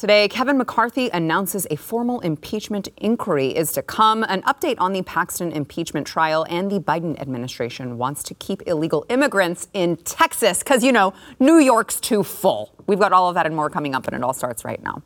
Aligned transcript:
Today, 0.00 0.28
Kevin 0.28 0.56
McCarthy 0.56 1.10
announces 1.10 1.66
a 1.70 1.76
formal 1.76 2.20
impeachment 2.20 2.88
inquiry 2.96 3.48
is 3.48 3.70
to 3.72 3.82
come. 3.82 4.24
An 4.30 4.40
update 4.44 4.76
on 4.78 4.94
the 4.94 5.02
Paxton 5.02 5.52
impeachment 5.52 6.06
trial, 6.06 6.46
and 6.48 6.72
the 6.72 6.80
Biden 6.80 7.20
administration 7.20 7.98
wants 7.98 8.22
to 8.22 8.32
keep 8.32 8.62
illegal 8.66 9.04
immigrants 9.10 9.68
in 9.74 9.98
Texas 9.98 10.60
because, 10.60 10.82
you 10.82 10.90
know, 10.90 11.12
New 11.38 11.58
York's 11.58 12.00
too 12.00 12.22
full. 12.22 12.74
We've 12.86 12.98
got 12.98 13.12
all 13.12 13.28
of 13.28 13.34
that 13.34 13.44
and 13.44 13.54
more 13.54 13.68
coming 13.68 13.94
up, 13.94 14.06
and 14.06 14.16
it 14.16 14.22
all 14.22 14.32
starts 14.32 14.64
right 14.64 14.82
now. 14.82 15.02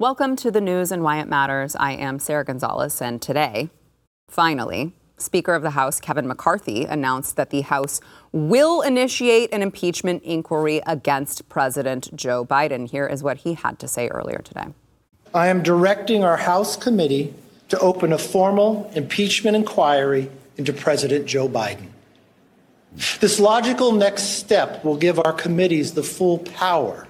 Welcome 0.00 0.34
to 0.36 0.50
the 0.50 0.62
news 0.62 0.92
and 0.92 1.02
why 1.02 1.20
it 1.20 1.28
matters. 1.28 1.76
I 1.76 1.92
am 1.92 2.18
Sara 2.20 2.42
Gonzales, 2.42 3.02
and 3.02 3.20
today, 3.20 3.68
finally, 4.30 4.94
Speaker 5.18 5.52
of 5.52 5.62
the 5.62 5.72
House 5.72 6.00
Kevin 6.00 6.26
McCarthy 6.26 6.86
announced 6.86 7.36
that 7.36 7.50
the 7.50 7.60
House 7.60 8.00
will 8.32 8.80
initiate 8.80 9.52
an 9.52 9.60
impeachment 9.60 10.22
inquiry 10.22 10.80
against 10.86 11.46
President 11.50 12.16
Joe 12.16 12.46
Biden. 12.46 12.88
Here 12.88 13.06
is 13.06 13.22
what 13.22 13.36
he 13.36 13.52
had 13.52 13.78
to 13.80 13.86
say 13.86 14.08
earlier 14.08 14.38
today. 14.38 14.68
I 15.34 15.48
am 15.48 15.62
directing 15.62 16.24
our 16.24 16.38
House 16.38 16.78
committee 16.78 17.34
to 17.68 17.78
open 17.80 18.14
a 18.14 18.18
formal 18.18 18.90
impeachment 18.94 19.54
inquiry 19.54 20.30
into 20.56 20.72
President 20.72 21.26
Joe 21.26 21.46
Biden. 21.46 21.88
This 23.20 23.38
logical 23.38 23.92
next 23.92 24.38
step 24.38 24.82
will 24.82 24.96
give 24.96 25.18
our 25.18 25.34
committees 25.34 25.92
the 25.92 26.02
full 26.02 26.38
power 26.38 27.06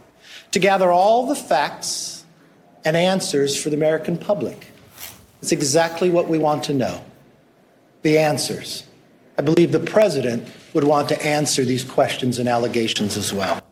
to 0.50 0.58
gather 0.58 0.90
all 0.90 1.28
the 1.28 1.36
facts 1.36 2.19
and 2.84 2.96
answers 2.96 3.60
for 3.60 3.70
the 3.70 3.76
American 3.76 4.16
public. 4.16 4.68
It's 5.42 5.52
exactly 5.52 6.10
what 6.10 6.28
we 6.28 6.38
want 6.38 6.64
to 6.64 6.74
know 6.74 7.02
the 8.02 8.18
answers. 8.18 8.84
I 9.38 9.42
believe 9.42 9.72
the 9.72 9.80
president 9.80 10.48
would 10.74 10.84
want 10.84 11.08
to 11.08 11.26
answer 11.26 11.64
these 11.64 11.84
questions 11.84 12.38
and 12.38 12.48
allegations 12.48 13.16
as 13.16 13.32
well. 13.32 13.62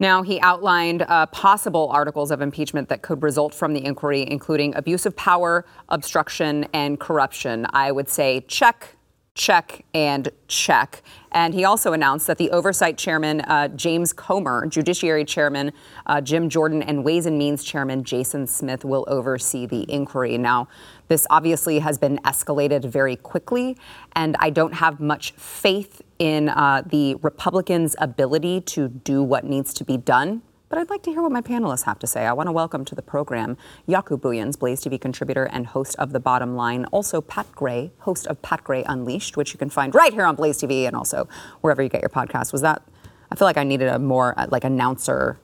Now, 0.00 0.22
he 0.22 0.40
outlined 0.40 1.02
uh, 1.02 1.26
possible 1.26 1.88
articles 1.90 2.30
of 2.30 2.40
impeachment 2.40 2.88
that 2.88 3.02
could 3.02 3.22
result 3.22 3.54
from 3.54 3.74
the 3.74 3.84
inquiry, 3.84 4.28
including 4.28 4.74
abuse 4.74 5.06
of 5.06 5.16
power, 5.16 5.64
obstruction, 5.88 6.66
and 6.72 6.98
corruption. 6.98 7.66
I 7.70 7.92
would 7.92 8.08
say 8.08 8.40
check, 8.48 8.93
check, 9.34 9.84
and 9.92 10.28
check. 10.46 11.02
And 11.32 11.54
he 11.54 11.64
also 11.64 11.92
announced 11.92 12.28
that 12.28 12.38
the 12.38 12.50
oversight 12.52 12.96
chairman, 12.96 13.40
uh, 13.40 13.66
James 13.68 14.12
Comer, 14.12 14.66
judiciary 14.66 15.24
chairman, 15.24 15.72
uh, 16.06 16.20
Jim 16.20 16.48
Jordan, 16.48 16.82
and 16.82 17.04
Ways 17.04 17.26
and 17.26 17.36
Means 17.36 17.64
chairman, 17.64 18.04
Jason 18.04 18.46
Smith, 18.46 18.84
will 18.84 19.04
oversee 19.08 19.66
the 19.66 19.90
inquiry. 19.90 20.38
Now, 20.38 20.68
this 21.08 21.26
obviously 21.30 21.80
has 21.80 21.98
been 21.98 22.18
escalated 22.18 22.84
very 22.84 23.16
quickly, 23.16 23.76
and 24.14 24.36
I 24.38 24.50
don't 24.50 24.74
have 24.74 25.00
much 25.00 25.32
faith 25.32 26.00
in 26.20 26.48
uh, 26.48 26.82
the 26.86 27.16
Republicans' 27.16 27.96
ability 27.98 28.60
to 28.60 28.88
do 28.88 29.22
what 29.22 29.44
needs 29.44 29.74
to 29.74 29.84
be 29.84 29.96
done 29.96 30.42
but 30.74 30.80
I'd 30.80 30.90
like 30.90 31.04
to 31.04 31.12
hear 31.12 31.22
what 31.22 31.30
my 31.30 31.40
panelists 31.40 31.84
have 31.84 32.00
to 32.00 32.06
say. 32.08 32.26
I 32.26 32.32
want 32.32 32.48
to 32.48 32.52
welcome 32.52 32.84
to 32.86 32.96
the 32.96 33.02
program 33.02 33.56
Jaco 33.86 34.20
Booyens, 34.20 34.58
Blaze 34.58 34.80
TV 34.80 35.00
contributor 35.00 35.44
and 35.44 35.68
host 35.68 35.94
of 36.00 36.10
The 36.10 36.18
Bottom 36.18 36.56
Line. 36.56 36.84
Also, 36.86 37.20
Pat 37.20 37.46
Gray, 37.54 37.92
host 38.00 38.26
of 38.26 38.42
Pat 38.42 38.64
Gray 38.64 38.82
Unleashed, 38.82 39.36
which 39.36 39.52
you 39.52 39.58
can 39.58 39.70
find 39.70 39.94
right 39.94 40.12
here 40.12 40.24
on 40.24 40.34
Blaze 40.34 40.58
TV 40.58 40.84
and 40.84 40.96
also 40.96 41.28
wherever 41.60 41.80
you 41.80 41.88
get 41.88 42.00
your 42.00 42.08
podcast. 42.08 42.50
Was 42.50 42.60
that? 42.62 42.82
I 43.30 43.36
feel 43.36 43.46
like 43.46 43.56
I 43.56 43.62
needed 43.62 43.86
a 43.86 44.00
more 44.00 44.36
uh, 44.36 44.48
like 44.50 44.64
announcer, 44.64 45.38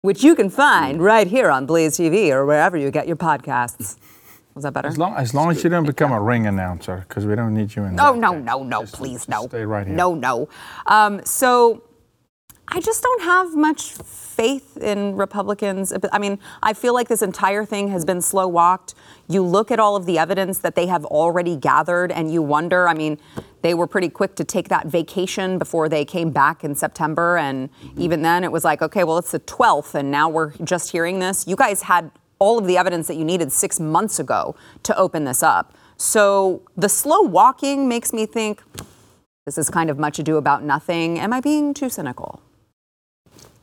which 0.00 0.24
you 0.24 0.34
can 0.34 0.50
find 0.50 1.00
right 1.00 1.28
here 1.28 1.48
on 1.48 1.64
Blaze 1.64 1.96
TV 1.96 2.30
or 2.30 2.44
wherever 2.44 2.76
you 2.76 2.90
get 2.90 3.06
your 3.06 3.14
podcasts. 3.14 3.96
Was 4.54 4.64
that 4.64 4.72
better? 4.72 4.88
As 4.88 4.98
long 4.98 5.14
as, 5.14 5.32
long 5.32 5.52
as 5.52 5.62
you 5.62 5.70
don't 5.70 5.86
become 5.86 6.10
a 6.10 6.20
ring 6.20 6.48
announcer, 6.48 7.04
because 7.08 7.24
we 7.24 7.36
don't 7.36 7.54
need 7.54 7.76
you 7.76 7.84
in. 7.84 8.00
Oh 8.00 8.14
no 8.14 8.32
no 8.32 8.64
no! 8.64 8.80
Just, 8.80 8.94
please 8.94 9.28
no. 9.28 9.46
Stay 9.46 9.64
right 9.64 9.86
here. 9.86 9.94
No 9.94 10.16
no. 10.16 10.48
Um, 10.86 11.24
so 11.24 11.84
I 12.68 12.80
just 12.80 13.02
don't 13.02 13.22
have 13.22 13.54
much 13.54 13.92
faith 13.92 14.78
in 14.78 15.14
Republicans. 15.16 15.92
I 16.10 16.18
mean, 16.18 16.38
I 16.62 16.72
feel 16.72 16.94
like 16.94 17.08
this 17.08 17.20
entire 17.20 17.66
thing 17.66 17.88
has 17.88 18.04
been 18.04 18.22
slow 18.22 18.48
walked. 18.48 18.94
You 19.28 19.42
look 19.42 19.70
at 19.70 19.78
all 19.78 19.94
of 19.94 20.06
the 20.06 20.18
evidence 20.18 20.58
that 20.60 20.74
they 20.74 20.86
have 20.86 21.04
already 21.04 21.56
gathered 21.56 22.10
and 22.10 22.32
you 22.32 22.40
wonder, 22.40 22.88
I 22.88 22.94
mean, 22.94 23.18
they 23.60 23.74
were 23.74 23.86
pretty 23.86 24.08
quick 24.08 24.36
to 24.36 24.44
take 24.44 24.68
that 24.68 24.86
vacation 24.86 25.58
before 25.58 25.88
they 25.88 26.04
came 26.04 26.30
back 26.30 26.64
in 26.64 26.74
September. 26.74 27.36
And 27.36 27.68
even 27.98 28.22
then, 28.22 28.42
it 28.42 28.50
was 28.50 28.64
like, 28.64 28.80
okay, 28.80 29.04
well, 29.04 29.18
it's 29.18 29.32
the 29.32 29.40
12th, 29.40 29.94
and 29.94 30.10
now 30.10 30.28
we're 30.28 30.52
just 30.64 30.92
hearing 30.92 31.18
this. 31.18 31.46
You 31.46 31.56
guys 31.56 31.82
had 31.82 32.10
all 32.38 32.58
of 32.58 32.66
the 32.66 32.76
evidence 32.76 33.06
that 33.08 33.16
you 33.16 33.24
needed 33.24 33.52
six 33.52 33.78
months 33.78 34.18
ago 34.18 34.56
to 34.84 34.96
open 34.96 35.24
this 35.24 35.42
up. 35.42 35.74
So 35.96 36.62
the 36.76 36.88
slow 36.88 37.20
walking 37.20 37.86
makes 37.86 38.12
me 38.12 38.26
think 38.26 38.62
this 39.44 39.58
is 39.58 39.70
kind 39.70 39.90
of 39.90 39.98
much 39.98 40.18
ado 40.18 40.38
about 40.38 40.64
nothing. 40.64 41.18
Am 41.18 41.32
I 41.32 41.40
being 41.40 41.74
too 41.74 41.88
cynical? 41.88 42.40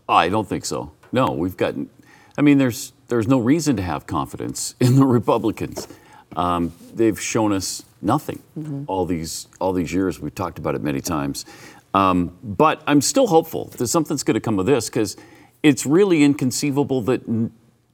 I 0.09 0.27
don't 0.27 0.47
think 0.47 0.65
so. 0.65 0.91
No, 1.11 1.31
we've 1.31 1.55
gotten. 1.55 1.89
I 2.37 2.41
mean, 2.41 2.57
there's 2.57 2.93
there's 3.07 3.27
no 3.27 3.39
reason 3.39 3.75
to 3.77 3.83
have 3.83 4.07
confidence 4.07 4.75
in 4.79 4.95
the 4.95 5.05
Republicans. 5.05 5.87
Um, 6.35 6.73
they've 6.93 7.19
shown 7.19 7.53
us 7.53 7.83
nothing 8.01 8.41
mm-hmm. 8.57 8.83
all 8.87 9.05
these 9.05 9.47
all 9.59 9.73
these 9.73 9.93
years. 9.93 10.19
We've 10.19 10.35
talked 10.35 10.57
about 10.57 10.75
it 10.75 10.81
many 10.81 11.01
times, 11.01 11.45
um, 11.93 12.37
but 12.43 12.81
I'm 12.87 13.01
still 13.01 13.27
hopeful 13.27 13.65
that 13.77 13.87
something's 13.87 14.23
going 14.23 14.35
to 14.35 14.41
come 14.41 14.59
of 14.59 14.65
this 14.65 14.89
because 14.89 15.15
it's 15.63 15.85
really 15.85 16.23
inconceivable 16.23 17.01
that 17.03 17.51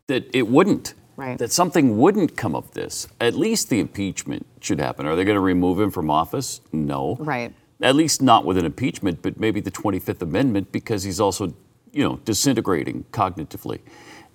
that 0.07 0.29
it 0.33 0.47
wouldn't. 0.47 0.93
Right. 1.17 1.37
That 1.37 1.51
something 1.53 1.97
wouldn't 1.97 2.35
come 2.35 2.55
of 2.55 2.73
this. 2.73 3.07
At 3.21 3.35
least 3.35 3.69
the 3.69 3.79
impeachment 3.79 4.45
should 4.59 4.81
happen. 4.81 5.05
Are 5.05 5.15
they 5.15 5.23
going 5.23 5.35
to 5.35 5.41
remove 5.41 5.79
him 5.79 5.89
from 5.89 6.09
office? 6.09 6.59
No. 6.73 7.15
Right. 7.21 7.53
At 7.81 7.95
least 7.95 8.21
not 8.21 8.43
with 8.43 8.57
an 8.57 8.65
impeachment, 8.65 9.21
but 9.21 9.39
maybe 9.39 9.61
the 9.61 9.71
25th 9.71 10.21
Amendment 10.21 10.73
because 10.73 11.03
he's 11.03 11.21
also 11.21 11.53
you 11.95 12.03
know, 12.03 12.19
disintegrating 12.25 13.05
cognitively. 13.11 13.79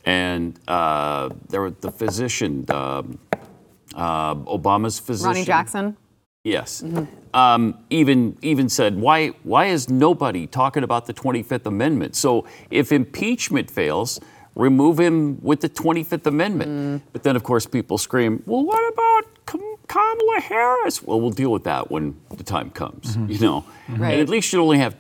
And 0.05 0.59
uh, 0.67 1.29
there 1.51 1.61
were 1.61 1.71
the 1.71 1.93
physician, 1.93 2.65
uh, 2.69 3.03
uh, 3.95 4.35
Obama's 4.35 4.99
physician, 4.99 5.33
Ronny 5.33 5.45
Jackson. 5.45 5.97
Yes. 6.43 6.81
Mm-hmm. 6.81 7.37
Um, 7.37 7.79
even 7.91 8.39
even 8.41 8.71
said, 8.71 8.97
why 8.97 9.29
why 9.43 9.67
is 9.67 9.91
nobody 9.91 10.47
talking 10.47 10.83
about 10.83 11.05
the 11.05 11.13
25th 11.13 11.67
Amendment? 11.67 12.17
So 12.17 12.47
if 12.71 12.93
impeachment 12.93 13.71
fails, 13.71 14.19
remove 14.55 14.99
him 14.99 15.39
with 15.43 15.61
the 15.61 15.69
25th 15.69 16.27
Amendment. 16.27 16.71
Mm. 16.71 17.03
But 17.13 17.25
then, 17.25 17.37
of 17.37 17.45
course, 17.45 17.67
people 17.67 17.99
scream, 17.99 18.43
well, 18.47 18.65
what 18.65 18.93
about 18.93 19.25
Kamala 19.87 20.41
Harris? 20.41 21.03
Well, 21.03 21.21
we'll 21.21 21.31
deal 21.31 21.53
with 21.53 21.65
that 21.65 21.91
when 21.91 22.19
the 22.35 22.43
time 22.43 22.71
comes, 22.71 23.17
mm-hmm. 23.17 23.33
you 23.33 23.39
know. 23.39 23.65
Right. 23.91 24.13
And 24.13 24.21
at 24.23 24.31
least 24.31 24.51
you 24.51 24.63
only 24.63 24.79
have 24.79 24.97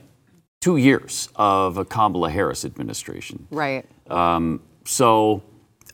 two 0.60 0.76
years 0.76 1.30
of 1.36 1.78
a 1.78 1.84
Kamala 1.86 2.28
Harris 2.30 2.66
administration. 2.66 3.46
Right. 3.50 3.86
Um, 4.10 4.60
so 4.84 5.42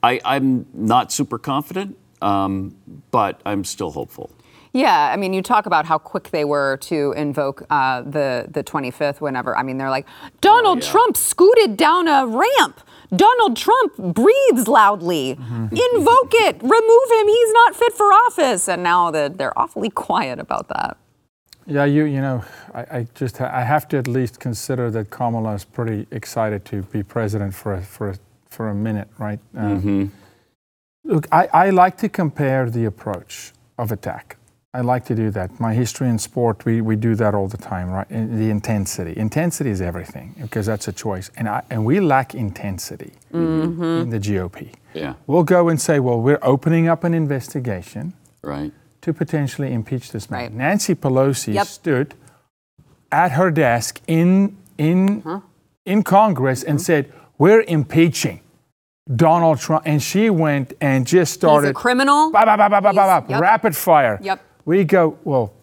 I, 0.03 0.21
am 0.25 0.66
not 0.75 1.12
super 1.12 1.38
confident, 1.38 1.97
um, 2.21 2.77
but 3.12 3.41
I'm 3.47 3.62
still 3.62 3.93
hopeful. 3.93 4.32
Yeah, 4.72 5.10
I 5.12 5.16
mean, 5.16 5.32
you 5.32 5.41
talk 5.41 5.66
about 5.66 5.87
how 5.87 5.99
quick 5.99 6.31
they 6.31 6.44
were 6.44 6.77
to 6.78 7.15
invoke 7.16 7.62
uh, 7.71 8.03
the 8.03 8.47
the 8.50 8.62
25th. 8.62 9.22
Whenever, 9.22 9.56
I 9.56 9.62
mean, 9.62 9.78
they're 9.78 9.88
like, 9.88 10.06
Donald 10.43 10.83
oh, 10.83 10.84
yeah. 10.84 10.91
Trump 10.91 11.16
scooted 11.16 11.78
down 11.78 12.09
a 12.09 12.27
ramp. 12.27 12.81
Donald 13.15 13.56
Trump 13.56 13.97
breathes 13.97 14.69
loudly. 14.69 15.37
Mm-hmm. 15.37 15.77
Invoke 15.97 16.34
it. 16.34 16.56
Remove 16.60 17.10
him. 17.10 17.28
He's 17.28 17.53
not 17.53 17.77
fit 17.77 17.93
for 17.94 18.06
office. 18.06 18.69
And 18.69 18.83
now 18.83 19.10
they're 19.10 19.56
awfully 19.59 19.88
quiet 19.88 20.41
about 20.41 20.69
that. 20.69 20.98
Yeah, 21.66 21.84
you 21.84 22.04
you 22.04 22.21
know, 22.21 22.44
I, 22.75 22.81
I 22.81 23.06
just 23.15 23.38
ha- 23.38 23.50
I 23.53 23.62
have 23.62 23.88
to 23.88 23.99
at 23.99 24.06
least 24.06 24.38
consider 24.38 24.91
that 24.93 25.10
Kamala 25.10 25.54
is 25.54 25.65
pretty 25.65 26.06
excited 26.10 26.65
to 26.66 26.82
be 26.82 27.03
president 27.03 27.54
for 27.54 27.75
a, 27.75 27.82
for 27.82 28.10
a, 28.10 28.19
for 28.48 28.68
a 28.68 28.74
minute, 28.74 29.09
right? 29.18 29.41
Um, 29.57 29.80
mm-hmm. 29.80 30.04
Look, 31.04 31.27
I, 31.33 31.48
I 31.53 31.71
like 31.71 31.97
to 31.98 32.09
compare 32.09 32.71
the 32.71 32.84
approach 32.84 33.53
of 33.78 33.91
attack. 33.91 34.36
I 34.74 34.80
like 34.83 35.07
to 35.07 35.15
do 35.15 35.30
that. 35.30 35.59
My 35.59 35.72
history 35.72 36.09
in 36.09 36.18
sport, 36.18 36.65
we, 36.66 36.83
we 36.83 36.97
do 36.97 37.15
that 37.15 37.34
all 37.34 37.48
the 37.48 37.57
time, 37.57 37.89
right? 37.91 38.09
the 38.09 38.51
intensity. 38.51 39.16
Intensity 39.16 39.71
is 39.71 39.80
everything 39.80 40.34
because 40.39 40.66
that's 40.66 40.86
a 40.86 40.92
choice. 40.92 41.30
And, 41.36 41.48
I, 41.48 41.62
and 41.71 41.86
we 41.86 42.01
lack 42.01 42.34
intensity 42.34 43.12
mm-hmm. 43.33 43.83
in 43.83 44.10
the 44.10 44.19
GOP. 44.19 44.74
Yeah. 44.92 45.15
We'll 45.27 45.45
go 45.45 45.69
and 45.71 45.80
say, 45.80 45.98
well, 45.98 46.21
we're 46.21 46.41
opening 46.42 46.89
up 46.89 47.04
an 47.04 47.15
investigation. 47.15 48.12
Right 48.42 48.72
to 49.06 49.14
potentially 49.14 49.72
impeach 49.72 50.10
this 50.10 50.28
man. 50.28 50.41
Right. 50.41 50.53
Nancy 50.53 50.97
Pelosi 50.97 51.54
yep. 51.54 51.68
stood 51.68 52.14
at 53.12 53.32
her 53.32 53.53
desk 53.53 54.00
in 54.08 54.56
in 54.76 55.20
huh? 55.20 55.41
in 55.84 56.03
Congress 56.03 56.60
mm-hmm. 56.60 56.70
and 56.70 56.82
said, 56.82 57.12
"We're 57.38 57.62
impeaching." 57.62 58.41
Donald 59.14 59.60
Trump, 59.60 59.84
and 59.86 60.03
she 60.03 60.28
went 60.30 60.74
and 60.80 61.06
just 61.06 61.32
started. 61.32 61.68
He's 61.68 61.70
a 61.70 61.74
criminal. 61.74 62.32
Bah, 62.32 62.44
bah, 62.44 62.68
bah, 62.68 63.22
yep. 63.28 63.41
Rapid 63.41 63.76
fire. 63.76 64.18
Yep. 64.20 64.41
We 64.64 64.82
go. 64.82 65.16
Well, 65.22 65.54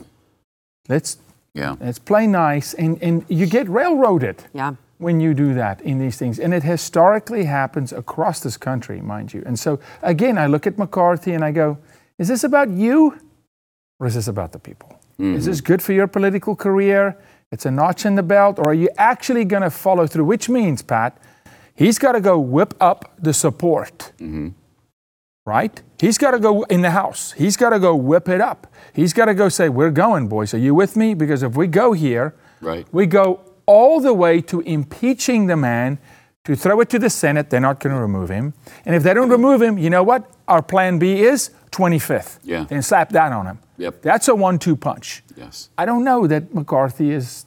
let's 0.87 1.17
yeah. 1.53 1.75
Let's 1.81 1.99
play 1.99 2.25
nice, 2.25 2.73
and 2.73 2.97
and 3.03 3.25
you 3.27 3.45
get 3.45 3.67
railroaded. 3.67 4.45
Yeah. 4.53 4.75
when 4.99 5.19
you 5.19 5.33
do 5.33 5.53
that 5.53 5.81
in 5.81 5.99
these 5.99 6.17
things. 6.17 6.39
And 6.39 6.53
it 6.53 6.63
historically 6.63 7.43
happens 7.43 7.91
across 7.91 8.39
this 8.39 8.55
country, 8.55 9.01
mind 9.01 9.33
you. 9.33 9.43
And 9.45 9.59
so, 9.59 9.81
again, 10.01 10.37
I 10.37 10.47
look 10.47 10.65
at 10.65 10.77
McCarthy 10.77 11.33
and 11.33 11.43
I 11.43 11.51
go, 11.51 11.77
is 12.17 12.27
this 12.29 12.43
about 12.43 12.69
you 12.69 13.19
or 14.03 14.07
is 14.07 14.15
this 14.15 14.27
about 14.27 14.51
the 14.51 14.59
people? 14.59 14.89
Mm-hmm. 15.17 15.35
Is 15.37 15.45
this 15.45 15.61
good 15.61 15.81
for 15.81 15.93
your 15.93 16.07
political 16.07 16.57
career? 16.57 17.17
It's 17.53 17.65
a 17.65 17.71
notch 17.71 18.05
in 18.05 18.15
the 18.15 18.23
belt, 18.23 18.59
or 18.59 18.67
are 18.71 18.73
you 18.73 18.89
actually 18.97 19.45
going 19.45 19.63
to 19.63 19.69
follow 19.69 20.07
through? 20.07 20.25
Which 20.25 20.49
means, 20.49 20.81
Pat, 20.81 21.17
he's 21.73 21.97
got 21.97 22.11
to 22.11 22.19
go 22.19 22.37
whip 22.37 22.73
up 22.81 23.13
the 23.17 23.33
support. 23.33 24.11
Mm-hmm. 24.17 24.49
Right? 25.45 25.81
He's 26.01 26.17
got 26.17 26.31
to 26.31 26.39
go 26.39 26.63
in 26.63 26.81
the 26.81 26.91
House. 26.91 27.31
He's 27.31 27.55
got 27.55 27.69
to 27.69 27.79
go 27.79 27.95
whip 27.95 28.27
it 28.27 28.41
up. 28.41 28.67
He's 28.93 29.13
got 29.13 29.25
to 29.25 29.33
go 29.33 29.47
say, 29.47 29.69
We're 29.69 29.91
going, 29.91 30.27
boys. 30.27 30.53
Are 30.53 30.57
you 30.57 30.75
with 30.75 30.97
me? 30.97 31.13
Because 31.13 31.43
if 31.43 31.55
we 31.55 31.67
go 31.67 31.93
here, 31.93 32.35
Right. 32.59 32.85
we 32.91 33.05
go 33.05 33.39
all 33.65 34.01
the 34.01 34.13
way 34.13 34.41
to 34.41 34.59
impeaching 34.61 35.47
the 35.47 35.55
man, 35.55 35.97
to 36.45 36.55
throw 36.55 36.81
it 36.81 36.89
to 36.89 36.99
the 36.99 37.09
Senate. 37.09 37.49
They're 37.49 37.59
not 37.59 37.79
going 37.79 37.95
to 37.95 38.01
remove 38.01 38.29
him. 38.29 38.53
And 38.85 38.95
if 38.95 39.03
they 39.03 39.13
don't 39.13 39.29
remove 39.29 39.61
him, 39.61 39.77
you 39.77 39.89
know 39.89 40.03
what? 40.03 40.29
Our 40.47 40.61
plan 40.61 40.99
B 40.99 41.21
is 41.21 41.51
25th. 41.71 42.39
Yeah. 42.43 42.65
Then 42.65 42.81
slap 42.81 43.09
that 43.09 43.31
on 43.31 43.45
him. 43.45 43.59
Yep. 43.77 44.01
That's 44.01 44.27
a 44.27 44.35
one 44.35 44.59
two 44.59 44.75
punch. 44.75 45.23
Yes. 45.35 45.69
I 45.77 45.85
don't 45.85 46.03
know 46.03 46.27
that 46.27 46.53
McCarthy 46.53 47.11
is, 47.11 47.45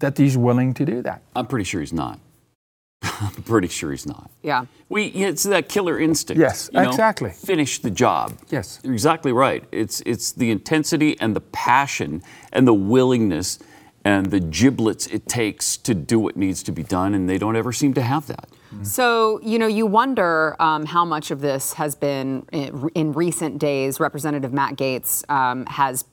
that 0.00 0.18
he's 0.18 0.36
willing 0.36 0.74
to 0.74 0.84
do 0.84 1.02
that. 1.02 1.22
I'm 1.36 1.46
pretty 1.46 1.64
sure 1.64 1.80
he's 1.80 1.92
not. 1.92 2.18
I'm 3.02 3.42
pretty 3.44 3.68
sure 3.68 3.90
he's 3.90 4.06
not. 4.06 4.30
Yeah. 4.42 4.66
We, 4.88 5.06
it's 5.06 5.44
that 5.44 5.68
killer 5.68 6.00
instinct. 6.00 6.40
Yes, 6.40 6.70
you 6.72 6.80
know? 6.80 6.88
exactly. 6.88 7.30
Finish 7.30 7.80
the 7.80 7.90
job. 7.90 8.32
Yes. 8.50 8.80
You're 8.82 8.94
exactly 8.94 9.32
right. 9.32 9.64
It's, 9.70 10.02
it's 10.06 10.32
the 10.32 10.50
intensity 10.50 11.18
and 11.20 11.36
the 11.36 11.40
passion 11.40 12.22
and 12.52 12.66
the 12.66 12.74
willingness 12.74 13.58
and 14.04 14.26
the 14.26 14.40
giblets 14.40 15.06
it 15.06 15.26
takes 15.26 15.76
to 15.78 15.94
do 15.94 16.18
what 16.18 16.36
needs 16.36 16.62
to 16.64 16.72
be 16.72 16.82
done, 16.82 17.14
and 17.14 17.28
they 17.28 17.38
don't 17.38 17.56
ever 17.56 17.72
seem 17.72 17.94
to 17.94 18.02
have 18.02 18.26
that. 18.26 18.48
So, 18.82 19.40
you 19.42 19.58
know, 19.58 19.68
you 19.68 19.86
wonder 19.86 20.56
um, 20.60 20.84
how 20.84 21.04
much 21.04 21.30
of 21.30 21.40
this 21.40 21.74
has 21.74 21.94
been 21.94 22.44
in, 22.52 22.88
in 22.94 23.12
recent 23.12 23.58
days. 23.58 24.00
Representative 24.00 24.52
Matt 24.52 24.76
Gaetz 24.76 25.28
um, 25.30 25.64
has 25.66 26.04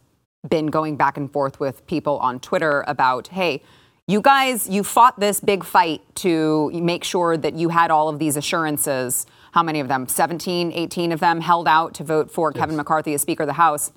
been 0.47 0.67
going 0.67 0.95
back 0.95 1.17
and 1.17 1.31
forth 1.31 1.59
with 1.59 1.85
people 1.87 2.17
on 2.19 2.39
Twitter 2.39 2.83
about, 2.87 3.29
hey, 3.29 3.63
you 4.07 4.21
guys, 4.21 4.67
you 4.67 4.83
fought 4.83 5.19
this 5.19 5.39
big 5.39 5.63
fight 5.63 6.01
to 6.15 6.69
make 6.71 7.03
sure 7.03 7.37
that 7.37 7.53
you 7.53 7.69
had 7.69 7.91
all 7.91 8.09
of 8.09 8.19
these 8.19 8.35
assurances. 8.35 9.25
How 9.53 9.63
many 9.63 9.79
of 9.79 9.87
them? 9.87 10.07
17, 10.07 10.71
18 10.71 11.11
of 11.11 11.19
them 11.19 11.41
held 11.41 11.67
out 11.67 11.93
to 11.95 12.03
vote 12.03 12.31
for 12.31 12.51
Kevin 12.51 12.75
McCarthy 12.75 13.13
as 13.13 13.21
Speaker 13.21 13.43
of 13.43 13.47
the 13.47 13.53
House. 13.53 13.91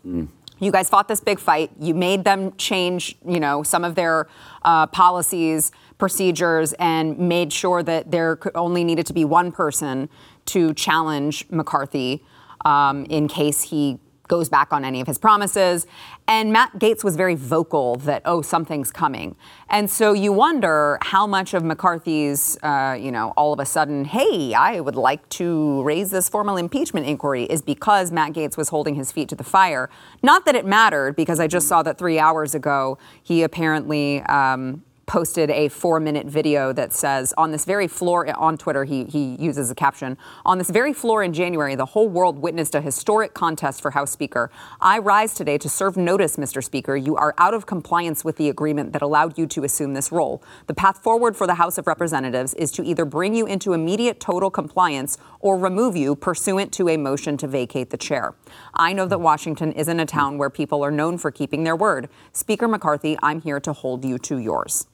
You 0.60 0.70
guys 0.70 0.88
fought 0.88 1.08
this 1.08 1.20
big 1.20 1.40
fight. 1.40 1.70
You 1.80 1.94
made 1.94 2.24
them 2.24 2.54
change, 2.56 3.16
you 3.26 3.40
know, 3.40 3.62
some 3.62 3.84
of 3.84 3.96
their 3.96 4.28
uh, 4.62 4.86
policies, 4.86 5.72
procedures, 5.98 6.72
and 6.74 7.18
made 7.18 7.52
sure 7.52 7.82
that 7.82 8.10
there 8.10 8.38
only 8.54 8.84
needed 8.84 9.06
to 9.06 9.12
be 9.12 9.24
one 9.24 9.50
person 9.50 10.08
to 10.46 10.72
challenge 10.74 11.46
McCarthy 11.50 12.24
um, 12.64 13.04
in 13.06 13.28
case 13.28 13.62
he 13.62 13.98
goes 14.28 14.48
back 14.48 14.72
on 14.72 14.84
any 14.84 15.00
of 15.00 15.06
his 15.06 15.18
promises. 15.18 15.86
And 16.26 16.52
Matt 16.52 16.78
Gaetz 16.78 17.04
was 17.04 17.16
very 17.16 17.34
vocal 17.34 17.96
that, 17.96 18.22
oh, 18.24 18.40
something's 18.42 18.90
coming. 18.90 19.36
And 19.68 19.90
so 19.90 20.12
you 20.12 20.32
wonder 20.32 20.98
how 21.02 21.26
much 21.26 21.52
of 21.54 21.62
McCarthy's, 21.62 22.56
uh, 22.62 22.96
you 22.98 23.12
know, 23.12 23.32
all 23.36 23.52
of 23.52 23.60
a 23.60 23.66
sudden, 23.66 24.04
hey, 24.04 24.54
I 24.54 24.80
would 24.80 24.96
like 24.96 25.28
to 25.30 25.82
raise 25.82 26.10
this 26.10 26.28
formal 26.28 26.56
impeachment 26.56 27.06
inquiry 27.06 27.44
is 27.44 27.60
because 27.60 28.10
Matt 28.10 28.32
Gaetz 28.32 28.56
was 28.56 28.70
holding 28.70 28.94
his 28.94 29.12
feet 29.12 29.28
to 29.28 29.34
the 29.34 29.44
fire. 29.44 29.90
Not 30.22 30.46
that 30.46 30.54
it 30.54 30.64
mattered, 30.64 31.16
because 31.16 31.38
I 31.40 31.46
just 31.46 31.68
saw 31.68 31.82
that 31.82 31.98
three 31.98 32.18
hours 32.18 32.54
ago 32.54 32.98
he 33.22 33.42
apparently. 33.42 34.22
Um, 34.22 34.82
posted 35.06 35.50
a 35.50 35.68
four 35.68 36.00
minute 36.00 36.26
video 36.26 36.72
that 36.72 36.92
says 36.92 37.34
on 37.36 37.52
this 37.52 37.64
very 37.64 37.88
floor 37.88 38.28
on 38.38 38.56
Twitter, 38.56 38.84
he, 38.84 39.04
he 39.04 39.36
uses 39.38 39.70
a 39.70 39.74
caption 39.74 40.16
on 40.44 40.58
this 40.58 40.70
very 40.70 40.92
floor 40.92 41.22
in 41.22 41.32
January, 41.32 41.74
the 41.74 41.86
whole 41.86 42.08
world 42.08 42.38
witnessed 42.38 42.74
a 42.74 42.80
historic 42.80 43.34
contest 43.34 43.80
for 43.80 43.90
House 43.90 44.10
Speaker. 44.10 44.50
I 44.80 44.98
rise 44.98 45.34
today 45.34 45.58
to 45.58 45.68
serve 45.68 45.96
notice, 45.96 46.36
Mr. 46.36 46.62
Speaker. 46.62 46.96
You 46.96 47.16
are 47.16 47.34
out 47.38 47.54
of 47.54 47.66
compliance 47.66 48.24
with 48.24 48.36
the 48.36 48.48
agreement 48.48 48.92
that 48.92 49.02
allowed 49.02 49.38
you 49.38 49.46
to 49.48 49.64
assume 49.64 49.94
this 49.94 50.10
role. 50.10 50.42
The 50.66 50.74
path 50.74 51.02
forward 51.02 51.36
for 51.36 51.46
the 51.46 51.54
House 51.54 51.78
of 51.78 51.86
Representatives 51.86 52.54
is 52.54 52.72
to 52.72 52.82
either 52.82 53.04
bring 53.04 53.34
you 53.34 53.46
into 53.46 53.72
immediate 53.72 54.20
total 54.20 54.50
compliance 54.50 55.18
or 55.40 55.58
remove 55.58 55.96
you 55.96 56.16
pursuant 56.16 56.72
to 56.72 56.88
a 56.88 56.96
motion 56.96 57.36
to 57.36 57.46
vacate 57.46 57.90
the 57.90 57.96
chair. 57.96 58.34
I 58.74 58.92
know 58.92 59.06
that 59.06 59.20
Washington 59.20 59.72
isn't 59.72 60.00
a 60.00 60.06
town 60.06 60.38
where 60.38 60.50
people 60.50 60.82
are 60.82 60.90
known 60.90 61.18
for 61.18 61.30
keeping 61.30 61.64
their 61.64 61.76
word. 61.76 62.08
Speaker 62.32 62.68
McCarthy, 62.68 63.16
I'm 63.22 63.40
here 63.40 63.60
to 63.60 63.72
hold 63.72 64.04
you 64.04 64.18
to 64.18 64.38
yours. 64.38 64.86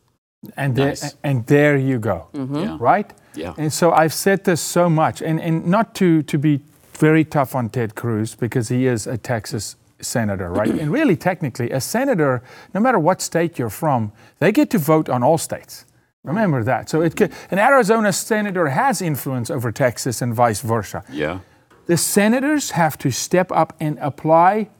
And 0.56 0.74
there, 0.74 0.88
Nice. 0.88 1.16
and 1.22 1.46
there 1.46 1.76
you 1.76 1.98
go. 1.98 2.28
Mm-hmm. 2.32 2.56
Yeah. 2.56 2.76
Right? 2.80 3.12
Yeah. 3.34 3.54
And 3.58 3.72
so 3.72 3.92
I've 3.92 4.14
said 4.14 4.44
this 4.44 4.60
so 4.60 4.88
much, 4.88 5.20
and, 5.22 5.40
and 5.40 5.66
not 5.66 5.94
to, 5.96 6.22
to 6.22 6.38
be 6.38 6.60
very 6.94 7.24
tough 7.24 7.54
on 7.54 7.68
Ted 7.68 7.94
Cruz 7.94 8.34
because 8.34 8.68
he 8.68 8.86
is 8.86 9.06
a 9.06 9.18
Texas 9.18 9.76
senator, 10.00 10.50
right? 10.50 10.68
and 10.70 10.90
really, 10.90 11.14
technically, 11.16 11.70
a 11.70 11.80
senator, 11.80 12.42
no 12.74 12.80
matter 12.80 12.98
what 12.98 13.20
state 13.20 13.58
you're 13.58 13.68
from, 13.70 14.12
they 14.38 14.50
get 14.50 14.70
to 14.70 14.78
vote 14.78 15.08
on 15.10 15.22
all 15.22 15.36
states. 15.38 15.84
Remember 16.24 16.62
that. 16.64 16.88
So 16.88 17.02
it 17.02 17.16
could, 17.16 17.32
an 17.50 17.58
Arizona 17.58 18.12
senator 18.12 18.68
has 18.68 19.00
influence 19.02 19.50
over 19.50 19.70
Texas 19.72 20.22
and 20.22 20.34
vice 20.34 20.60
versa. 20.62 21.04
Yeah. 21.10 21.40
The 21.86 21.96
senators 21.96 22.70
have 22.72 22.96
to 22.98 23.10
step 23.10 23.50
up 23.52 23.74
and 23.80 23.98
apply 24.00 24.70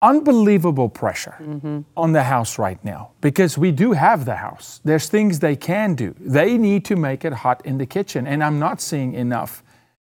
unbelievable 0.00 0.88
pressure 0.88 1.34
on 1.96 2.12
the 2.12 2.22
House 2.22 2.58
right 2.58 2.82
now 2.84 3.10
because 3.20 3.58
we 3.58 3.72
do 3.72 3.92
have 3.92 4.24
the 4.24 4.36
House. 4.36 4.80
There's 4.84 5.08
things 5.08 5.40
they 5.40 5.56
can 5.56 5.94
do. 5.94 6.14
They 6.20 6.56
need 6.56 6.84
to 6.86 6.96
make 6.96 7.24
it 7.24 7.32
hot 7.32 7.64
in 7.66 7.78
the 7.78 7.86
kitchen. 7.86 8.26
And 8.26 8.42
I'm 8.44 8.58
not 8.58 8.80
seeing 8.80 9.14
enough 9.14 9.62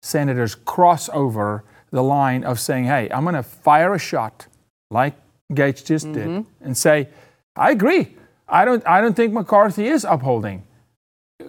senators 0.02 0.56
cross 0.56 1.10
over 1.14 1.64
the 1.92 2.02
line 2.04 2.44
of 2.44 2.60
saying, 2.60 2.86
hey, 2.86 3.10
I'm 3.12 3.24
going 3.24 3.36
to 3.36 3.44
fire 3.44 3.94
a 3.94 4.00
shot 4.00 4.48
like 4.90 5.14
Gaetz 5.52 5.86
just 5.86 6.12
did 6.12 6.46
and 6.62 6.78
say, 6.78 7.10
I 7.56 7.72
agree. 7.72 8.16
I 8.48 8.66
don't, 8.66 8.86
I 8.88 9.02
don't 9.02 9.16
think 9.16 9.34
McCarthy 9.34 9.88
is 9.88 10.04
upholding 10.04 10.64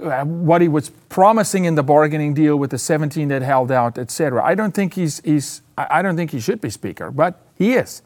uh, 0.03 0.25
what 0.25 0.61
he 0.61 0.69
was 0.69 0.91
promising 1.09 1.65
in 1.65 1.75
the 1.75 1.83
bargaining 1.83 2.35
deal 2.35 2.56
with 2.56 2.71
the 2.71 2.79
17 2.79 3.29
that 3.29 3.43
held 3.43 3.71
out, 3.73 3.99
et 3.99 4.11
cetera. 4.11 4.44
I 4.44 4.55
don't 4.55 4.75
think 4.75 4.94
he's, 4.94 5.21
he's 5.21 5.62
I 5.79 6.03
don't 6.03 6.17
think 6.17 6.31
he 6.31 6.41
should 6.41 6.61
be 6.61 6.71
speaker, 6.71 7.11
but 7.11 7.41
he 7.55 7.75
is. 7.75 8.03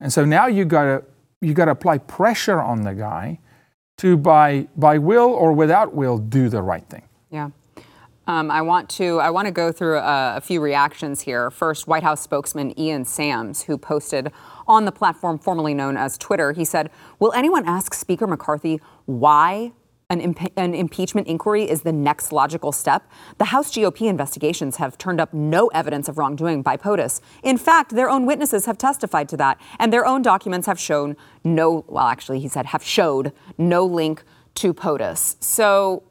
And 0.00 0.12
so 0.12 0.24
now 0.24 0.46
you 0.46 0.64
gotta 0.64 1.04
you 1.40 1.54
gotta 1.54 1.72
apply 1.72 1.98
pressure 1.98 2.60
on 2.60 2.82
the 2.82 2.94
guy 2.94 3.38
to 3.98 4.16
by 4.16 4.68
by 4.76 4.98
will 4.98 5.30
or 5.30 5.52
without 5.52 5.94
will 5.94 6.18
do 6.18 6.48
the 6.48 6.62
right 6.62 6.86
thing. 6.88 7.02
Yeah. 7.30 7.50
Um, 8.28 8.50
I 8.50 8.60
want 8.62 8.88
to 8.90 9.20
I 9.20 9.30
want 9.30 9.46
to 9.46 9.52
go 9.52 9.70
through 9.70 9.98
a, 9.98 10.36
a 10.36 10.40
few 10.40 10.60
reactions 10.60 11.20
here. 11.20 11.50
First, 11.50 11.86
White 11.86 12.02
House 12.02 12.20
spokesman 12.20 12.78
Ian 12.78 13.04
Sams, 13.04 13.62
who 13.62 13.78
posted 13.78 14.32
on 14.66 14.84
the 14.84 14.92
platform 14.92 15.38
formerly 15.38 15.74
known 15.74 15.96
as 15.96 16.18
Twitter, 16.18 16.52
he 16.52 16.64
said, 16.64 16.90
"Will 17.20 17.32
anyone 17.32 17.64
ask 17.66 17.94
Speaker 17.94 18.26
McCarthy 18.26 18.80
why?" 19.04 19.72
An, 20.08 20.20
impe- 20.20 20.52
an 20.56 20.72
impeachment 20.72 21.26
inquiry 21.26 21.68
is 21.68 21.82
the 21.82 21.92
next 21.92 22.30
logical 22.30 22.70
step. 22.70 23.10
The 23.38 23.46
House 23.46 23.72
GOP 23.72 24.02
investigations 24.02 24.76
have 24.76 24.96
turned 24.98 25.20
up 25.20 25.34
no 25.34 25.66
evidence 25.68 26.08
of 26.08 26.16
wrongdoing 26.16 26.62
by 26.62 26.76
POTUS. 26.76 27.20
In 27.42 27.58
fact, 27.58 27.90
their 27.90 28.08
own 28.08 28.24
witnesses 28.24 28.66
have 28.66 28.78
testified 28.78 29.28
to 29.30 29.36
that, 29.38 29.60
and 29.80 29.92
their 29.92 30.06
own 30.06 30.22
documents 30.22 30.68
have 30.68 30.78
shown 30.78 31.16
no, 31.42 31.84
well, 31.88 32.06
actually, 32.06 32.38
he 32.38 32.46
said, 32.46 32.66
have 32.66 32.84
showed 32.84 33.32
no 33.58 33.84
link 33.84 34.22
to 34.54 34.72
POTUS. 34.72 35.42
So 35.42 36.04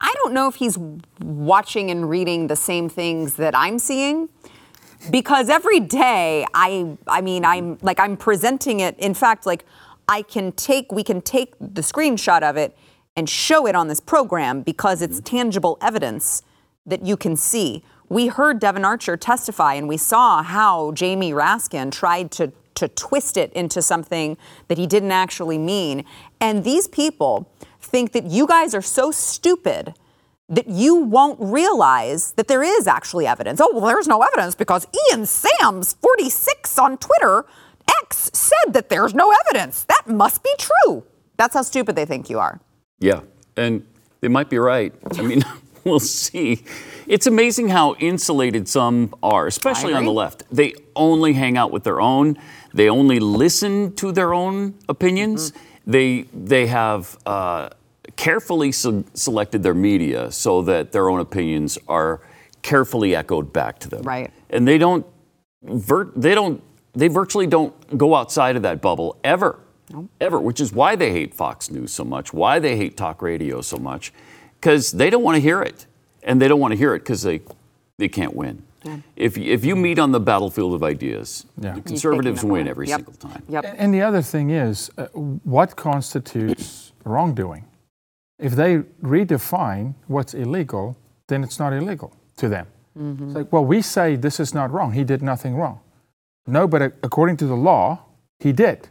I 0.00 0.14
don't 0.18 0.32
know 0.32 0.46
if 0.46 0.54
he's 0.54 0.78
watching 1.20 1.90
and 1.90 2.08
reading 2.08 2.46
the 2.46 2.54
same 2.54 2.88
things 2.88 3.34
that 3.34 3.56
I'm 3.56 3.80
seeing 3.80 4.28
because 5.10 5.48
every 5.48 5.80
day 5.80 6.46
I 6.54 6.96
I 7.08 7.22
mean 7.22 7.44
I'm 7.44 7.78
like 7.82 7.98
I'm 7.98 8.16
presenting 8.16 8.80
it 8.80 8.96
in 8.98 9.14
fact 9.14 9.46
like 9.46 9.64
I 10.08 10.22
can 10.22 10.52
take 10.52 10.90
we 10.92 11.02
can 11.02 11.20
take 11.20 11.54
the 11.60 11.82
screenshot 11.82 12.42
of 12.42 12.56
it 12.56 12.76
and 13.16 13.28
show 13.28 13.66
it 13.66 13.74
on 13.74 13.88
this 13.88 14.00
program 14.00 14.62
because 14.62 15.02
it's 15.02 15.16
mm-hmm. 15.16 15.36
tangible 15.36 15.78
evidence 15.80 16.42
that 16.84 17.04
you 17.04 17.16
can 17.16 17.36
see. 17.36 17.82
We 18.08 18.28
heard 18.28 18.60
Devon 18.60 18.84
Archer 18.84 19.16
testify 19.16 19.74
and 19.74 19.88
we 19.88 19.96
saw 19.96 20.42
how 20.42 20.92
Jamie 20.92 21.32
Raskin 21.32 21.90
tried 21.90 22.30
to 22.32 22.52
to 22.76 22.88
twist 22.88 23.36
it 23.36 23.52
into 23.54 23.82
something 23.82 24.36
that 24.68 24.78
he 24.78 24.86
didn't 24.86 25.12
actually 25.12 25.58
mean. 25.58 26.04
And 26.40 26.62
these 26.62 26.86
people 26.86 27.50
think 27.80 28.12
that 28.12 28.24
you 28.24 28.46
guys 28.46 28.74
are 28.74 28.82
so 28.82 29.10
stupid 29.10 29.94
that 30.48 30.68
you 30.68 30.94
won't 30.94 31.38
realize 31.40 32.32
that 32.32 32.46
there 32.46 32.62
is 32.62 32.86
actually 32.86 33.26
evidence. 33.26 33.60
Oh, 33.60 33.70
well, 33.72 33.86
there's 33.86 34.06
no 34.06 34.22
evidence 34.22 34.54
because 34.54 34.86
Ian 35.10 35.26
Sams, 35.26 35.94
46 35.94 36.78
on 36.78 36.98
Twitter, 36.98 37.46
X 38.02 38.30
said 38.32 38.72
that 38.72 38.88
there's 38.88 39.14
no 39.14 39.32
evidence. 39.46 39.84
That 39.84 40.06
must 40.06 40.44
be 40.44 40.52
true. 40.58 41.04
That's 41.36 41.54
how 41.54 41.62
stupid 41.62 41.96
they 41.96 42.04
think 42.04 42.30
you 42.30 42.38
are. 42.38 42.60
Yeah, 42.98 43.20
and 43.56 43.84
they 44.20 44.28
might 44.28 44.50
be 44.50 44.58
right. 44.58 44.92
I 45.18 45.22
mean, 45.22 45.44
we'll 45.84 46.00
see. 46.00 46.64
It's 47.06 47.26
amazing 47.26 47.68
how 47.68 47.94
insulated 47.94 48.68
some 48.68 49.14
are, 49.22 49.46
especially 49.46 49.94
on 49.94 50.04
the 50.04 50.12
left. 50.12 50.44
They 50.50 50.74
only 50.94 51.34
hang 51.34 51.56
out 51.56 51.70
with 51.70 51.84
their 51.84 52.00
own. 52.00 52.36
They 52.74 52.88
only 52.88 53.20
listen 53.20 53.94
to 53.96 54.12
their 54.12 54.34
own 54.34 54.74
opinions. 54.88 55.52
They 55.86 56.22
they 56.34 56.66
have 56.66 57.16
uh, 57.26 57.68
carefully 58.16 58.72
se- 58.72 59.04
selected 59.14 59.62
their 59.62 59.74
media 59.74 60.32
so 60.32 60.62
that 60.62 60.92
their 60.92 61.08
own 61.08 61.20
opinions 61.20 61.78
are 61.86 62.20
carefully 62.62 63.14
echoed 63.14 63.52
back 63.52 63.78
to 63.80 63.88
them. 63.88 64.02
Right. 64.02 64.32
And 64.50 64.66
they 64.66 64.78
don't, 64.78 65.06
vir- 65.62 66.10
they 66.16 66.34
don't, 66.34 66.62
they 66.94 67.08
virtually 67.08 67.46
don't 67.46 67.96
go 67.96 68.14
outside 68.14 68.56
of 68.56 68.62
that 68.62 68.80
bubble 68.80 69.16
ever, 69.22 69.60
ever. 70.20 70.40
Which 70.40 70.60
is 70.60 70.72
why 70.72 70.96
they 70.96 71.12
hate 71.12 71.34
Fox 71.34 71.70
News 71.70 71.92
so 71.92 72.04
much, 72.04 72.32
why 72.32 72.58
they 72.58 72.76
hate 72.76 72.96
talk 72.96 73.22
radio 73.22 73.60
so 73.60 73.76
much, 73.78 74.12
because 74.60 74.92
they 74.92 75.10
don't 75.10 75.22
want 75.22 75.36
to 75.36 75.40
hear 75.40 75.62
it, 75.62 75.86
and 76.22 76.40
they 76.40 76.48
don't 76.48 76.60
want 76.60 76.72
to 76.72 76.76
hear 76.78 76.94
it 76.94 77.00
because 77.00 77.22
they, 77.22 77.40
they 77.98 78.08
can't 78.08 78.34
win. 78.34 78.62
If, 79.16 79.36
if 79.36 79.64
you 79.64 79.74
meet 79.74 79.98
on 79.98 80.12
the 80.12 80.20
battlefield 80.20 80.72
of 80.72 80.84
ideas, 80.84 81.44
Yeah. 81.60 81.74
the 81.74 81.80
conservatives 81.80 82.44
win 82.44 82.68
every 82.68 82.86
Yep. 82.86 82.98
single 82.98 83.14
time. 83.14 83.42
Yep. 83.48 83.74
And 83.78 83.92
the 83.92 84.00
other 84.02 84.22
thing 84.22 84.50
is, 84.50 84.90
uh, 84.96 85.06
what 85.42 85.74
constitutes 85.74 86.92
wrongdoing? 87.04 87.64
If 88.38 88.54
they 88.54 88.78
redefine 89.02 89.94
what's 90.06 90.34
illegal, 90.34 90.96
then 91.26 91.42
it's 91.42 91.58
not 91.58 91.72
illegal 91.72 92.12
to 92.36 92.48
them. 92.48 92.66
It's 92.98 93.34
like, 93.34 93.52
well, 93.52 93.64
we 93.64 93.82
say 93.82 94.16
this 94.16 94.38
is 94.40 94.54
not 94.54 94.70
wrong. 94.72 94.92
He 94.92 95.04
did 95.04 95.20
nothing 95.20 95.56
wrong. 95.56 95.80
No, 96.46 96.66
but 96.68 96.80
according 97.02 97.36
to 97.38 97.46
the 97.46 97.56
law, 97.56 97.98
he 98.38 98.52
did. 98.52 98.88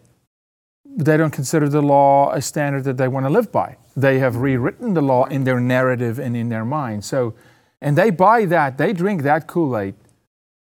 They 0.98 1.18
don't 1.18 1.32
consider 1.32 1.68
the 1.68 1.82
law 1.82 2.32
a 2.32 2.42
standard 2.42 2.86
that 2.86 2.98
they 2.98 3.08
want 3.08 3.26
to 3.26 3.30
live 3.30 3.52
by. 3.52 3.78
They 3.98 4.20
have 4.20 4.38
rewritten 4.38 4.94
the 4.94 5.02
law 5.02 5.26
in 5.26 5.44
their 5.44 5.60
narrative 5.60 6.20
and 6.20 6.36
in 6.38 6.50
their 6.50 6.66
mind. 6.66 7.04
So, 7.04 7.34
and 7.82 7.98
they 7.98 8.10
buy 8.10 8.46
that, 8.46 8.78
they 8.78 8.94
drink 8.94 9.24
that 9.24 9.48
Kool 9.48 9.78
Aid 9.78 9.96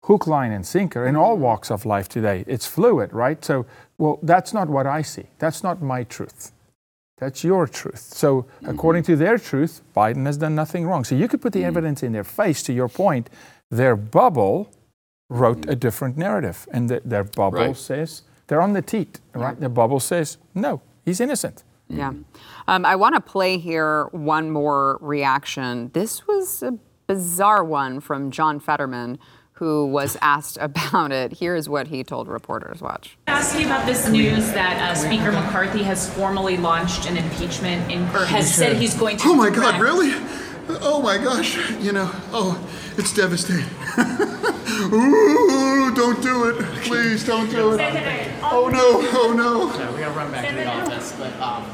hook, 0.05 0.27
line, 0.27 0.53
and 0.53 0.67
sinker 0.67 1.07
in 1.07 1.17
all 1.17 1.37
walks 1.37 1.71
of 1.71 1.85
life 1.85 2.09
today. 2.09 2.45
It's 2.47 2.67
fluid, 2.67 3.13
right? 3.13 3.45
So, 3.45 3.67
well, 3.99 4.19
that's 4.23 4.53
not 4.53 4.69
what 4.69 4.87
I 4.87 5.03
see. 5.03 5.27
That's 5.39 5.63
not 5.63 5.83
my 5.83 6.05
truth. 6.05 6.53
That's 7.19 7.45
your 7.45 7.67
truth. 7.67 8.01
So, 8.01 8.43
mm-hmm. 8.43 8.71
according 8.71 9.03
to 9.05 9.17
their 9.17 9.39
truth, 9.39 9.83
Biden 9.95 10.25
has 10.27 10.39
done 10.39 10.55
nothing 10.55 10.87
wrong. 10.87 11.05
So, 11.05 11.15
you 11.15 11.29
could 11.29 11.43
put 11.43 11.53
the 11.53 11.61
mm-hmm. 11.61 11.69
evidence 11.69 12.03
in 12.03 12.13
their 12.13 12.25
face. 12.25 12.63
To 12.65 12.73
your 12.73 12.89
point, 12.89 13.29
their 13.71 13.95
bubble 13.95 14.71
wrote 15.29 15.61
mm-hmm. 15.61 15.71
a 15.71 15.77
different 15.77 16.17
narrative, 16.17 16.67
and 16.73 16.89
the, 16.89 17.03
their 17.05 17.25
bubble 17.25 17.59
Right. 17.59 17.77
says 17.77 18.23
they're 18.51 18.61
on 18.61 18.73
the 18.73 18.83
teat, 18.83 19.21
right? 19.33 19.59
The 19.59 19.69
bubble 19.69 20.01
says 20.01 20.37
no, 20.57 20.83
he's 21.05 21.21
innocent. 21.21 21.63
Yeah. 21.89 22.13
Um, 22.67 22.85
I 22.85 22.97
want 22.97 23.15
to 23.15 23.21
play 23.21 23.59
here 23.59 24.07
one 24.11 24.51
more 24.51 24.99
reaction. 25.01 25.91
This 25.95 26.27
was 26.27 26.61
a 26.63 26.77
bizarre 27.07 27.63
one 27.65 28.01
from 28.01 28.33
John 28.33 28.59
Fetterman, 28.59 29.21
who 29.53 29.87
was 29.87 30.17
asked 30.23 30.59
about 30.61 31.13
it. 31.13 31.39
Here's 31.39 31.69
what 31.69 31.87
he 31.89 32.03
told 32.03 32.27
reporters. 32.27 32.81
Watch. 32.81 33.17
ask 33.29 33.57
you 33.57 33.67
about 33.67 33.87
this 33.87 34.09
news 34.09 34.51
that 34.53 34.83
uh, 34.83 34.95
Speaker 34.97 35.31
McCarthy 35.31 35.85
has 35.85 36.13
formally 36.13 36.57
launched 36.57 37.09
an 37.09 37.17
impeachment 37.17 37.89
in, 37.91 38.03
or 38.17 38.25
has 38.25 38.53
said 38.53 38.79
he's 38.79 38.95
going 38.95 39.17
to. 39.19 39.29
Oh 39.29 39.35
my 39.35 39.51
God, 39.51 39.79
direct- 39.79 39.81
really? 39.81 40.11
Oh 40.83 41.03
my 41.03 41.19
gosh, 41.19 41.57
you 41.81 41.93
know, 41.93 42.11
oh, 42.33 42.59
it's 42.97 43.13
devastating. 43.15 43.65
Ooh, 44.93 45.93
don't 45.95 46.23
do 46.23 46.49
it. 46.51 46.57
Please 46.83 47.25
don't 47.25 47.51
do 47.51 47.73
it. 47.73 47.81
Oh 48.43 48.69
no, 48.69 49.01
oh 49.21 49.33
no. 49.33 49.67
We 49.95 50.01
gotta 50.01 50.15
run 50.17 50.31
back 50.33 50.49
to 50.49 50.55
the 50.55 50.67
office, 50.67 51.13
but 51.19 51.33
um, 51.41 51.65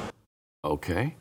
Okay. 0.65 1.15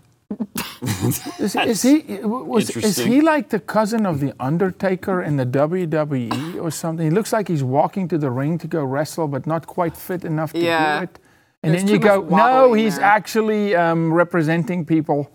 Is, 1.39 1.55
is 1.55 1.81
he 1.83 1.99
was, 2.23 2.69
is 2.69 2.75
interesting. 2.75 3.11
he 3.11 3.21
like 3.21 3.49
the 3.49 3.59
cousin 3.59 4.05
of 4.07 4.19
the 4.19 4.33
Undertaker 4.39 5.21
in 5.21 5.37
the 5.37 5.45
WWE 5.45 6.61
or 6.61 6.71
something? 6.71 7.05
He 7.05 7.11
looks 7.11 7.31
like 7.31 7.47
he's 7.47 7.63
walking 7.63 8.07
to 8.07 8.17
the 8.17 8.31
ring 8.31 8.57
to 8.59 8.67
go 8.67 8.83
wrestle, 8.83 9.27
but 9.27 9.45
not 9.45 9.67
quite 9.67 9.95
fit 9.95 10.25
enough 10.25 10.51
to 10.53 10.59
Yeah. 10.59 10.99
do 10.99 11.03
it. 11.03 11.19
And 11.63 11.73
There's 11.73 11.83
then 11.83 11.93
you 11.93 11.99
too 11.99 12.03
go, 12.07 12.21
much 12.23 12.29
no, 12.31 12.37
wobbling 12.63 12.83
he's 12.83 12.95
there." 12.97 13.05
actually 13.05 13.75
um, 13.75 14.11
representing 14.13 14.85
people. 14.85 15.29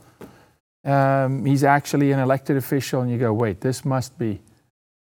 Um, 0.85 1.45
he's 1.45 1.65
actually 1.65 2.13
an 2.13 2.21
elected 2.21 2.57
official, 2.57 3.03
and 3.03 3.11
you 3.11 3.19
go, 3.19 3.33
wait, 3.33 3.61
this 3.61 3.85
must 3.85 4.19
be 4.19 4.41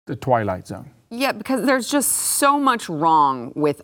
the 0.08 0.16
Twilight 0.16 0.68
Zone. 0.68 0.90
Yeah, 1.12 1.32
because 1.32 1.66
there's 1.66 1.90
just 1.90 2.12
so 2.12 2.60
much 2.60 2.90
wrong 2.90 3.52
with 3.56 3.82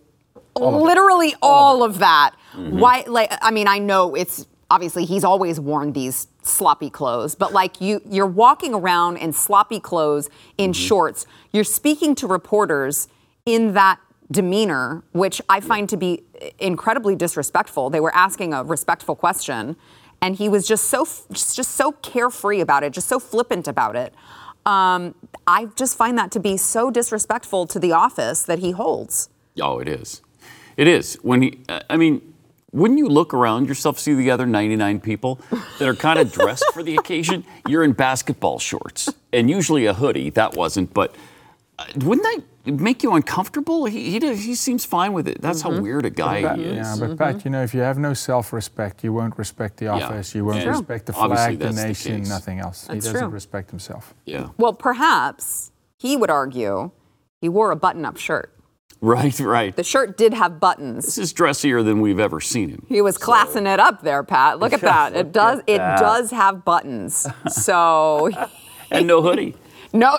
literally 0.56 1.36
all, 1.42 1.84
of, 1.84 2.00
that. 2.00 2.32
Why? 2.56 3.04
Like, 3.08 3.32
I 3.42 3.52
mean, 3.52 3.68
I 3.68 3.80
know 3.80 4.16
it's 4.16 4.48
obviously 4.72 5.06
he's 5.06 5.24
always 5.24 5.60
worn 5.60 5.94
these 5.94 6.28
sloppy 6.42 6.90
clothes, 6.90 7.36
but 7.36 7.54
like 7.54 7.82
you, 7.82 8.02
you're 8.10 8.26
walking 8.26 8.74
around 8.74 9.18
in 9.18 9.34
sloppy 9.34 9.80
clothes 9.80 10.30
in 10.58 10.74
shorts. 10.74 11.26
You're 11.52 11.64
speaking 11.64 12.16
to 12.16 12.28
reporters 12.28 13.08
in 13.46 13.74
that 13.74 14.00
demeanor, 14.32 15.04
which 15.12 15.42
I 15.50 15.60
find 15.60 15.88
to 15.90 15.98
be 15.98 16.24
incredibly 16.60 17.16
disrespectful. 17.16 17.90
They 17.90 18.00
were 18.00 18.16
asking 18.16 18.54
a 18.54 18.64
respectful 18.64 19.16
question, 19.16 19.76
and 20.26 20.38
he 20.38 20.50
was 20.50 20.68
just 20.68 20.86
so 20.86 21.08
just 21.32 21.76
so 21.76 21.92
carefree 21.92 22.60
about 22.60 22.82
it, 22.82 22.92
just 22.92 23.08
so 23.08 23.20
flippant 23.20 23.68
about 23.68 23.96
it. 23.96 24.12
Um, 24.66 25.14
I 25.46 25.66
just 25.76 25.96
find 25.96 26.18
that 26.18 26.32
to 26.32 26.40
be 26.40 26.58
so 26.58 26.90
disrespectful 26.90 27.68
to 27.68 27.78
the 27.78 27.92
office 27.92 28.42
that 28.42 28.58
he 28.58 28.72
holds. 28.72 29.30
Oh, 29.62 29.78
it 29.78 29.88
is. 29.88 30.24
It 30.78 30.88
is. 30.88 31.14
When 31.22 31.44
he, 31.44 31.60
uh, 31.70 31.82
I 31.92 31.98
mean, 31.98 32.34
wouldn't 32.72 32.98
you 32.98 33.08
look 33.08 33.36
around 33.36 33.68
yourself, 33.68 34.00
see 34.00 34.16
the 34.16 34.32
other 34.32 34.48
99 34.48 35.00
people 35.00 35.40
that 35.78 35.88
are 35.88 35.94
kind 35.94 36.18
of 36.18 36.32
dressed 36.32 36.66
for 36.74 36.82
the 36.82 36.96
occasion? 37.02 37.46
You're 37.68 37.84
in 37.84 37.92
basketball 37.94 38.58
shorts 38.58 39.14
and 39.32 39.48
usually 39.48 39.86
a 39.86 39.94
hoodie. 39.94 40.32
That 40.32 40.56
wasn't, 40.56 40.92
but 40.92 41.16
uh, 41.78 41.86
wouldn't 41.98 42.24
that 42.24 42.42
make 42.66 43.04
you 43.04 43.14
uncomfortable? 43.14 43.86
He, 43.86 44.12
he, 44.12 44.20
does- 44.20 44.44
he 44.44 44.56
seems 44.56 44.86
fine 44.86 45.14
with 45.14 45.28
it. 45.28 45.42
That's 45.42 45.62
how 45.62 45.72
mm-hmm. 45.72 45.84
weird 45.84 46.06
a 46.06 46.10
guy 46.10 46.42
Pat- 46.42 46.58
he 46.58 46.66
is. 46.66 46.76
yeah, 46.76 46.96
but 47.00 47.18
Pat, 47.18 47.46
you 47.46 47.52
know, 47.52 47.64
if 47.64 47.74
you 47.74 47.82
have 47.82 47.98
no 47.98 48.14
self-respect, 48.14 49.04
you 49.04 49.14
won't 49.14 49.38
respect 49.38 49.78
the 49.78 49.88
office, 49.88 50.34
you 50.36 50.46
won't 50.46 50.60
And 50.60 50.70
respect 50.70 51.06
the 51.06 51.14
flag, 51.14 51.60
the 51.60 51.66
that's 51.66 51.78
the 51.78 51.88
nation, 51.88 52.24
nothing 52.24 52.60
else. 52.60 52.84
That's 52.88 53.06
he 53.06 53.12
doesn't 53.12 53.28
true. 53.28 53.34
respect 53.34 53.70
himself. 53.70 54.14
Yeah. 54.26 54.50
Well, 54.58 54.74
perhaps 54.74 55.72
he 55.98 56.18
would 56.18 56.30
argue 56.30 56.92
he 57.42 57.50
wore 57.50 57.72
a 57.72 57.76
button 57.76 58.06
up 58.06 58.18
shirt. 58.18 58.52
Right, 59.02 59.38
right. 59.40 59.76
The 59.76 59.84
shirt 59.84 60.18
did 60.18 60.34
have 60.34 60.60
buttons. 60.60 61.06
This 61.06 61.18
is 61.18 61.34
dressier 61.34 61.84
than 61.84 62.02
we've 62.02 62.20
ever 62.20 62.42
seen 62.42 62.70
him. 62.70 62.86
He 62.88 63.02
was 63.02 63.18
classing 63.18 63.68
it 63.68 63.80
up 63.80 64.02
there, 64.02 64.24
Pat. 64.24 64.60
Look 64.60 64.74
at 64.74 64.82
that. 64.94 65.16
It 65.16 65.32
does 65.32 65.62
it 65.68 65.78
does 65.78 66.32
have 66.32 66.66
buttons. 66.66 67.28
So 67.50 68.32
And 68.90 69.06
no 69.08 69.22
hoodie. 69.22 69.56
no 69.94 70.18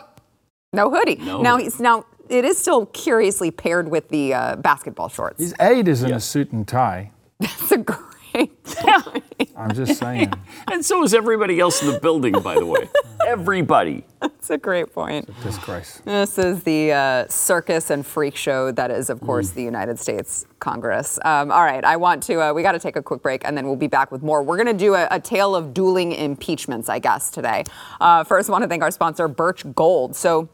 no 0.73 0.91
hoodie. 0.91 1.17
No 1.17 1.41
now 1.43 1.57
he's 1.57 1.81
now 1.81 2.05
it 2.29 2.45
is 2.45 2.59
still 2.59 2.87
curiously 2.87 3.51
paired 3.51 3.89
with 3.89 4.09
the 4.09 4.35
uh, 4.35 4.57
basketball 4.57 5.09
shorts. 5.09 5.41
His 5.41 5.55
aide 5.61 5.89
is 5.89 6.03
in 6.03 6.13
a 6.13 6.21
suit 6.21 6.53
and 6.53 6.67
tie. 6.67 7.11
That's 7.41 7.73
a 7.73 7.79
great 7.79 8.63
point. 8.65 9.23
I'm 9.57 9.73
just 9.75 9.99
saying. 9.99 10.33
And 10.69 10.85
so 10.85 11.05
is 11.05 11.15
everybody 11.15 11.61
else 11.61 11.81
in 11.83 11.91
the 11.93 12.01
building, 12.01 12.33
by 12.43 12.55
the 12.57 12.67
way. 12.67 12.89
Everybody. 13.27 14.05
That's 14.21 14.51
a 14.51 14.59
great 14.59 14.93
point. 14.93 15.31
Disgrace. 15.43 16.03
This 16.05 16.39
is 16.39 16.65
the 16.65 16.93
uh, 16.93 17.29
circus 17.29 17.91
and 17.91 18.05
freak 18.05 18.35
show 18.37 18.73
that 18.73 18.91
is, 18.91 19.11
of 19.11 19.21
course, 19.21 19.51
Mm. 19.53 19.55
the 19.55 19.63
United 19.63 19.99
States 20.01 20.45
Congress. 20.59 21.19
Um, 21.25 21.51
all 21.53 21.63
right, 21.65 21.85
I 21.85 21.97
want 21.97 22.23
to, 22.25 22.41
uh, 22.43 22.53
we 22.53 22.63
got 22.63 22.73
to 22.73 22.79
take 22.81 22.97
a 22.97 23.03
quick 23.03 23.23
break 23.23 23.43
and 23.45 23.57
then 23.57 23.67
we'll 23.67 23.77
be 23.77 23.87
back 23.87 24.11
with 24.11 24.23
more. 24.23 24.43
We're 24.43 24.57
going 24.57 24.67
to 24.77 24.85
do 24.85 24.95
a, 24.95 25.07
a 25.11 25.21
tale 25.21 25.55
of 25.55 25.73
dueling 25.73 26.13
impeachments, 26.13 26.89
I 26.89 26.99
guess, 26.99 27.31
today. 27.31 27.63
Uh, 28.01 28.25
first, 28.25 28.49
I 28.49 28.53
want 28.53 28.63
to 28.63 28.69
thank 28.69 28.83
our 28.83 28.91
sponsor, 28.91 29.29
Birch 29.29 29.65
Gold. 29.75 30.17
So, 30.17 30.49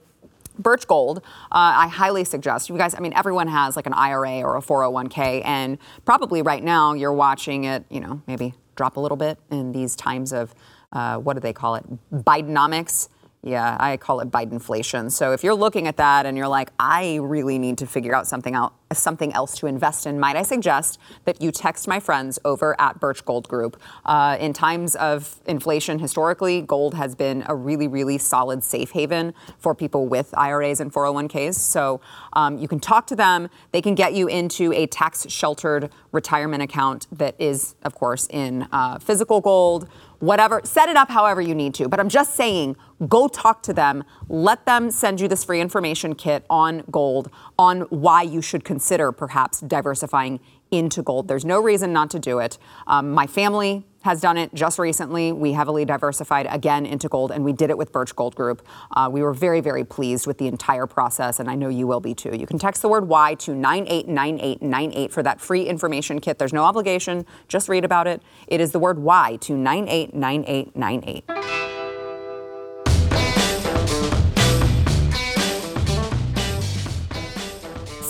Birch 0.58 0.86
Gold, 0.86 1.18
uh, 1.18 1.20
I 1.52 1.88
highly 1.88 2.24
suggest 2.24 2.68
you 2.68 2.76
guys. 2.76 2.94
I 2.94 3.00
mean, 3.00 3.12
everyone 3.14 3.48
has 3.48 3.76
like 3.76 3.86
an 3.86 3.94
IRA 3.94 4.42
or 4.42 4.56
a 4.56 4.60
401k, 4.60 5.42
and 5.44 5.78
probably 6.04 6.42
right 6.42 6.62
now 6.62 6.94
you're 6.94 7.12
watching 7.12 7.64
it, 7.64 7.84
you 7.90 8.00
know, 8.00 8.22
maybe 8.26 8.54
drop 8.76 8.96
a 8.96 9.00
little 9.00 9.16
bit 9.16 9.38
in 9.50 9.72
these 9.72 9.96
times 9.96 10.32
of 10.32 10.54
uh, 10.92 11.16
what 11.16 11.34
do 11.34 11.40
they 11.40 11.52
call 11.52 11.74
it? 11.74 11.84
Bidenomics. 12.12 13.08
Yeah, 13.44 13.76
I 13.80 13.96
call 13.96 14.20
it 14.20 14.30
Bidenflation. 14.30 15.10
So 15.10 15.32
if 15.32 15.42
you're 15.42 15.56
looking 15.56 15.88
at 15.88 15.96
that 15.96 16.26
and 16.26 16.38
you're 16.38 16.46
like, 16.46 16.70
I 16.78 17.16
really 17.16 17.58
need 17.58 17.76
to 17.78 17.88
figure 17.88 18.14
out 18.14 18.28
something 18.28 18.54
out, 18.54 18.74
something 18.92 19.32
else 19.32 19.58
to 19.58 19.66
invest 19.66 20.06
in, 20.06 20.20
might 20.20 20.36
I 20.36 20.44
suggest 20.44 21.00
that 21.24 21.42
you 21.42 21.50
text 21.50 21.88
my 21.88 21.98
friends 21.98 22.38
over 22.44 22.80
at 22.80 23.00
Birch 23.00 23.24
Gold 23.24 23.48
Group. 23.48 23.82
Uh, 24.04 24.36
in 24.38 24.52
times 24.52 24.94
of 24.94 25.40
inflation, 25.46 25.98
historically, 25.98 26.62
gold 26.62 26.94
has 26.94 27.16
been 27.16 27.42
a 27.48 27.54
really, 27.56 27.88
really 27.88 28.16
solid 28.16 28.62
safe 28.62 28.92
haven 28.92 29.34
for 29.58 29.74
people 29.74 30.06
with 30.06 30.32
IRAs 30.38 30.78
and 30.78 30.92
401ks. 30.92 31.54
So 31.54 32.00
um, 32.34 32.58
you 32.58 32.68
can 32.68 32.78
talk 32.78 33.08
to 33.08 33.16
them. 33.16 33.50
They 33.72 33.82
can 33.82 33.96
get 33.96 34.14
you 34.14 34.28
into 34.28 34.72
a 34.72 34.86
tax-sheltered 34.86 35.90
retirement 36.12 36.62
account 36.62 37.08
that 37.10 37.34
is, 37.40 37.74
of 37.82 37.96
course, 37.96 38.28
in 38.30 38.68
uh, 38.70 39.00
physical 39.00 39.40
gold 39.40 39.88
whatever, 40.22 40.60
set 40.62 40.88
it 40.88 40.96
up 40.96 41.10
however 41.10 41.40
you 41.40 41.54
need 41.54 41.74
to. 41.74 41.88
But 41.88 41.98
I'm 41.98 42.08
just 42.08 42.36
saying, 42.36 42.76
go 43.08 43.28
talk 43.28 43.62
to 43.64 43.72
them. 43.72 44.04
Let 44.28 44.66
them 44.66 44.90
send 44.90 45.20
you 45.20 45.28
this 45.28 45.44
free 45.44 45.60
information 45.60 46.14
kit 46.14 46.44
on 46.48 46.84
gold, 46.90 47.30
on 47.58 47.82
why 47.82 48.22
you 48.22 48.42
should 48.42 48.64
consider 48.64 49.12
perhaps 49.12 49.60
diversifying 49.60 50.40
into 50.70 51.02
gold. 51.02 51.28
There's 51.28 51.44
no 51.44 51.60
reason 51.60 51.92
not 51.92 52.10
to 52.10 52.18
do 52.18 52.38
it. 52.38 52.58
Um, 52.86 53.10
my 53.10 53.26
family 53.26 53.84
has 54.02 54.20
done 54.20 54.36
it 54.36 54.52
just 54.52 54.78
recently. 54.78 55.30
We 55.30 55.52
heavily 55.52 55.84
diversified 55.84 56.46
again 56.50 56.86
into 56.86 57.08
gold, 57.08 57.30
and 57.30 57.44
we 57.44 57.52
did 57.52 57.70
it 57.70 57.78
with 57.78 57.92
Birch 57.92 58.16
Gold 58.16 58.34
Group. 58.34 58.66
Uh, 58.90 59.08
we 59.12 59.22
were 59.22 59.32
very, 59.32 59.60
very 59.60 59.84
pleased 59.84 60.26
with 60.26 60.38
the 60.38 60.48
entire 60.48 60.86
process, 60.86 61.38
and 61.38 61.48
I 61.48 61.54
know 61.54 61.68
you 61.68 61.86
will 61.86 62.00
be 62.00 62.14
too. 62.14 62.34
You 62.34 62.46
can 62.46 62.58
text 62.58 62.82
the 62.82 62.88
word 62.88 63.06
WHY 63.06 63.34
to 63.34 63.54
989898 63.54 65.12
for 65.12 65.22
that 65.22 65.40
free 65.40 65.64
information 65.64 66.20
kit. 66.20 66.38
There's 66.38 66.52
no 66.52 66.64
obligation, 66.64 67.26
just 67.48 67.68
read 67.68 67.84
about 67.84 68.08
it. 68.08 68.22
It 68.48 68.60
is 68.60 68.72
the 68.72 68.80
word 68.80 68.98
WHY 68.98 69.36
to 69.42 69.56
989898. 69.56 71.81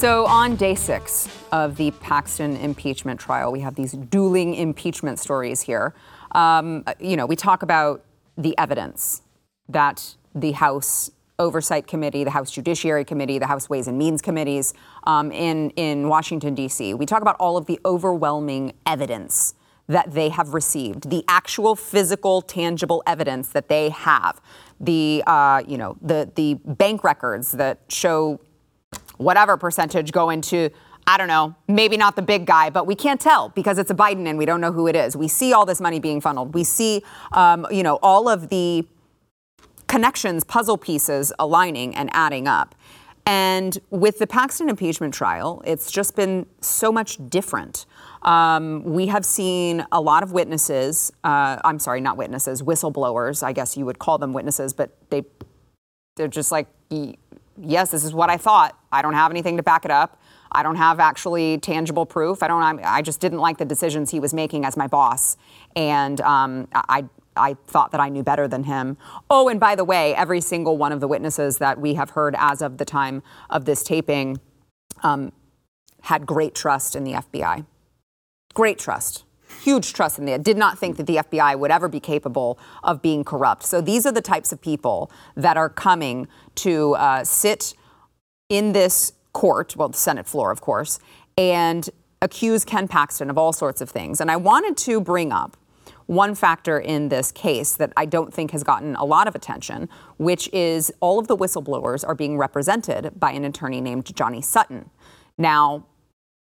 So, 0.02 0.26
on 0.26 0.56
day 0.56 0.75
six 0.75 1.28
of 1.52 1.76
the 1.76 1.92
Paxton 1.92 2.56
impeachment 2.56 3.21
trial, 3.21 3.52
we 3.52 3.61
have 3.61 3.76
these 3.76 3.92
dueling 3.92 4.56
impeachment 4.56 5.21
stories 5.21 5.61
here. 5.61 5.94
Um, 6.32 6.82
you 6.99 7.16
know, 7.16 7.25
we 7.25 7.37
talk 7.37 7.62
about 7.62 8.04
the 8.37 8.59
evidence 8.59 9.23
that 9.68 10.16
the 10.35 10.50
House 10.50 11.12
Oversight 11.38 11.87
Committee, 11.87 12.25
the 12.25 12.32
House 12.32 12.50
Judiciary 12.50 13.04
Committee, 13.04 13.38
the 13.38 13.47
House 13.47 13.71
Ways 13.71 13.87
and 13.87 13.97
Means 13.97 14.21
Committees 14.21 14.75
um, 15.04 15.30
in, 15.30 15.71
in 15.76 16.09
Washington, 16.09 16.56
D.C. 16.56 16.94
We 16.94 17.06
talk 17.06 17.23
about 17.23 17.37
all 17.38 17.56
of 17.56 17.66
the 17.66 17.78
overwhelming 17.85 18.73
evidence 18.85 19.54
that 19.87 20.14
they 20.14 20.30
have 20.30 20.52
received, 20.52 21.11
the 21.11 21.25
actual 21.28 21.76
physical, 21.76 22.42
tangible 22.42 23.04
evidence 23.06 23.50
that 23.50 23.68
they 23.68 23.90
have, 23.90 24.40
the, 24.80 25.23
uh, 25.28 25.62
you 25.64 25.78
know, 25.78 25.97
the, 26.02 26.28
the 26.35 26.54
bank 26.64 27.04
records 27.04 27.52
that 27.52 27.78
show 27.87 28.40
whatever 29.23 29.57
percentage 29.57 30.12
go 30.12 30.31
into 30.31 30.71
I 31.07 31.19
don't 31.19 31.29
know, 31.29 31.55
maybe 31.67 31.97
not 31.97 32.14
the 32.14 32.23
big 32.23 32.47
guy, 32.47 32.71
but 32.71 32.87
we 32.87 32.95
can't 32.95 33.21
tell 33.21 33.49
because 33.50 33.79
it's 33.79 33.91
a 33.91 33.95
Biden 33.95 34.29
and 34.29 34.38
we 34.38 34.47
don't 34.47 34.61
know 34.61 34.71
who 34.71 34.87
it 34.87 34.95
is. 34.95 35.17
We 35.17 35.26
see 35.26 35.52
all 35.52 35.67
this 35.67 35.81
money 35.81 35.99
being 35.99 36.21
funneled. 36.21 36.55
We 36.55 36.62
see, 36.62 37.02
um, 37.33 37.67
you 37.71 37.83
know, 37.83 37.99
all 38.02 38.29
of 38.29 38.50
the 38.50 38.87
connections, 39.88 40.45
puzzle 40.45 40.79
pieces 40.79 41.33
aligning 41.38 41.95
and 41.97 42.09
adding 42.12 42.47
up. 42.47 42.75
And 43.26 43.79
with 43.91 44.19
the 44.19 44.26
Paxton 44.26 44.69
impeachment 44.69 45.14
trial, 45.14 45.62
it's 45.64 45.93
just 45.93 46.17
been 46.17 46.47
so 46.61 46.91
much 46.91 47.19
different. 47.29 47.87
Um, 48.23 48.83
we 48.85 49.07
have 49.09 49.25
seen 49.25 49.85
a 49.93 50.00
lot 50.00 50.23
of 50.23 50.33
witnesses. 50.33 51.12
Uh, 51.23 51.59
I'm 51.64 51.79
sorry, 51.79 52.00
not 52.00 52.17
witnesses, 52.17 52.62
whistleblowers. 52.62 53.43
I 53.43 53.52
guess 53.52 53.76
you 53.76 53.85
would 53.87 53.99
call 53.99 54.19
them 54.19 54.33
witnesses, 54.33 54.73
but 54.73 54.97
they 55.11 55.25
they're 56.17 56.29
just 56.29 56.52
like, 56.52 56.69
yes, 57.61 57.90
this 57.90 58.04
is 58.04 58.14
what 58.14 58.30
I 58.30 58.37
thought. 58.37 58.78
I 58.90 59.02
don't 59.02 59.14
have 59.14 59.30
anything 59.30 59.56
to 59.56 59.62
back 59.62 59.85
it 59.85 59.90
up. 59.90 60.21
I 60.52 60.62
don't 60.62 60.76
have 60.76 61.00
actually 61.00 61.59
tangible 61.59 62.04
proof. 62.04 62.42
I 62.42 62.49
don't. 62.49 62.62
I 62.85 63.02
just 63.02 63.21
didn't 63.21 63.38
like 63.38 63.59
the 63.59 63.64
decisions 63.64 64.11
he 64.11 64.21
was 64.21 64.35
making 64.35 64.64
as 64.64 64.76
my 64.76 64.87
boss, 64.87 65.37
and 65.75 66.21
um, 66.21 66.68
I. 66.75 67.04
I 67.35 67.56
thought 67.66 67.92
that 67.92 68.00
I 68.00 68.11
knew 68.11 68.23
better 68.23 68.47
than 68.47 68.64
him. 68.64 68.99
Oh, 69.30 69.49
and 69.49 69.59
by 69.59 69.75
the 69.75 69.85
way, 69.85 70.14
every 70.14 70.42
single 70.42 70.76
one 70.76 70.92
of 70.92 71.00
the 71.00 71.09
witnesses 71.09 71.56
that 71.59 71.80
we 71.80 71.94
have 71.94 72.11
heard 72.11 72.35
as 72.37 72.61
of 72.61 72.76
the 72.76 72.85
time 72.85 73.23
of 73.49 73.64
this 73.64 73.82
taping 73.82 74.38
um, 75.02 75.32
had 76.02 76.26
great 76.26 76.54
trust 76.54 76.94
in 76.94 77.04
the 77.04 77.12
FBI. 77.12 77.64
Great 78.52 78.78
trust 78.78 79.25
huge 79.62 79.92
trust 79.92 80.18
in 80.18 80.25
the 80.25 80.38
did 80.38 80.56
not 80.56 80.78
think 80.78 80.97
that 80.97 81.06
the 81.06 81.16
FBI 81.16 81.59
would 81.59 81.71
ever 81.71 81.88
be 81.88 82.00
capable 82.00 82.59
of 82.82 83.02
being 83.02 83.25
corrupt. 83.25 83.62
So 83.62 83.80
these 83.80 84.06
are 84.06 84.12
the 84.12 84.23
types 84.23 84.52
of 84.52 84.61
people 84.61 85.11
that 85.37 85.56
are 85.56 85.68
coming 85.68 86.28
to 86.56 86.94
uh, 86.94 87.25
sit 87.25 87.75
in 88.49 88.73
this 88.73 89.12
court, 89.32 89.76
well, 89.76 89.88
the 89.88 89.97
Senate 89.97 90.26
floor, 90.26 90.50
of 90.50 90.61
course, 90.61 90.99
and 91.38 91.88
accuse 92.21 92.64
Ken 92.64 92.87
Paxton 92.87 93.30
of 93.30 93.38
all 93.38 93.52
sorts 93.52 93.80
of 93.80 93.88
things. 93.88 94.21
And 94.21 94.30
I 94.30 94.37
wanted 94.37 94.76
to 94.78 95.00
bring 95.00 95.32
up 95.32 95.56
one 96.06 96.35
factor 96.35 96.78
in 96.78 97.09
this 97.09 97.32
case 97.32 97.75
that 97.76 97.92
I 97.97 98.04
don't 98.04 98.32
think 98.32 98.50
has 98.50 98.62
gotten 98.62 98.94
a 98.97 99.04
lot 99.04 99.26
of 99.26 99.35
attention, 99.35 99.88
which 100.18 100.49
is 100.52 100.92
all 101.00 101.18
of 101.18 101.26
the 101.26 101.37
whistleblowers 101.37 102.06
are 102.06 102.14
being 102.14 102.37
represented 102.37 103.12
by 103.18 103.32
an 103.32 103.44
attorney 103.44 103.80
named 103.80 104.14
Johnny 104.14 104.42
Sutton. 104.42 104.90
Now, 105.38 105.87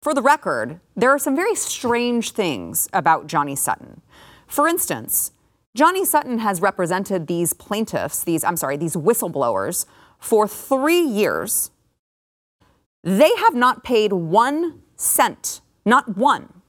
for 0.02 0.12
the 0.12 0.22
record, 0.22 0.80
there 0.96 1.10
are 1.10 1.18
some 1.18 1.36
very 1.36 1.54
strange 1.54 2.32
things 2.32 2.88
about 2.92 3.26
Johnny 3.26 3.56
Sutton. 3.56 4.02
For 4.46 4.68
instance, 4.68 5.32
Johnny 5.76 6.04
Sutton 6.04 6.38
has 6.38 6.60
represented 6.60 7.26
these 7.26 7.52
plaintiffs, 7.52 8.22
these, 8.22 8.44
I'm 8.44 8.56
sorry, 8.56 8.76
these 8.76 8.94
whistleblowers 8.94 9.86
for 10.18 10.46
three 10.46 11.02
years 11.02 11.70
they 13.04 13.36
have 13.36 13.54
not 13.54 13.84
paid 13.84 14.14
one 14.14 14.80
cent, 14.96 15.60
not 15.84 16.16
one. 16.16 16.62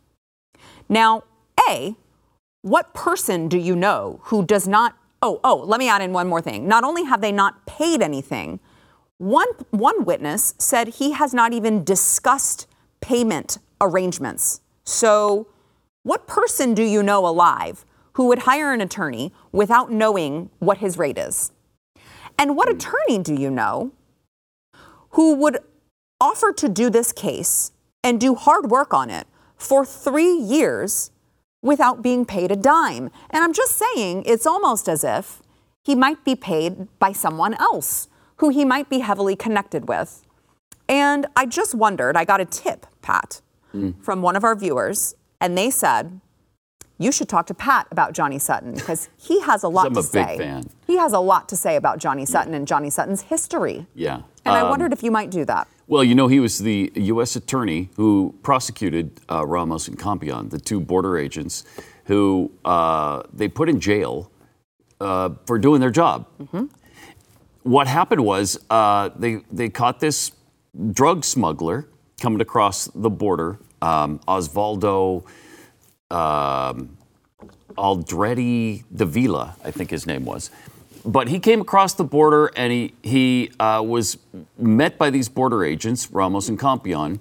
Now, 0.89 1.23
A, 1.69 1.95
what 2.61 2.93
person 2.93 3.47
do 3.47 3.57
you 3.57 3.75
know 3.75 4.19
who 4.23 4.45
does 4.45 4.67
not? 4.67 4.97
Oh, 5.21 5.39
oh, 5.45 5.63
let 5.65 5.79
me 5.79 5.87
add 5.87 6.01
in 6.01 6.11
one 6.11 6.27
more 6.27 6.41
thing. 6.41 6.67
Not 6.67 6.83
only 6.83 7.05
have 7.05 7.21
they 7.21 7.31
not 7.31 7.65
paid 7.65 8.01
anything, 8.01 8.59
one, 9.17 9.47
one 9.69 10.03
witness 10.03 10.53
said 10.57 10.89
he 10.89 11.13
has 11.13 11.33
not 11.33 11.53
even 11.53 11.85
discussed 11.85 12.67
payment 12.99 13.57
arrangements. 13.79 14.59
So, 14.83 15.47
what 16.03 16.27
person 16.27 16.73
do 16.73 16.83
you 16.83 17.01
know 17.01 17.25
alive 17.25 17.85
who 18.15 18.27
would 18.27 18.39
hire 18.39 18.73
an 18.73 18.81
attorney 18.81 19.31
without 19.51 19.91
knowing 19.91 20.49
what 20.59 20.79
his 20.79 20.97
rate 20.97 21.17
is? 21.17 21.51
And 22.37 22.57
what 22.57 22.69
attorney 22.69 23.19
do 23.19 23.33
you 23.33 23.49
know 23.49 23.91
who 25.11 25.35
would 25.35 25.59
offer 26.19 26.51
to 26.53 26.67
do 26.67 26.89
this 26.89 27.11
case 27.11 27.71
and 28.03 28.19
do 28.19 28.35
hard 28.35 28.69
work 28.69 28.93
on 28.93 29.09
it 29.09 29.27
for 29.57 29.85
three 29.85 30.33
years 30.33 31.11
without 31.61 32.01
being 32.01 32.25
paid 32.25 32.51
a 32.51 32.55
dime. 32.55 33.09
And 33.31 33.43
I'm 33.43 33.53
just 33.53 33.75
saying, 33.75 34.23
it's 34.25 34.45
almost 34.45 34.87
as 34.87 35.03
if 35.03 35.41
he 35.83 35.95
might 35.95 36.23
be 36.23 36.35
paid 36.35 36.87
by 36.99 37.11
someone 37.11 37.55
else 37.55 38.07
who 38.37 38.49
he 38.49 38.63
might 38.63 38.89
be 38.89 38.99
heavily 38.99 39.35
connected 39.35 39.87
with. 39.87 40.21
And 40.87 41.25
I 41.35 41.45
just 41.47 41.73
wondered, 41.73 42.15
I 42.15 42.25
got 42.25 42.41
a 42.41 42.45
tip, 42.45 42.85
Pat, 43.01 43.41
mm. 43.73 43.95
from 44.03 44.21
one 44.21 44.35
of 44.35 44.43
our 44.43 44.55
viewers, 44.55 45.15
and 45.41 45.57
they 45.57 45.69
said, 45.71 46.21
you 46.97 47.11
should 47.11 47.27
talk 47.27 47.47
to 47.47 47.53
Pat 47.53 47.87
about 47.91 48.13
Johnny 48.13 48.39
Sutton 48.39 48.73
because 48.73 49.09
he 49.17 49.41
has 49.41 49.63
a 49.63 49.67
lot 49.75 49.87
I'm 49.87 49.93
to 49.93 49.99
a 49.99 50.03
say. 50.03 50.25
Big 50.25 50.37
fan. 50.37 50.69
He 50.87 50.97
has 50.97 51.13
a 51.13 51.19
lot 51.19 51.49
to 51.49 51.57
say 51.57 51.75
about 51.75 51.99
Johnny 51.99 52.25
Sutton 52.25 52.53
yeah. 52.53 52.57
and 52.57 52.67
Johnny 52.67 52.89
Sutton's 52.89 53.23
history. 53.23 53.85
Yeah. 53.95 54.21
And 54.45 54.55
um, 54.55 54.65
I 54.65 54.69
wondered 54.69 54.93
if 54.93 55.03
you 55.03 55.11
might 55.11 55.31
do 55.31 55.45
that. 55.45 55.67
Well, 55.87 56.03
you 56.03 56.15
know, 56.15 56.27
he 56.27 56.39
was 56.39 56.59
the 56.59 56.91
U.S. 56.95 57.35
attorney 57.35 57.89
who 57.95 58.33
prosecuted 58.41 59.19
uh, 59.29 59.45
Ramos 59.45 59.87
and 59.87 59.99
Compean, 59.99 60.49
the 60.49 60.59
two 60.59 60.79
border 60.79 61.17
agents 61.17 61.63
who 62.05 62.51
uh, 62.63 63.23
they 63.33 63.47
put 63.47 63.69
in 63.69 63.79
jail 63.79 64.31
uh, 64.99 65.29
for 65.45 65.59
doing 65.59 65.81
their 65.81 65.91
job. 65.91 66.27
Mm-hmm. 66.39 66.65
What 67.63 67.87
happened 67.87 68.23
was 68.23 68.59
uh, 68.69 69.09
they, 69.15 69.41
they 69.51 69.69
caught 69.69 69.99
this 69.99 70.31
drug 70.91 71.23
smuggler 71.23 71.87
coming 72.19 72.41
across 72.41 72.85
the 72.87 73.09
border, 73.09 73.59
um, 73.81 74.19
Osvaldo 74.27 75.25
um, 76.11 76.97
Aldrete 77.77 78.83
Davila, 78.95 79.55
I 79.63 79.71
think 79.71 79.89
his 79.89 80.05
name 80.05 80.25
was 80.25 80.51
but 81.05 81.27
he 81.27 81.39
came 81.39 81.61
across 81.61 81.93
the 81.93 82.03
border 82.03 82.51
and 82.55 82.73
he, 82.73 82.93
he 83.03 83.51
uh, 83.59 83.81
was 83.85 84.17
met 84.57 84.97
by 84.97 85.11
these 85.11 85.29
border 85.29 85.63
agents, 85.63 86.09
Ramos 86.11 86.49
and 86.49 86.59
Compean. 86.59 87.19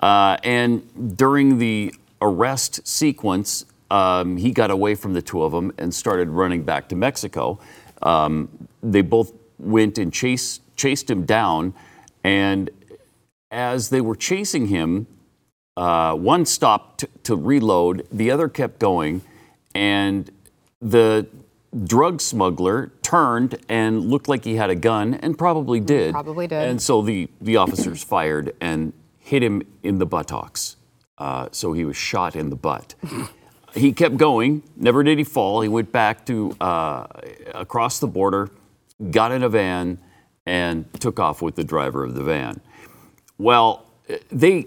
Uh, 0.00 0.38
and 0.42 1.16
during 1.16 1.58
the 1.58 1.94
arrest 2.22 2.86
sequence, 2.86 3.66
um, 3.90 4.38
he 4.38 4.50
got 4.50 4.70
away 4.70 4.94
from 4.94 5.12
the 5.12 5.22
two 5.22 5.42
of 5.42 5.52
them 5.52 5.72
and 5.78 5.94
started 5.94 6.30
running 6.30 6.62
back 6.62 6.88
to 6.88 6.96
Mexico. 6.96 7.60
Um, 8.02 8.48
they 8.82 9.02
both 9.02 9.32
went 9.58 9.98
and 9.98 10.12
chased, 10.12 10.62
chased 10.76 11.10
him 11.10 11.24
down. 11.24 11.74
And 12.24 12.70
as 13.50 13.90
they 13.90 14.00
were 14.00 14.16
chasing 14.16 14.68
him, 14.68 15.06
uh, 15.76 16.14
one 16.14 16.46
stopped 16.46 17.00
to, 17.00 17.08
to 17.24 17.36
reload, 17.36 18.06
the 18.10 18.30
other 18.30 18.48
kept 18.48 18.78
going. 18.78 19.22
And 19.74 20.30
the 20.80 21.26
drug 21.84 22.20
smuggler 22.20 22.92
turned 23.02 23.58
and 23.68 24.06
looked 24.06 24.28
like 24.28 24.44
he 24.44 24.56
had 24.56 24.70
a 24.70 24.74
gun 24.74 25.14
and 25.14 25.36
probably 25.36 25.80
did. 25.80 26.12
Probably 26.12 26.46
did. 26.46 26.68
And 26.68 26.80
so 26.80 27.02
the, 27.02 27.28
the 27.40 27.56
officers 27.56 28.02
fired 28.02 28.54
and 28.60 28.92
hit 29.18 29.42
him 29.42 29.62
in 29.82 29.98
the 29.98 30.06
buttocks. 30.06 30.76
Uh, 31.18 31.48
so 31.50 31.72
he 31.72 31.84
was 31.84 31.96
shot 31.96 32.36
in 32.36 32.50
the 32.50 32.56
butt. 32.56 32.94
he 33.74 33.92
kept 33.92 34.16
going. 34.16 34.62
Never 34.76 35.02
did 35.02 35.18
he 35.18 35.24
fall. 35.24 35.60
He 35.60 35.68
went 35.68 35.92
back 35.92 36.24
to 36.26 36.56
uh, 36.60 37.06
across 37.54 37.98
the 37.98 38.06
border, 38.06 38.50
got 39.10 39.32
in 39.32 39.42
a 39.42 39.48
van, 39.48 39.98
and 40.46 40.86
took 41.00 41.18
off 41.18 41.42
with 41.42 41.56
the 41.56 41.64
driver 41.64 42.04
of 42.04 42.14
the 42.14 42.22
van. 42.22 42.60
Well, 43.38 43.90
they 44.30 44.66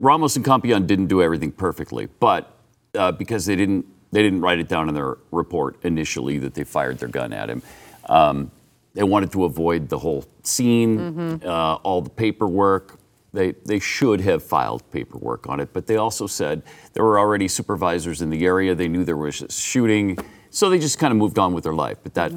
Ramos 0.00 0.34
and 0.34 0.44
Compean 0.44 0.86
didn't 0.86 1.06
do 1.06 1.22
everything 1.22 1.52
perfectly, 1.52 2.08
but 2.18 2.56
uh, 2.94 3.12
because 3.12 3.46
they 3.46 3.54
didn't 3.54 3.86
they 4.12 4.22
didn't 4.22 4.40
write 4.40 4.58
it 4.58 4.68
down 4.68 4.88
in 4.88 4.94
their 4.94 5.18
report 5.30 5.76
initially 5.84 6.38
that 6.38 6.54
they 6.54 6.64
fired 6.64 6.98
their 6.98 7.08
gun 7.08 7.32
at 7.32 7.48
him. 7.48 7.62
Um, 8.08 8.50
they 8.94 9.04
wanted 9.04 9.30
to 9.32 9.44
avoid 9.44 9.88
the 9.88 9.98
whole 9.98 10.24
scene, 10.42 10.98
mm-hmm. 10.98 11.48
uh, 11.48 11.74
all 11.76 12.02
the 12.02 12.10
paperwork. 12.10 12.98
They, 13.32 13.52
they 13.64 13.78
should 13.78 14.20
have 14.22 14.42
filed 14.42 14.82
paperwork 14.90 15.48
on 15.48 15.60
it, 15.60 15.72
but 15.72 15.86
they 15.86 15.96
also 15.96 16.26
said 16.26 16.62
there 16.94 17.04
were 17.04 17.20
already 17.20 17.46
supervisors 17.46 18.22
in 18.22 18.30
the 18.30 18.44
area. 18.44 18.74
They 18.74 18.88
knew 18.88 19.04
there 19.04 19.16
was 19.16 19.42
a 19.42 19.52
shooting, 19.52 20.18
so 20.50 20.68
they 20.68 20.80
just 20.80 20.98
kind 20.98 21.12
of 21.12 21.18
moved 21.18 21.38
on 21.38 21.54
with 21.54 21.62
their 21.62 21.74
life. 21.74 21.98
But 22.02 22.14
that, 22.14 22.32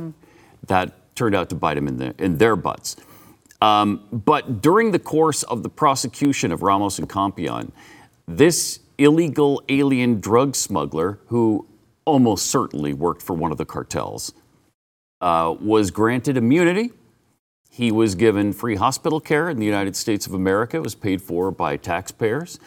that 0.67 1.15
turned 1.15 1.33
out 1.33 1.49
to 1.49 1.55
bite 1.55 1.73
them 1.73 1.87
in, 1.87 1.97
the, 1.97 2.13
in 2.19 2.37
their 2.37 2.55
butts. 2.55 2.95
Um, 3.63 4.03
but 4.11 4.61
during 4.61 4.91
the 4.91 4.99
course 4.99 5.43
of 5.43 5.63
the 5.63 5.69
prosecution 5.69 6.51
of 6.51 6.63
Ramos 6.63 6.99
and 6.99 7.07
Compean, 7.07 7.71
this 8.27 8.81
illegal 8.97 9.63
alien 9.69 10.19
drug 10.19 10.53
smuggler, 10.53 11.19
who 11.27 11.65
almost 12.03 12.47
certainly 12.47 12.91
worked 12.91 13.21
for 13.21 13.33
one 13.33 13.53
of 13.53 13.57
the 13.57 13.63
cartels, 13.63 14.33
uh, 15.21 15.55
was 15.61 15.91
granted 15.91 16.35
immunity. 16.35 16.91
He 17.69 17.89
was 17.89 18.15
given 18.15 18.51
free 18.51 18.75
hospital 18.75 19.21
care 19.21 19.49
in 19.49 19.59
the 19.59 19.65
United 19.65 19.95
States 19.95 20.27
of 20.27 20.33
America. 20.33 20.75
It 20.75 20.83
was 20.83 20.93
paid 20.93 21.21
for 21.21 21.49
by 21.49 21.77
taxpayers. 21.77 22.59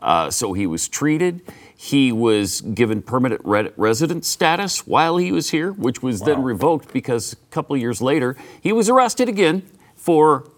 Uh, 0.00 0.30
so 0.30 0.52
he 0.52 0.66
was 0.66 0.88
treated. 0.88 1.42
He 1.76 2.10
was 2.10 2.60
given 2.60 3.02
permanent 3.02 3.42
re- 3.44 3.70
resident 3.76 4.24
status 4.24 4.84
while 4.84 5.16
he 5.16 5.30
was 5.30 5.50
here, 5.50 5.70
which 5.70 6.02
was 6.02 6.22
then 6.22 6.42
revoked 6.42 6.92
because 6.92 7.34
a 7.34 7.36
couple 7.52 7.76
years 7.76 8.02
later 8.02 8.36
he 8.60 8.72
was 8.72 8.88
arrested 8.88 9.28
again 9.28 9.62
for, 10.00 10.50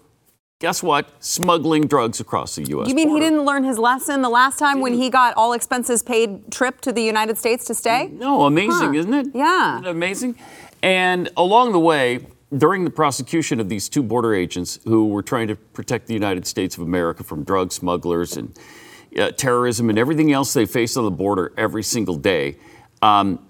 guess 0.59 0.81
what, 0.81 1.09
smuggling 1.23 1.85
drugs 1.87 2.19
across 2.21 2.55
the 2.55 2.63
U.S. 2.69 2.87
You 2.87 2.95
mean 2.95 3.09
he 3.09 3.19
didn't 3.19 3.43
learn 3.43 3.63
his 3.65 3.77
lesson 3.77 4.21
the 4.21 4.29
last 4.29 4.57
time 4.57 4.79
when 4.79 4.93
he 4.93 5.09
got 5.09 5.33
all 5.35 5.51
expenses 5.53 6.01
paid 6.01 6.49
trip 6.51 6.79
to 6.81 6.93
the 6.93 7.03
United 7.03 7.37
States 7.37 7.65
to 7.65 7.73
stay? 7.75 8.07
No, 8.13 8.43
amazing, 8.43 8.93
Huh. 8.93 8.99
isn't 8.99 9.13
it? 9.13 9.27
Yeah. 9.33 9.73
Isn't 9.75 9.85
it 9.87 9.89
amazing? 9.91 10.35
And 10.81 11.29
along 11.35 11.73
the 11.73 11.79
way, 11.79 12.25
during 12.57 12.85
the 12.85 12.89
prosecution 12.91 13.59
of 13.59 13.67
these 13.67 13.89
two 13.89 14.03
border 14.03 14.33
agents 14.33 14.79
who 14.85 15.07
were 15.07 15.23
trying 15.23 15.47
to 15.47 15.55
protect 15.55 16.07
the 16.07 16.13
United 16.13 16.45
States 16.47 16.77
of 16.77 16.83
America 16.83 17.23
from 17.23 17.43
drug 17.43 17.71
smugglers 17.71 18.37
and 18.37 18.57
uh, 19.19 19.31
terrorism 19.31 19.89
and 19.89 19.99
everything 19.99 20.31
else 20.31 20.53
they 20.53 20.65
face 20.65 20.95
on 20.95 21.03
the 21.03 21.11
border 21.11 21.51
every 21.57 21.83
single 21.83 22.15
day, 22.15 22.55
um, 23.01 23.45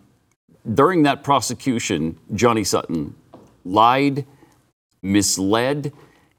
during 0.73 1.03
that 1.03 1.23
prosecution, 1.23 2.17
Johnny 2.33 2.63
Sutton 2.63 3.13
lied, 3.65 4.25
misled, 5.03 5.93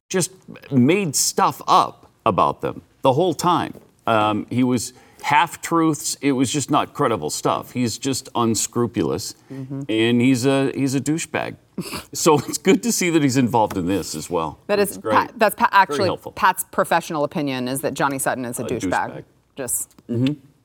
just 0.08 0.32
made 0.72 1.14
stuff 1.14 1.62
up 1.68 2.10
about 2.26 2.60
them 2.60 2.82
the 3.02 3.12
whole 3.12 3.34
time. 3.34 3.74
Um, 4.06 4.46
he 4.50 4.64
was 4.64 4.92
half 5.22 5.60
truths. 5.62 6.16
It 6.20 6.32
was 6.32 6.50
just 6.50 6.70
not 6.70 6.92
credible 6.94 7.30
stuff. 7.30 7.72
He's 7.72 7.96
just 7.98 8.28
unscrupulous, 8.34 9.34
and 9.48 10.20
he's 10.20 10.44
a 10.46 10.72
he's 10.74 10.94
a 10.94 11.00
douchebag. 11.00 11.56
so 12.12 12.38
it's 12.48 12.58
good 12.58 12.82
to 12.82 12.92
see 12.92 13.10
that 13.10 13.22
he's 13.22 13.36
involved 13.36 13.76
in 13.76 13.86
this 13.86 14.14
as 14.14 14.28
well. 14.30 14.58
That 14.66 14.78
is, 14.78 14.90
That's 14.90 14.98
great. 14.98 15.14
Pat, 15.14 15.32
that's 15.36 15.54
pa- 15.54 15.68
actually. 15.72 16.16
Pat's 16.34 16.64
professional 16.70 17.24
opinion 17.24 17.68
is 17.68 17.80
that 17.80 17.94
Johnny 17.94 18.18
Sutton 18.18 18.44
is 18.44 18.58
a, 18.58 18.64
douchebag. 18.64 18.90
douchebag. 18.90 19.24
Just 19.56 19.94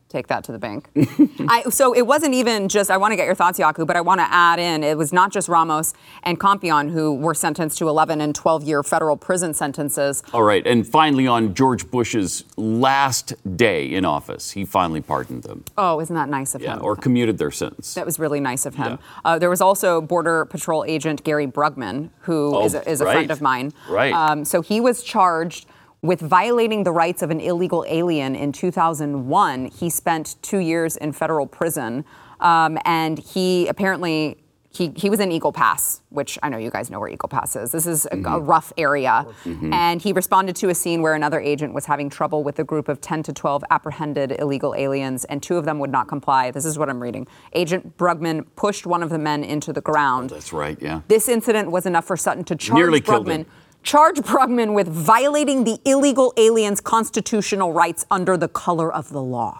take 0.09 0.27
that 0.27 0.43
to 0.43 0.51
the 0.51 0.57
bank. 0.59 0.89
I, 1.47 1.63
so 1.69 1.93
it 1.93 2.01
wasn't 2.05 2.33
even 2.33 2.67
just, 2.67 2.89
I 2.89 2.97
want 2.97 3.11
to 3.11 3.15
get 3.15 3.25
your 3.27 3.35
thoughts, 3.35 3.59
Jaco, 3.59 3.85
but 3.85 3.95
I 3.95 4.01
want 4.01 4.19
to 4.19 4.27
add 4.29 4.59
in, 4.59 4.83
it 4.83 4.97
was 4.97 5.13
not 5.13 5.31
just 5.31 5.47
Ramos 5.47 5.93
and 6.23 6.39
Compean 6.39 6.89
who 6.91 7.13
were 7.13 7.35
sentenced 7.35 7.77
to 7.77 7.87
11 7.87 8.19
and 8.19 8.33
12 8.33 8.63
year 8.63 8.81
federal 8.83 9.15
prison 9.15 9.53
sentences. 9.53 10.23
All 10.33 10.43
right, 10.43 10.65
and 10.65 10.85
finally, 10.87 11.27
on 11.27 11.53
George 11.53 11.89
Bush's 11.91 12.43
last 12.57 13.33
day 13.55 13.93
in 13.93 14.03
office, 14.03 14.51
he 14.51 14.65
finally 14.65 15.01
pardoned 15.01 15.43
them, 15.43 15.63
Oh, 15.77 15.99
isn't 16.01 16.15
that 16.15 16.27
nice 16.29 16.55
of 16.55 16.61
yeah, 16.61 16.75
him? 16.77 16.83
or 16.83 16.95
commuted 16.95 17.37
their 17.37 17.51
sentence. 17.51 17.93
That 17.93 18.05
was 18.05 18.17
really 18.17 18.39
nice 18.39 18.65
of 18.65 18.75
him. 18.75 18.93
Yeah. 18.93 18.97
Uh, 19.23 19.39
there 19.39 19.49
was 19.49 19.61
also 19.61 20.01
Border 20.01 20.45
Patrol 20.45 20.83
agent 20.87 21.23
Gary 21.23 21.45
Brugman, 21.47 22.09
who 22.21 22.55
Oh, 22.55 22.65
is 22.65 22.73
a, 22.73 22.89
is 22.89 23.01
a 23.01 23.05
friend 23.05 23.29
of 23.29 23.41
mine. 23.41 23.73
Right. 23.87 24.11
Um, 24.13 24.43
so 24.43 24.61
he 24.61 24.81
was 24.81 25.03
charged 25.03 25.67
with 26.01 26.21
violating 26.21 26.83
the 26.83 26.91
rights 26.91 27.21
of 27.21 27.29
an 27.29 27.39
illegal 27.39 27.83
alien 27.87 28.35
in 28.35 28.51
2001. 28.51 29.65
He 29.65 29.89
spent 29.89 30.35
two 30.41 30.59
years 30.59 30.95
in 30.97 31.11
federal 31.11 31.45
prison, 31.45 32.05
um, 32.39 32.77
and 32.85 33.19
he 33.19 33.67
apparently. 33.67 34.43
He, 34.71 34.93
he 34.95 35.09
was 35.09 35.19
in 35.19 35.31
Eagle 35.31 35.51
Pass, 35.51 36.01
which 36.09 36.37
I 36.43 36.49
know 36.49 36.59
you 36.59 36.69
guys 36.69 36.91
know 36.91 36.99
where 36.99 37.09
Eagle 37.09 37.27
Pass 37.27 37.55
is. 37.55 37.71
This 37.71 37.87
is 37.87 38.05
a, 38.05 38.09
Mm-hmm. 38.11 38.25
a 38.27 38.39
rough 38.39 38.71
area. 38.77 39.25
And 39.73 39.99
he 39.99 40.13
responded 40.13 40.55
to 40.57 40.69
a 40.69 40.75
scene 40.75 41.01
where 41.01 41.15
another 41.15 41.39
agent 41.39 41.73
was 41.73 41.87
having 41.87 42.07
trouble 42.07 42.43
with 42.43 42.59
a 42.59 42.63
group 42.63 42.87
of 42.87 43.01
10 43.01 43.23
to 43.23 43.33
12 43.33 43.63
apprehended 43.71 44.33
illegal 44.37 44.75
aliens, 44.75 45.25
and 45.25 45.41
two 45.41 45.57
of 45.57 45.65
them 45.65 45.79
would 45.79 45.89
not 45.91 46.07
comply. 46.07 46.51
This 46.51 46.65
is 46.65 46.77
what 46.77 46.87
I'm 46.87 47.01
reading. 47.01 47.25
Agent 47.53 47.97
Brugman 47.97 48.45
pushed 48.55 48.85
one 48.85 49.01
of 49.01 49.09
the 49.09 49.17
men 49.17 49.43
into 49.43 49.73
the 49.73 49.81
ground. 49.81 50.29
That's 50.29 50.53
right, 50.53 50.77
yeah. 50.79 51.01
This 51.07 51.27
incident 51.27 51.71
was 51.71 51.87
enough 51.87 52.05
for 52.05 52.15
Sutton 52.15 52.43
to 52.43 52.55
charge 52.55 52.77
Nearly 52.77 53.01
killed 53.01 53.25
Brugman. 53.25 53.37
him. 53.37 53.45
Charge 53.83 54.17
Brugman 54.17 54.73
with 54.73 54.87
violating 54.87 55.63
the 55.63 55.79
illegal 55.85 56.33
alien's 56.37 56.81
constitutional 56.81 57.73
rights 57.73 58.05
under 58.11 58.37
the 58.37 58.47
color 58.47 58.93
of 58.93 59.09
the 59.09 59.21
law. 59.21 59.59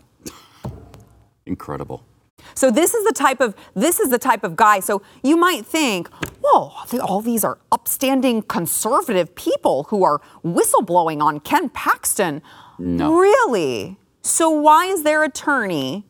Incredible. 1.46 2.06
So 2.54 2.72
this 2.72 2.94
is 2.94 3.06
the 3.06 3.14
type 3.14 3.42
of 3.42 3.56
this 3.74 4.00
is 4.00 4.10
the 4.10 4.18
type 4.20 4.44
of 4.44 4.56
guy. 4.56 4.80
So 4.82 5.02
you 5.24 5.38
might 5.38 5.66
think, 5.66 6.10
whoa, 6.42 6.72
all 7.02 7.22
these 7.22 7.44
are 7.44 7.58
upstanding 7.72 8.42
conservative 8.44 9.34
people 9.36 9.84
who 9.86 10.04
are 10.04 10.22
whistleblowing 10.44 11.22
on 11.22 11.40
Ken 11.40 11.70
Paxton. 11.70 12.42
No. 12.78 13.14
Really? 13.14 13.98
So 14.22 14.50
why 14.50 14.86
is 14.86 15.04
their 15.04 15.24
attorney 15.24 16.06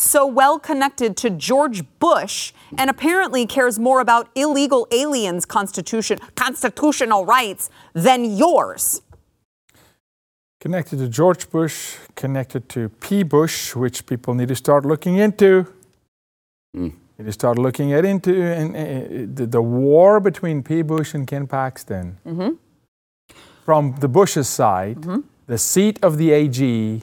so 0.00 0.26
well 0.26 0.58
connected 0.58 1.16
to 1.18 1.30
George 1.30 1.84
Bush 1.98 2.52
and 2.76 2.88
apparently 2.88 3.46
cares 3.46 3.78
more 3.78 4.00
about 4.00 4.28
illegal 4.34 4.86
aliens' 4.90 5.44
constitution 5.44 6.18
constitutional 6.34 7.26
rights 7.26 7.70
than 7.92 8.24
yours? 8.24 9.02
Connected 10.60 10.98
to 10.98 11.08
George 11.08 11.50
Bush, 11.50 11.96
connected 12.14 12.68
to 12.68 12.88
P. 13.00 13.22
Bush, 13.22 13.74
which 13.74 14.04
people 14.04 14.34
need 14.34 14.48
to 14.48 14.56
start 14.56 14.84
looking 14.84 15.16
into. 15.16 15.66
Need 17.18 17.24
to 17.24 17.32
start 17.32 17.58
looking 17.58 17.92
at 17.92 18.04
into 18.04 18.42
and, 18.42 18.76
uh, 18.76 19.34
the, 19.34 19.46
the 19.46 19.62
war 19.62 20.20
between 20.20 20.62
P. 20.62 20.82
Bush 20.82 21.14
and 21.14 21.26
Ken 21.26 21.46
Paxton. 21.46 22.18
From 23.64 23.94
the 24.00 24.08
Bush's 24.08 24.48
side, 24.48 25.02
the 25.46 25.58
seat 25.58 25.98
of 26.02 26.16
the 26.18 26.30
AG, 26.32 27.02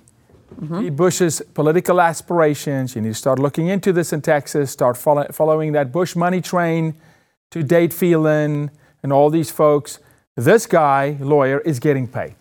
P. 0.79 0.89
Bush's 0.89 1.41
political 1.53 2.01
aspirations. 2.01 2.95
You 2.95 3.01
need 3.01 3.09
to 3.09 3.13
start 3.13 3.39
looking 3.39 3.67
into 3.67 3.93
this 3.93 4.13
in 4.13 4.21
Texas. 4.21 4.71
Start 4.71 4.97
follow, 4.97 5.27
following 5.31 5.73
that 5.73 5.91
Bush 5.91 6.15
money 6.15 6.41
train 6.41 6.95
to 7.51 7.63
Dade 7.63 7.93
Phelan 7.93 8.71
and 9.03 9.13
all 9.13 9.29
these 9.29 9.51
folks. 9.51 9.99
This 10.35 10.65
guy, 10.65 11.17
lawyer, 11.19 11.59
is 11.59 11.79
getting 11.79 12.07
paid 12.07 12.35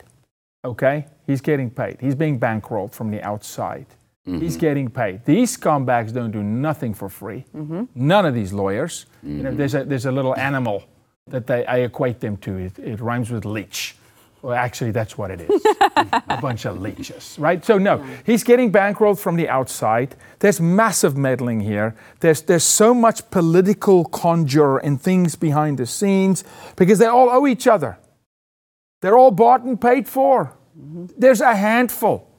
okay? 0.66 1.06
He's 1.26 1.40
getting 1.40 1.70
paid. 1.70 1.98
He's 2.00 2.14
being 2.14 2.38
bankrolled 2.38 2.92
from 2.92 3.10
the 3.10 3.22
outside. 3.22 3.86
Mm-hmm. 4.26 4.40
He's 4.40 4.56
getting 4.56 4.90
paid. 4.90 5.24
These 5.24 5.56
scumbags 5.56 6.12
don't 6.12 6.32
do 6.32 6.42
nothing 6.42 6.94
for 6.94 7.08
free. 7.08 7.44
Mm-hmm. 7.54 7.84
None 7.94 8.26
of 8.26 8.34
these 8.34 8.52
lawyers. 8.52 9.06
You 9.22 9.34
know, 9.34 9.50
mm-hmm. 9.50 9.58
there's 9.58 9.74
a 9.74 9.84
there's 9.84 10.06
a 10.06 10.12
little 10.12 10.36
animal 10.36 10.84
that 11.28 11.46
they, 11.46 11.64
I 11.66 11.78
equate 11.78 12.20
them 12.20 12.36
to. 12.38 12.56
It, 12.56 12.78
it 12.78 13.00
rhymes 13.00 13.30
with 13.30 13.44
leech. 13.44 13.96
Well, 14.46 14.54
actually, 14.54 14.92
that's 14.92 15.18
what 15.18 15.32
it 15.32 15.40
is. 15.40 15.66
a 16.28 16.38
bunch 16.40 16.66
of 16.66 16.80
leeches, 16.80 17.36
right? 17.36 17.64
So 17.64 17.78
no, 17.78 18.06
he's 18.24 18.44
getting 18.44 18.70
bankrolled 18.70 19.18
from 19.18 19.34
the 19.34 19.48
outside. 19.48 20.14
There's 20.38 20.60
massive 20.60 21.16
meddling 21.16 21.58
here. 21.58 21.96
There's 22.20 22.42
there's 22.42 22.62
so 22.62 22.94
much 22.94 23.28
political 23.32 24.04
conjure 24.04 24.76
and 24.76 25.02
things 25.02 25.34
behind 25.34 25.78
the 25.78 25.86
scenes 25.86 26.44
because 26.76 27.00
they 27.00 27.06
all 27.06 27.28
owe 27.28 27.48
each 27.48 27.66
other. 27.66 27.98
They're 29.02 29.18
all 29.18 29.32
bought 29.32 29.62
and 29.62 29.80
paid 29.80 30.06
for. 30.06 30.52
There's 31.18 31.40
a 31.40 31.56
handful. 31.56 32.30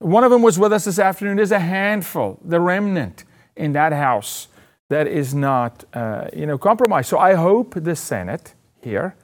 One 0.00 0.24
of 0.24 0.32
them 0.32 0.42
was 0.42 0.58
with 0.58 0.72
us 0.72 0.86
this 0.86 0.98
afternoon. 0.98 1.36
There's 1.36 1.52
a 1.52 1.60
handful, 1.60 2.40
the 2.44 2.58
remnant 2.58 3.22
in 3.54 3.72
that 3.74 3.92
house 3.92 4.48
that 4.88 5.06
is 5.06 5.32
not, 5.32 5.84
uh, 5.94 6.26
you 6.34 6.44
know, 6.44 6.58
compromised. 6.58 7.08
So 7.08 7.20
I 7.20 7.34
hope 7.34 7.74
the 7.76 7.94
Senate 7.94 8.54
here 8.82 9.14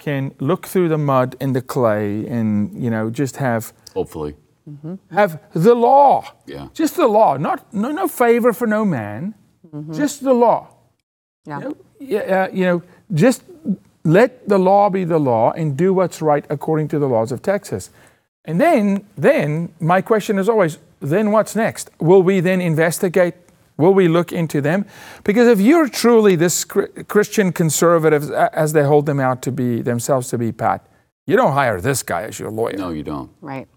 can 0.00 0.34
look 0.40 0.66
through 0.66 0.88
the 0.88 0.98
mud 0.98 1.36
and 1.40 1.54
the 1.54 1.62
clay 1.62 2.26
and, 2.26 2.82
you 2.82 2.90
know, 2.90 3.10
just 3.10 3.36
have 3.36 3.72
Hopefully. 3.94 4.34
have 5.12 5.40
the 5.52 5.74
law. 5.74 6.24
Yeah. 6.46 6.68
Just 6.74 6.96
the 6.96 7.06
law. 7.06 7.36
Not 7.36 7.72
no 7.72 7.92
no 7.92 8.08
favor 8.08 8.52
for 8.52 8.66
no 8.66 8.84
man. 8.84 9.34
Just 9.92 10.24
the 10.24 10.34
law. 10.34 10.68
Yeah. 11.46 11.58
You 11.58 11.64
know, 11.64 11.76
yeah, 12.00 12.20
uh, 12.20 12.48
you 12.52 12.64
know, 12.64 12.82
just 13.14 13.42
let 14.04 14.48
the 14.48 14.58
law 14.58 14.90
be 14.90 15.04
the 15.04 15.18
law 15.18 15.52
and 15.52 15.76
do 15.76 15.92
what's 15.94 16.20
right 16.22 16.44
according 16.48 16.88
to 16.88 16.98
the 16.98 17.06
laws 17.06 17.30
of 17.32 17.42
Texas. 17.42 17.90
And 18.44 18.60
then, 18.60 19.06
then 19.16 19.72
my 19.80 20.00
question 20.00 20.38
is 20.38 20.48
always, 20.48 20.78
then 21.00 21.30
what's 21.30 21.54
next? 21.54 21.90
Will 22.00 22.22
we 22.22 22.40
then 22.40 22.60
investigate? 22.60 23.34
Will 23.80 23.94
we 23.94 24.08
look 24.08 24.32
into 24.32 24.60
them? 24.60 24.84
Because 25.24 25.48
if 25.48 25.60
you're 25.60 25.88
truly 25.88 26.36
this 26.36 26.64
Christian 26.64 27.52
conservatives, 27.52 28.30
a- 28.30 28.50
as 28.56 28.72
they 28.72 28.84
hold 28.84 29.06
them 29.06 29.20
out 29.20 29.42
to 29.42 29.52
be 29.52 29.82
themselves 29.82 30.28
to 30.28 30.38
be, 30.38 30.52
Pat, 30.52 30.86
you 31.26 31.36
don't 31.36 31.52
hire 31.52 31.80
this 31.80 32.02
guy 32.02 32.22
as 32.22 32.38
your 32.38 32.50
lawyer. 32.50 32.76
No, 32.76 32.90
you 32.90 33.02
don't. 33.02 33.30
Right. 33.40 33.68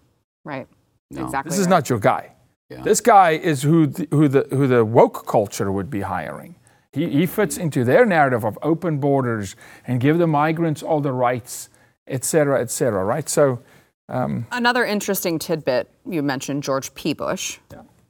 Right. 0.44 0.66
No. 1.10 1.24
Exactly. 1.24 1.50
This 1.50 1.58
is 1.58 1.66
right. 1.66 1.76
not 1.76 1.88
your 1.90 1.98
guy. 1.98 2.32
Yeah. 2.70 2.82
This 2.82 3.00
guy 3.00 3.30
is 3.30 3.62
who 3.62 3.86
the, 3.86 4.08
who 4.10 4.28
the 4.28 4.46
who 4.50 4.66
the 4.66 4.84
woke 4.84 5.26
culture 5.26 5.70
would 5.70 5.90
be 5.90 6.00
hiring. 6.00 6.54
He, 6.92 7.08
he 7.10 7.26
fits 7.26 7.56
into 7.56 7.84
their 7.84 8.06
narrative 8.06 8.44
of 8.44 8.58
open 8.62 8.98
borders 8.98 9.56
and 9.86 10.00
give 10.00 10.18
the 10.18 10.26
migrants 10.26 10.82
all 10.82 11.00
the 11.00 11.12
rights, 11.12 11.68
et 12.06 12.24
cetera, 12.24 12.60
et 12.60 12.70
cetera. 12.70 13.04
Right? 13.04 13.28
So 13.28 13.60
Another 14.08 14.84
interesting 14.84 15.38
tidbit 15.38 15.88
you 16.06 16.22
mentioned 16.22 16.62
George 16.62 16.94
P. 16.94 17.14
Bush. 17.14 17.58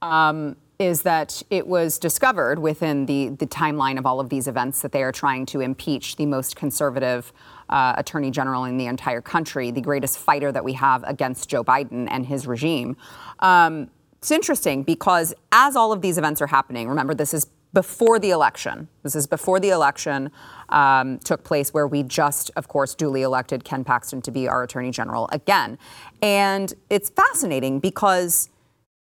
Um, 0.03 0.57
is 0.79 1.03
that 1.03 1.43
it 1.51 1.67
was 1.67 1.99
discovered 1.99 2.59
within 2.59 3.07
the, 3.07 3.29
the 3.29 3.47
timeline 3.47 3.99
of 3.99 4.07
all 4.07 4.19
of 4.21 4.29
these 4.29 4.49
events 4.49 4.83
that 4.83 4.93
they 4.93 5.03
are 5.03 5.13
trying 5.13 5.47
to 5.47 5.61
impeach 5.61 6.17
the 6.17 6.27
most 6.27 6.57
conservative 6.57 7.33
uh, 7.69 7.95
attorney 7.97 8.31
general 8.31 8.65
in 8.65 8.77
the 8.77 8.87
entire 8.87 9.21
country, 9.21 9.71
the 9.71 9.81
greatest 9.81 10.19
fighter 10.19 10.51
that 10.51 10.65
we 10.65 10.73
have 10.73 11.05
against 11.05 11.49
Joe 11.49 11.63
Biden 11.63 12.09
and 12.11 12.27
his 12.27 12.47
regime. 12.47 12.97
Um, 13.39 13.89
it's 14.19 14.31
interesting 14.31 14.83
because 14.83 15.35
as 15.53 15.77
all 15.77 15.93
of 15.93 16.01
these 16.03 16.19
events 16.19 16.43
are 16.43 16.47
happening, 16.47 16.89
remember, 16.89 17.15
this 17.15 17.35
is 17.35 17.47
before 17.75 18.19
the 18.19 18.31
election. 18.31 18.89
This 19.03 19.15
is 19.15 19.27
before 19.27 19.61
the 19.61 19.71
election 19.71 20.31
um, 20.71 21.19
took 21.19 21.45
place, 21.45 21.75
where 21.75 21.87
we 21.87 22.05
just, 22.05 22.51
of 22.57 22.69
course, 22.69 22.95
duly 22.95 23.23
elected 23.23 23.65
Ken 23.65 23.85
Paxton 23.85 24.23
to 24.23 24.31
be 24.31 24.49
our 24.49 24.63
attorney 24.63 24.91
general 24.91 25.29
again. 25.33 25.77
And 26.23 26.73
it's 26.89 27.11
fascinating 27.11 27.81
because 27.81 28.49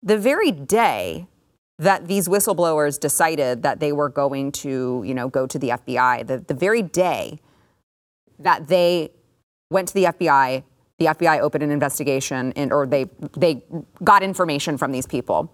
the 0.02 0.18
very 0.18 0.52
day 0.52 1.28
that 1.80 2.08
these 2.08 2.28
whistleblowers 2.28 3.00
decided 3.00 3.64
that 3.64 3.80
they 3.80 3.92
were 3.92 4.10
going 4.10 4.52
to, 4.52 5.04
you 5.06 5.14
know, 5.14 5.28
go 5.28 5.48
to 5.48 5.58
the 5.58 5.70
FBI, 5.70 6.28
the, 6.28 6.40
the 6.40 6.54
very 6.54 6.82
day 6.82 7.40
that 8.40 8.68
they 8.68 9.12
went 9.72 9.88
to 9.88 9.94
the 9.94 10.06
FBI, 10.06 10.64
the 11.00 11.06
FBI 11.06 11.40
opened 11.40 11.64
an 11.64 11.72
investigation 11.72 12.54
and, 12.56 12.72
or 12.72 12.86
they, 12.86 13.06
they 13.36 13.64
got 14.04 14.22
information 14.22 14.78
from 14.78 14.92
these 14.92 15.08
people. 15.08 15.52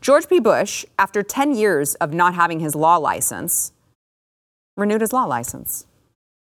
George 0.00 0.28
P. 0.28 0.40
Bush, 0.40 0.84
after 0.98 1.22
10 1.22 1.54
years 1.54 1.94
of 1.96 2.12
not 2.12 2.34
having 2.34 2.60
his 2.60 2.74
law 2.74 2.96
license, 2.96 3.72
renewed 4.76 5.00
his 5.00 5.12
law 5.12 5.24
license. 5.24 5.86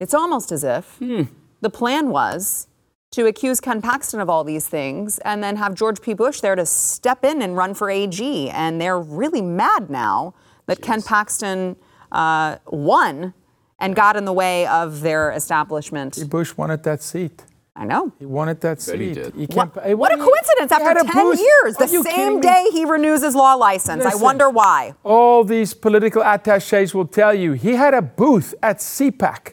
It's 0.00 0.14
almost 0.14 0.52
as 0.52 0.64
if 0.64 0.96
hmm. 0.98 1.22
the 1.60 1.70
plan 1.70 2.10
was 2.10 2.68
to 3.10 3.26
accuse 3.26 3.60
Ken 3.60 3.80
Paxton 3.80 4.20
of 4.20 4.28
all 4.28 4.44
these 4.44 4.66
things 4.66 5.18
and 5.20 5.42
then 5.42 5.56
have 5.56 5.74
George 5.74 6.00
P. 6.02 6.12
Bush 6.14 6.40
there 6.40 6.54
to 6.54 6.66
step 6.66 7.24
in 7.24 7.40
and 7.40 7.56
run 7.56 7.74
for 7.74 7.90
AG. 7.90 8.50
And 8.50 8.80
they're 8.80 9.00
really 9.00 9.40
mad 9.40 9.88
now 9.88 10.34
that 10.66 10.82
Ken 10.82 11.00
Paxton 11.02 11.76
uh, 12.12 12.56
won 12.66 13.32
and 13.78 13.94
got 13.96 14.16
in 14.16 14.24
the 14.24 14.32
way 14.32 14.66
of 14.66 15.00
their 15.00 15.32
establishment. 15.32 16.28
Bush 16.28 16.54
wanted 16.56 16.82
that 16.82 17.02
seat. 17.02 17.44
I 17.74 17.84
know. 17.84 18.12
He 18.18 18.26
wanted 18.26 18.60
that 18.62 18.80
seat. 18.82 19.00
he 19.00 19.14
did. 19.14 19.34
He 19.36 19.46
What, 19.46 19.72
can't- 19.72 19.86
hey, 19.86 19.94
what 19.94 20.12
a 20.12 20.16
coincidence 20.16 20.72
after 20.72 21.00
10 21.00 21.12
booth. 21.24 21.38
years, 21.38 21.76
the 21.76 21.84
Are 21.84 21.88
you 21.88 22.02
same 22.02 22.40
day 22.40 22.66
he 22.72 22.84
renews 22.84 23.22
his 23.22 23.36
law 23.36 23.54
license. 23.54 24.04
I 24.04 24.16
wonder 24.16 24.50
why. 24.50 24.94
All 25.04 25.44
these 25.44 25.72
political 25.74 26.20
attaches 26.22 26.92
will 26.92 27.06
tell 27.06 27.32
you 27.32 27.52
he 27.52 27.74
had 27.76 27.94
a 27.94 28.02
booth 28.02 28.52
at 28.64 28.78
CPAC 28.78 29.52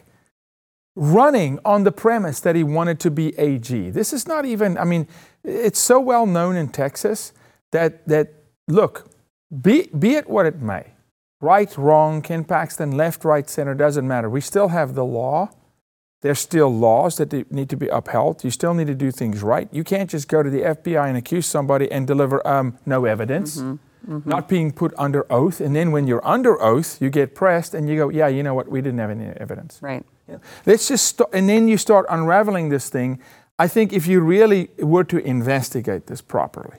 running 0.96 1.60
on 1.64 1.84
the 1.84 1.92
premise 1.92 2.40
that 2.40 2.56
he 2.56 2.64
wanted 2.64 2.98
to 3.00 3.10
be 3.10 3.38
AG. 3.38 3.90
This 3.90 4.12
is 4.14 4.26
not 4.26 4.46
even, 4.46 4.78
I 4.78 4.84
mean, 4.84 5.06
it's 5.44 5.78
so 5.78 6.00
well 6.00 6.26
known 6.26 6.56
in 6.56 6.68
Texas 6.68 7.32
that, 7.70 8.08
that 8.08 8.32
look, 8.66 9.10
be, 9.60 9.88
be 9.96 10.14
it 10.14 10.28
what 10.28 10.46
it 10.46 10.60
may, 10.60 10.94
right, 11.40 11.76
wrong, 11.76 12.22
Ken 12.22 12.44
Paxton, 12.44 12.92
left, 12.92 13.24
right, 13.24 13.48
center, 13.48 13.74
doesn't 13.74 14.08
matter. 14.08 14.30
We 14.30 14.40
still 14.40 14.68
have 14.68 14.94
the 14.94 15.04
law. 15.04 15.50
There's 16.22 16.40
still 16.40 16.74
laws 16.74 17.18
that 17.18 17.52
need 17.52 17.68
to 17.68 17.76
be 17.76 17.88
upheld. 17.88 18.42
You 18.42 18.50
still 18.50 18.72
need 18.72 18.86
to 18.86 18.94
do 18.94 19.10
things 19.10 19.42
right. 19.42 19.68
You 19.70 19.84
can't 19.84 20.08
just 20.08 20.28
go 20.28 20.42
to 20.42 20.48
the 20.48 20.62
FBI 20.62 21.06
and 21.06 21.16
accuse 21.16 21.46
somebody 21.46 21.92
and 21.92 22.06
deliver 22.06 22.44
um, 22.48 22.78
no 22.86 23.04
evidence, 23.04 23.62
not 24.02 24.48
being 24.48 24.72
put 24.72 24.94
under 24.96 25.30
oath. 25.30 25.60
And 25.60 25.76
then 25.76 25.92
when 25.92 26.06
you're 26.06 26.26
under 26.26 26.60
oath, 26.60 27.00
you 27.02 27.10
get 27.10 27.34
pressed 27.34 27.74
and 27.74 27.88
you 27.88 27.96
go, 27.96 28.08
yeah, 28.08 28.28
you 28.28 28.42
know 28.42 28.54
what? 28.54 28.66
We 28.68 28.80
didn't 28.80 28.98
have 28.98 29.10
any 29.10 29.26
evidence. 29.26 29.78
Right. 29.82 30.04
Let's 30.64 30.88
just 30.88 31.06
start, 31.06 31.30
and 31.32 31.48
then 31.48 31.68
you 31.68 31.76
start 31.76 32.06
unraveling 32.08 32.68
this 32.68 32.88
thing. 32.88 33.20
I 33.58 33.68
think 33.68 33.92
if 33.92 34.06
you 34.06 34.20
really 34.20 34.68
were 34.78 35.04
to 35.04 35.18
investigate 35.18 36.06
this 36.06 36.20
properly, 36.20 36.78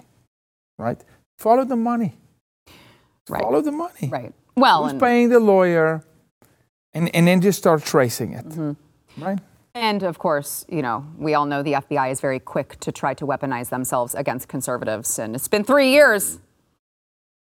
right? 0.78 1.02
Follow 1.40 1.66
the 1.66 1.76
money. 1.76 2.18
Right. 3.30 3.42
Follow 3.42 3.62
the 3.62 3.72
money. 3.72 4.10
Right. 4.10 4.34
Well, 4.56 4.84
Who's 4.84 4.92
and, 4.94 5.02
paying 5.02 5.30
the 5.30 5.40
lawyer? 5.40 6.04
And, 6.94 7.14
and 7.16 7.28
then 7.28 7.42
just 7.42 7.60
start 7.60 7.84
tracing 7.84 8.34
it. 8.34 8.46
Mm-hmm. 8.46 9.24
Right? 9.24 9.40
and 9.78 10.02
of 10.02 10.18
course, 10.18 10.66
you 10.68 10.82
know, 10.82 11.06
we 11.18 11.36
all 11.36 11.46
know 11.46 11.62
the 11.62 11.74
FBI 11.74 12.12
is 12.12 12.20
very 12.20 12.40
quick 12.40 12.80
to 12.80 12.92
try 12.92 13.14
to 13.14 13.28
weaponize 13.28 13.70
themselves 13.70 14.16
against 14.16 14.48
conservatives. 14.48 15.20
And 15.20 15.36
it's 15.36 15.48
been 15.48 15.64
three 15.64 15.92
years. 15.92 16.40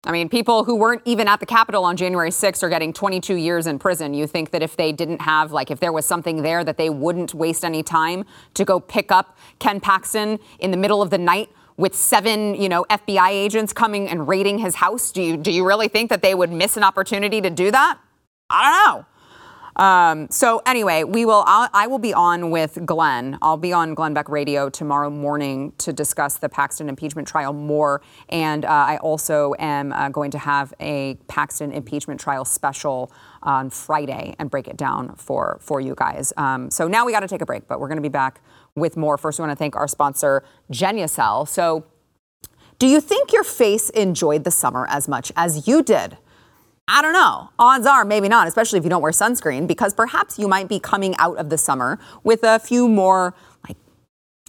I 0.06 0.12
mean, 0.12 0.30
people 0.30 0.63
who 0.63 0.76
weren't 0.76 1.02
even 1.06 1.28
at 1.28 1.39
the 1.39 1.48
Capitol 1.48 1.84
on 1.84 1.98
January 1.98 2.30
6th 2.30 2.62
are 2.62 2.70
getting 2.70 2.94
22 2.94 3.36
years 3.36 3.65
in 3.65 3.80
prison. 3.80 4.13
You 4.13 4.28
think 4.28 4.52
that 4.52 4.62
if 4.62 4.78
they 4.78 4.91
didn't 4.91 5.22
have, 5.22 5.52
like, 5.52 5.72
if 5.72 5.80
there 5.80 5.91
was 5.91 6.06
something 6.06 6.44
there, 6.44 6.63
that 6.63 6.78
they 6.78 6.91
wouldn't 6.91 7.34
waste 7.34 7.65
any 7.65 7.82
time 7.82 8.24
to 8.54 8.63
go 8.63 8.80
pick 8.80 9.12
up 9.12 9.36
Ken 9.58 9.80
Paxton 9.80 10.38
in 10.60 10.70
the 10.70 10.78
middle 10.78 11.02
of 11.02 11.10
the 11.10 11.18
night 11.18 11.50
with 11.78 11.96
seven, 11.96 12.54
you 12.54 12.70
know, 12.70 12.86
FBI 12.89 13.30
agents 13.30 13.74
coming 13.74 14.08
and 14.08 14.28
raiding 14.28 14.60
his 14.60 14.76
house? 14.76 15.12
Do 15.12 15.24
you, 15.24 15.38
do 15.38 15.52
you 15.52 15.65
really 15.65 15.88
think 15.88 16.12
that 16.12 16.22
they 16.22 16.36
would 16.36 16.52
miss 16.52 16.78
an 16.78 16.84
opportunity 16.84 17.41
to 17.41 17.50
do 17.50 17.72
that? 17.72 17.98
I 18.50 18.63
don't 18.63 18.86
know. 18.86 19.06
Um, 19.76 20.30
so 20.30 20.62
anyway, 20.66 21.04
we 21.04 21.26
will. 21.26 21.44
I'll, 21.46 21.70
I 21.74 21.88
will 21.88 22.00
be 22.00 22.14
on 22.14 22.50
with 22.50 22.86
Glenn. 22.86 23.38
I'll 23.42 23.58
be 23.58 23.74
on 23.74 23.94
Glenn 23.94 24.14
Beck 24.14 24.30
Radio 24.30 24.70
tomorrow 24.70 25.10
morning 25.10 25.74
to 25.80 25.92
discuss 25.92 26.38
the 26.38 26.48
Paxton 26.48 26.88
impeachment 26.88 27.28
trial 27.28 27.52
more. 27.52 28.02
And 28.30 28.64
uh, 28.64 28.70
I 28.70 28.98
also 28.98 29.54
am 29.60 29.92
uh, 29.92 30.10
going 30.10 30.32
to 30.32 30.38
have 30.38 30.74
a 30.80 31.16
Paxton 31.28 31.72
impeachment 31.72 32.20
trial 32.20 32.46
special 32.46 33.12
on 33.44 33.70
Friday 33.70 34.36
and 34.40 34.50
break 34.50 34.68
it 34.68 34.78
down 34.78 35.16
for 35.16 35.58
for 35.60 35.82
you 35.82 35.94
guys. 35.96 36.32
Um, 36.38 36.72
so 36.72 36.88
now 36.88 37.06
we 37.06 37.12
got 37.12 37.20
to 37.20 37.28
take 37.28 37.42
a 37.42 37.46
break, 37.46 37.68
but 37.68 37.80
we're 37.80 37.90
going 37.90 37.98
to 37.98 38.02
be 38.02 38.10
back 38.10 38.42
with 38.76 38.96
more. 38.96 39.18
First, 39.18 39.40
we 39.40 39.44
want 39.44 39.52
to 39.52 39.58
thank 39.58 39.76
our 39.76 39.88
sponsor, 39.88 40.44
Genucel. 40.72 41.48
So. 41.48 41.86
Do 42.78 42.88
you 42.88 43.00
think 43.00 43.32
your 43.32 43.46
face 43.46 43.90
enjoyed 43.92 44.44
the 44.44 44.52
summer 44.52 44.86
as 44.90 45.08
much 45.08 45.32
as 45.38 45.66
you 45.66 45.82
did? 45.82 46.18
I 46.88 47.02
don't 47.02 47.13
know. 47.13 47.50
Odds 47.58 47.88
are 47.88 48.06
maybe 48.06 48.30
not, 48.30 48.48
especially 48.48 48.78
if 48.78 48.84
you 48.84 48.89
don't 48.89 49.02
wear 49.02 49.12
sunscreen, 49.12 49.65
because 49.67 49.93
perhaps 49.93 50.38
you 50.38 50.48
might 50.48 50.69
be 50.69 50.80
coming 50.80 51.15
out 51.17 51.38
of 51.38 51.50
the 51.50 51.58
summer 51.58 52.00
with 52.24 52.43
a 52.43 52.60
few 52.60 52.88
more 52.88 53.34
like 53.67 53.78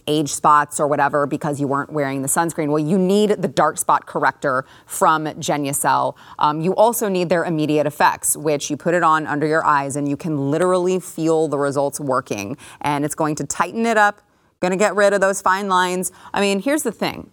age 0.05 0.29
spots 0.29 0.79
or 0.79 0.87
whatever 0.87 1.25
because 1.25 1.59
you 1.59 1.67
weren't 1.67 1.91
wearing 1.91 2.21
the 2.21 2.27
sunscreen. 2.27 2.67
Well, 2.67 2.79
you 2.79 2.97
need 2.97 3.29
the 3.41 3.47
dark 3.47 3.79
spot 3.79 4.05
corrector 4.05 4.65
from 4.85 5.25
Genucel. 5.25 6.15
Um, 6.37 6.61
you 6.61 6.75
also 6.75 7.09
need 7.09 7.29
their 7.29 7.43
immediate 7.43 7.87
effects, 7.87 8.37
which 8.37 8.69
you 8.69 8.77
put 8.77 8.93
it 8.93 9.01
on 9.01 9.25
under 9.25 9.47
your 9.47 9.65
eyes 9.65 9.95
and 9.95 10.07
you 10.07 10.15
can 10.15 10.51
literally 10.51 10.99
feel 10.99 11.47
the 11.47 11.57
results 11.57 11.99
working. 11.99 12.55
And 12.81 13.03
it's 13.03 13.15
going 13.15 13.33
to 13.35 13.45
tighten 13.45 13.87
it 13.87 13.97
up, 13.97 14.21
going 14.59 14.71
to 14.71 14.77
get 14.77 14.95
rid 14.95 15.11
of 15.13 15.21
those 15.21 15.41
fine 15.41 15.67
lines. 15.67 16.11
I 16.35 16.41
mean, 16.41 16.59
here's 16.59 16.83
the 16.83 16.91
thing. 16.91 17.31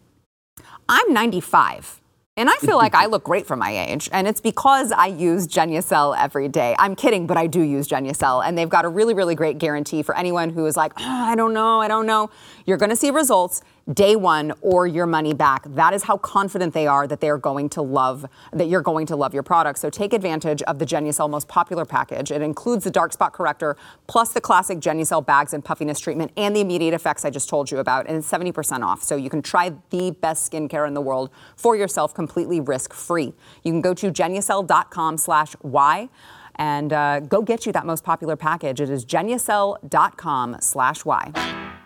I'm 0.88 1.12
95. 1.12 2.01
And 2.37 2.51
I 2.51 2.55
feel 2.57 2.77
like 2.77 2.97
I 2.97 3.07
look 3.07 3.23
great 3.23 3.47
for 3.47 3.55
my 3.55 3.70
age. 3.87 4.09
And 4.11 4.27
it's 4.27 4.40
because 4.40 4.90
I 4.90 5.07
use 5.07 5.47
Genucel 5.47 6.16
every 6.18 6.49
day. 6.49 6.75
I'm 6.81 6.97
kidding, 6.97 7.29
but 7.29 7.37
I 7.37 7.47
do 7.47 7.61
use 7.61 7.87
Genucel. 7.87 8.44
And 8.44 8.59
they've 8.59 8.68
got 8.68 8.85
a 8.85 8.88
really, 8.88 9.14
really 9.14 9.37
great 9.37 9.59
guarantee 9.59 10.03
for 10.03 10.16
anyone 10.16 10.51
who 10.51 10.66
is 10.66 10.77
like, 10.77 10.92
"Oh, 10.97 11.05
I 11.05 11.37
don't 11.37 11.55
know, 11.55 11.81
I 11.81 11.87
don't 11.87 12.07
know. 12.07 12.31
You're 12.66 12.77
going 12.77 12.90
to 12.90 12.97
see 12.97 13.11
results 13.11 13.62
day 13.92 14.16
one 14.16 14.53
or 14.61 14.87
your 14.87 15.07
money 15.07 15.35
back. 15.35 15.64
That 15.68 15.92
is 15.92 16.05
how 16.05 16.16
confident 16.16 16.73
they 16.73 16.87
are 16.87 17.07
that 17.07 17.20
they're 17.20 17.38
going 17.38 17.68
to 17.70 17.83
love, 17.83 18.25
that 18.53 18.68
you're 18.68 18.81
going 18.81 19.07
to 19.07 19.16
love 19.16 19.35
your 19.35 19.42
product. 19.42 19.79
So 19.79 19.90
take 19.90 20.12
advantage 20.12 20.62
of 20.62 20.79
the 20.79 20.87
Genucel 20.87 21.29
most 21.29 21.49
popular 21.49 21.85
package. 21.85 22.31
It 22.31 22.42
includes 22.42 22.85
the 22.85 22.90
dark 22.90 23.12
spot 23.12 23.33
corrector, 23.33 23.77
plus 24.07 24.33
the 24.33 24.40
classic 24.40 24.79
Genucel 24.79 25.25
bags 25.25 25.53
and 25.53 25.64
puffiness 25.64 26.01
treatment, 26.01 26.33
and 26.37 26.57
the 26.57 26.61
immediate 26.61 26.94
effects 26.94 27.25
I 27.25 27.31
just 27.31 27.49
told 27.49 27.70
you 27.70 27.79
about. 27.79 28.07
And 28.07 28.16
it's 28.16 28.31
70% 28.31 28.83
off. 28.83 29.03
So 29.03 29.16
you 29.16 29.31
can 29.31 29.42
try 29.42 29.73
the 29.90 30.11
best 30.12 30.51
skincare 30.51 30.87
in 30.87 30.94
the 30.94 31.03
world 31.03 31.31
for 31.57 31.77
yourself 31.77 32.14
completely 32.14 32.61
risk-free. 32.61 33.35
You 33.62 33.73
can 33.73 33.81
go 33.81 33.94
to 33.94 34.11
genucel.com 34.11 35.18
slash 35.18 35.55
WHY 35.62 36.09
and 36.57 36.92
uh, 36.92 37.20
go 37.20 37.42
get 37.42 37.66
you 37.66 37.73
that 37.73 37.85
most 37.85 38.05
popular 38.05 38.37
package. 38.37 38.81
It 38.81 38.90
is 38.90 39.05
genucel.com 39.05 40.57
slash 40.61 41.05
WHY. 41.05 41.83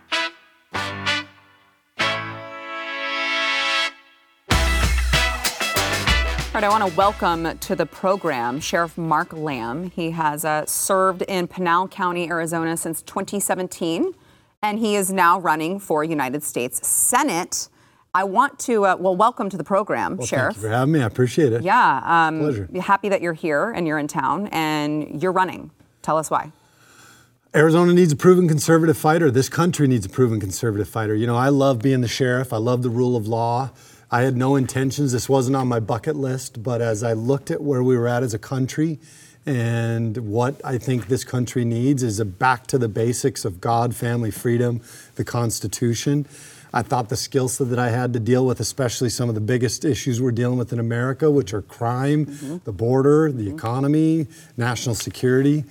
All 6.58 6.62
right, 6.62 6.74
I 6.74 6.80
want 6.80 6.90
to 6.90 6.96
welcome 6.96 7.56
to 7.56 7.76
the 7.76 7.86
program 7.86 8.58
Sheriff 8.58 8.98
Mark 8.98 9.32
Lamb. 9.32 9.92
He 9.92 10.10
has 10.10 10.44
uh, 10.44 10.66
served 10.66 11.22
in 11.22 11.46
Pinal 11.46 11.86
County, 11.86 12.28
Arizona 12.28 12.76
since 12.76 13.00
2017, 13.02 14.12
and 14.60 14.80
he 14.80 14.96
is 14.96 15.12
now 15.12 15.38
running 15.38 15.78
for 15.78 16.02
United 16.02 16.42
States 16.42 16.84
Senate. 16.84 17.68
I 18.12 18.24
want 18.24 18.58
to, 18.58 18.86
uh, 18.86 18.96
well, 18.98 19.14
welcome 19.14 19.48
to 19.50 19.56
the 19.56 19.62
program, 19.62 20.20
Sheriff. 20.20 20.56
Thank 20.56 20.56
you 20.56 20.62
for 20.62 20.68
having 20.74 20.94
me. 20.94 21.00
I 21.00 21.06
appreciate 21.06 21.52
it. 21.52 21.62
Yeah, 21.62 22.02
um, 22.04 22.40
Pleasure. 22.40 22.68
happy 22.80 23.08
that 23.08 23.22
you're 23.22 23.34
here 23.34 23.70
and 23.70 23.86
you're 23.86 24.00
in 24.00 24.08
town 24.08 24.48
and 24.48 25.22
you're 25.22 25.30
running. 25.30 25.70
Tell 26.02 26.18
us 26.18 26.28
why. 26.28 26.50
Arizona 27.54 27.92
needs 27.94 28.10
a 28.10 28.16
proven 28.16 28.48
conservative 28.48 28.98
fighter. 28.98 29.30
This 29.30 29.48
country 29.48 29.86
needs 29.86 30.06
a 30.06 30.08
proven 30.08 30.40
conservative 30.40 30.88
fighter. 30.88 31.14
You 31.14 31.28
know, 31.28 31.36
I 31.36 31.50
love 31.50 31.78
being 31.78 32.00
the 32.00 32.08
sheriff. 32.08 32.52
I 32.52 32.56
love 32.56 32.82
the 32.82 32.90
rule 32.90 33.14
of 33.14 33.28
law. 33.28 33.70
I 34.10 34.22
had 34.22 34.36
no 34.36 34.56
intentions. 34.56 35.12
This 35.12 35.28
wasn't 35.28 35.56
on 35.56 35.68
my 35.68 35.80
bucket 35.80 36.16
list, 36.16 36.62
but 36.62 36.80
as 36.80 37.02
I 37.02 37.12
looked 37.12 37.50
at 37.50 37.60
where 37.60 37.82
we 37.82 37.96
were 37.96 38.08
at 38.08 38.22
as 38.22 38.32
a 38.32 38.38
country 38.38 38.98
and 39.44 40.16
what 40.16 40.60
I 40.64 40.78
think 40.78 41.08
this 41.08 41.24
country 41.24 41.64
needs 41.64 42.02
is 42.02 42.18
a 42.18 42.24
back 42.24 42.66
to 42.68 42.78
the 42.78 42.88
basics 42.88 43.44
of 43.44 43.60
God, 43.60 43.94
family, 43.94 44.30
freedom, 44.30 44.80
the 45.16 45.24
Constitution. 45.24 46.26
I 46.72 46.82
thought 46.82 47.08
the 47.08 47.16
skill 47.16 47.48
set 47.48 47.70
that 47.70 47.78
I 47.78 47.88
had 47.90 48.12
to 48.12 48.20
deal 48.20 48.46
with, 48.46 48.60
especially 48.60 49.08
some 49.08 49.28
of 49.28 49.34
the 49.34 49.40
biggest 49.40 49.84
issues 49.84 50.20
we're 50.20 50.32
dealing 50.32 50.58
with 50.58 50.72
in 50.72 50.78
America, 50.78 51.30
which 51.30 51.54
are 51.54 51.62
crime, 51.62 52.26
mm-hmm. 52.26 52.58
the 52.64 52.72
border, 52.72 53.32
the 53.32 53.44
mm-hmm. 53.44 53.56
economy, 53.56 54.26
national 54.56 54.94
security. 54.94 55.64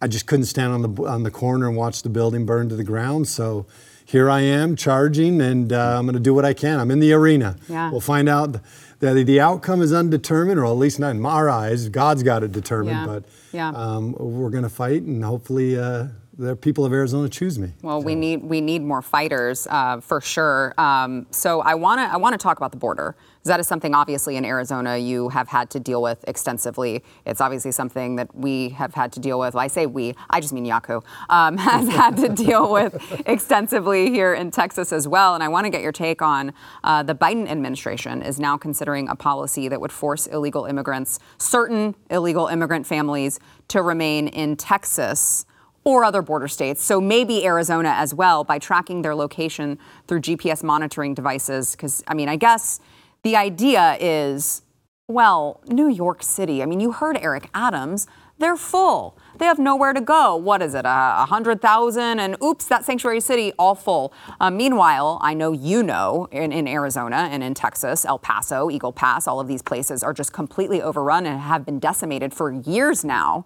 I 0.00 0.08
just 0.08 0.26
couldn't 0.26 0.46
stand 0.46 0.72
on 0.72 0.82
the 0.82 1.02
on 1.04 1.22
the 1.22 1.30
corner 1.30 1.68
and 1.68 1.76
watch 1.76 2.02
the 2.02 2.08
building 2.08 2.44
burn 2.44 2.68
to 2.70 2.74
the 2.74 2.82
ground. 2.82 3.28
So 3.28 3.66
here 4.12 4.28
I 4.30 4.42
am 4.42 4.76
charging, 4.76 5.40
and 5.40 5.72
uh, 5.72 5.96
I'm 5.98 6.04
going 6.04 6.12
to 6.12 6.20
do 6.20 6.34
what 6.34 6.44
I 6.44 6.52
can. 6.52 6.78
I'm 6.78 6.90
in 6.90 7.00
the 7.00 7.14
arena. 7.14 7.56
Yeah. 7.66 7.90
We'll 7.90 8.00
find 8.02 8.28
out 8.28 8.58
that 9.00 9.14
the 9.26 9.40
outcome 9.40 9.80
is 9.80 9.90
undetermined, 9.90 10.60
or 10.60 10.66
at 10.66 10.72
least 10.72 11.00
not 11.00 11.16
in 11.16 11.24
our 11.24 11.48
eyes. 11.48 11.88
God's 11.88 12.22
got 12.22 12.42
it 12.42 12.52
determined, 12.52 12.90
Yeah. 12.98 13.06
but 13.06 13.24
Yeah. 13.52 13.70
um, 13.70 14.12
we're 14.18 14.50
going 14.50 14.64
to 14.64 14.68
fight, 14.68 15.02
and 15.02 15.24
hopefully, 15.24 15.78
uh, 15.78 16.08
the 16.38 16.56
people 16.56 16.84
of 16.84 16.92
Arizona 16.92 17.28
choose 17.28 17.58
me. 17.58 17.72
Well, 17.82 18.02
we 18.02 18.14
need 18.14 18.42
we 18.42 18.60
need 18.60 18.82
more 18.82 19.00
fighters 19.02 19.66
uh, 19.70 20.00
for 20.00 20.20
sure. 20.20 20.72
Um, 20.78 21.26
so 21.30 21.60
I 21.60 21.74
want 21.74 21.98
to 22.00 22.04
I 22.12 22.16
want 22.18 22.32
to 22.34 22.38
talk 22.38 22.56
about 22.58 22.70
the 22.72 22.78
border. 22.78 23.16
That 23.44 23.58
is 23.58 23.66
something 23.66 23.92
obviously 23.92 24.36
in 24.36 24.44
Arizona 24.44 24.96
you 24.96 25.28
have 25.30 25.48
had 25.48 25.68
to 25.70 25.80
deal 25.80 26.00
with 26.00 26.24
extensively. 26.28 27.02
It's 27.26 27.40
obviously 27.40 27.72
something 27.72 28.16
that 28.16 28.32
we 28.34 28.68
have 28.70 28.94
had 28.94 29.12
to 29.14 29.20
deal 29.20 29.40
with. 29.40 29.54
Well, 29.54 29.64
I 29.64 29.66
say 29.66 29.86
we, 29.86 30.14
I 30.30 30.40
just 30.40 30.52
mean 30.52 30.64
Jaco, 30.64 31.02
um, 31.28 31.56
has 31.58 31.88
had 31.88 32.16
to 32.18 32.28
deal 32.28 32.70
with 32.70 33.22
extensively 33.26 34.10
here 34.10 34.32
in 34.32 34.52
Texas 34.52 34.92
as 34.92 35.08
well. 35.08 35.34
And 35.34 35.42
I 35.42 35.48
want 35.48 35.64
to 35.64 35.70
get 35.70 35.82
your 35.82 35.92
take 35.92 36.22
on 36.22 36.52
uh, 36.84 37.02
the 37.02 37.14
Biden 37.14 37.48
administration 37.48 38.22
is 38.22 38.38
now 38.38 38.56
considering 38.56 39.08
a 39.08 39.16
policy 39.16 39.66
that 39.68 39.80
would 39.80 39.92
force 39.92 40.28
illegal 40.28 40.64
immigrants, 40.66 41.18
certain 41.38 41.96
illegal 42.10 42.46
immigrant 42.46 42.86
families, 42.86 43.40
to 43.68 43.82
remain 43.82 44.28
in 44.28 44.56
Texas 44.56 45.46
or 45.84 46.04
other 46.04 46.22
border 46.22 46.46
states, 46.46 46.82
so 46.82 47.00
maybe 47.00 47.44
Arizona 47.44 47.90
as 47.96 48.14
well, 48.14 48.44
by 48.44 48.58
tracking 48.58 49.02
their 49.02 49.14
location 49.14 49.78
through 50.06 50.20
GPS 50.20 50.62
monitoring 50.62 51.12
devices. 51.12 51.72
Because, 51.72 52.04
I 52.06 52.14
mean, 52.14 52.28
I 52.28 52.36
guess 52.36 52.78
the 53.22 53.36
idea 53.36 53.96
is 54.00 54.62
well, 55.08 55.60
New 55.66 55.88
York 55.88 56.22
City, 56.22 56.62
I 56.62 56.66
mean, 56.66 56.80
you 56.80 56.92
heard 56.92 57.18
Eric 57.20 57.48
Adams, 57.54 58.06
they're 58.38 58.56
full. 58.56 59.16
They 59.38 59.44
have 59.44 59.58
nowhere 59.58 59.92
to 59.92 60.00
go. 60.00 60.36
What 60.36 60.62
is 60.62 60.74
it, 60.74 60.84
a 60.84 61.14
100,000? 61.18 62.18
And 62.18 62.36
oops, 62.42 62.64
that 62.66 62.84
sanctuary 62.84 63.20
city, 63.20 63.52
all 63.58 63.74
full. 63.74 64.12
Uh, 64.40 64.50
meanwhile, 64.50 65.18
I 65.20 65.34
know 65.34 65.52
you 65.52 65.82
know 65.82 66.28
in, 66.32 66.50
in 66.50 66.66
Arizona 66.66 67.28
and 67.30 67.42
in 67.42 67.54
Texas, 67.54 68.04
El 68.04 68.18
Paso, 68.18 68.70
Eagle 68.70 68.92
Pass, 68.92 69.28
all 69.28 69.38
of 69.38 69.48
these 69.48 69.62
places 69.62 70.02
are 70.02 70.12
just 70.12 70.32
completely 70.32 70.82
overrun 70.82 71.26
and 71.26 71.40
have 71.40 71.64
been 71.64 71.78
decimated 71.78 72.32
for 72.32 72.50
years 72.50 73.04
now. 73.04 73.44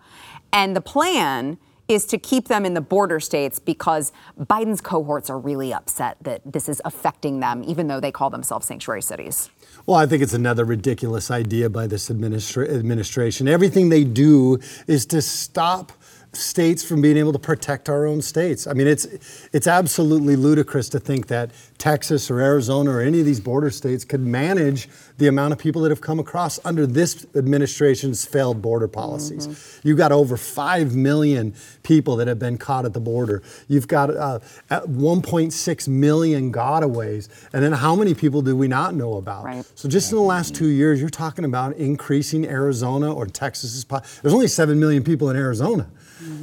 And 0.53 0.75
the 0.75 0.81
plan 0.81 1.59
is 1.89 2.05
to 2.07 2.19
keep 2.19 2.49
them 2.49 2.65
in 2.65 2.75
the 2.75 2.81
border 2.81 3.21
states 3.21 3.59
because 3.59 4.13
Biden's 4.39 4.81
cohorts 4.81 5.31
are 5.31 5.39
really 5.39 5.73
upset 5.73 6.17
that 6.23 6.41
this 6.45 6.69
is 6.69 6.81
affecting 6.85 7.41
them, 7.41 7.63
even 7.67 7.87
though 7.87 8.01
they 8.01 8.11
call 8.11 8.31
themselves 8.31 8.67
sanctuary 8.67 9.03
cities. 9.03 9.51
Well, 9.85 9.97
I 9.97 10.07
think 10.07 10.23
it's 10.23 10.35
another 10.35 10.65
ridiculous 10.65 11.31
idea 11.31 11.69
by 11.69 11.87
this 11.87 12.09
administra- 12.09 12.69
administration. 12.69 13.47
Everything 13.47 13.89
they 13.89 14.05
do 14.05 14.59
is 14.87 15.07
to 15.07 15.21
stop 15.21 15.93
states 16.37 16.85
from 16.85 17.01
being 17.01 17.17
able 17.17 17.33
to 17.33 17.39
protect 17.39 17.89
our 17.89 18.07
own 18.07 18.23
states. 18.23 18.67
I 18.67 18.73
mean, 18.73 18.87
it's 18.87 19.07
it's 19.53 19.67
absolutely 19.67 20.37
ludicrous 20.37 20.89
to 20.91 21.01
think 21.01 21.27
that 21.29 21.51
Texas 21.79 22.31
or 22.31 22.41
Arizona 22.41 22.91
or 22.91 23.01
any 23.01 23.21
of 23.21 23.27
these 23.27 23.41
border 23.41 23.71
states 23.71 24.05
could 24.05 24.21
manage 24.21 24.89
the 25.19 25.27
amount 25.29 25.53
of 25.53 25.59
people 25.59 25.83
that 25.83 25.91
have 25.91 26.01
come 26.01 26.19
across 26.19 26.59
under 26.65 26.87
this 26.87 27.27
administration's 27.35 28.25
failed 28.27 28.61
border 28.61 28.89
policies. 28.89 29.81
You've 29.83 29.97
got 29.99 30.13
over 30.13 30.37
5 30.37 30.95
million 30.95 31.55
people 31.83 32.17
that 32.17 32.29
have 32.29 32.39
been 32.39 32.59
caught 32.59 32.85
at 32.85 32.93
the 32.93 33.01
border. 33.01 33.43
You've 33.69 33.89
got 33.89 34.11
uh, 34.15 34.41
at 34.69 34.85
1.6 34.85 35.89
million 35.89 36.53
gotaways. 36.53 37.29
And 37.53 37.63
then 37.63 37.73
how 37.73 37.97
many 37.97 38.15
people 38.15 38.43
do 38.43 38.57
we 38.57 38.69
not 38.69 38.95
know 38.95 39.15
about? 39.17 39.45
Right. 39.45 39.65
So 39.75 39.89
just 39.89 40.11
in 40.13 40.17
the 40.17 40.23
last 40.23 40.55
two 40.55 40.69
years, 40.69 41.01
you're 41.01 41.09
talking 41.11 41.45
about 41.45 41.77
increasing 41.77 42.47
Arizona 42.47 43.13
or 43.13 43.27
Texas's. 43.27 43.85
Po- 43.85 44.01
There's 44.23 44.35
only 44.35 44.49
seven 44.49 44.79
million 44.79 45.03
people 45.03 45.31
in 45.31 45.37
Arizona, 45.37 45.89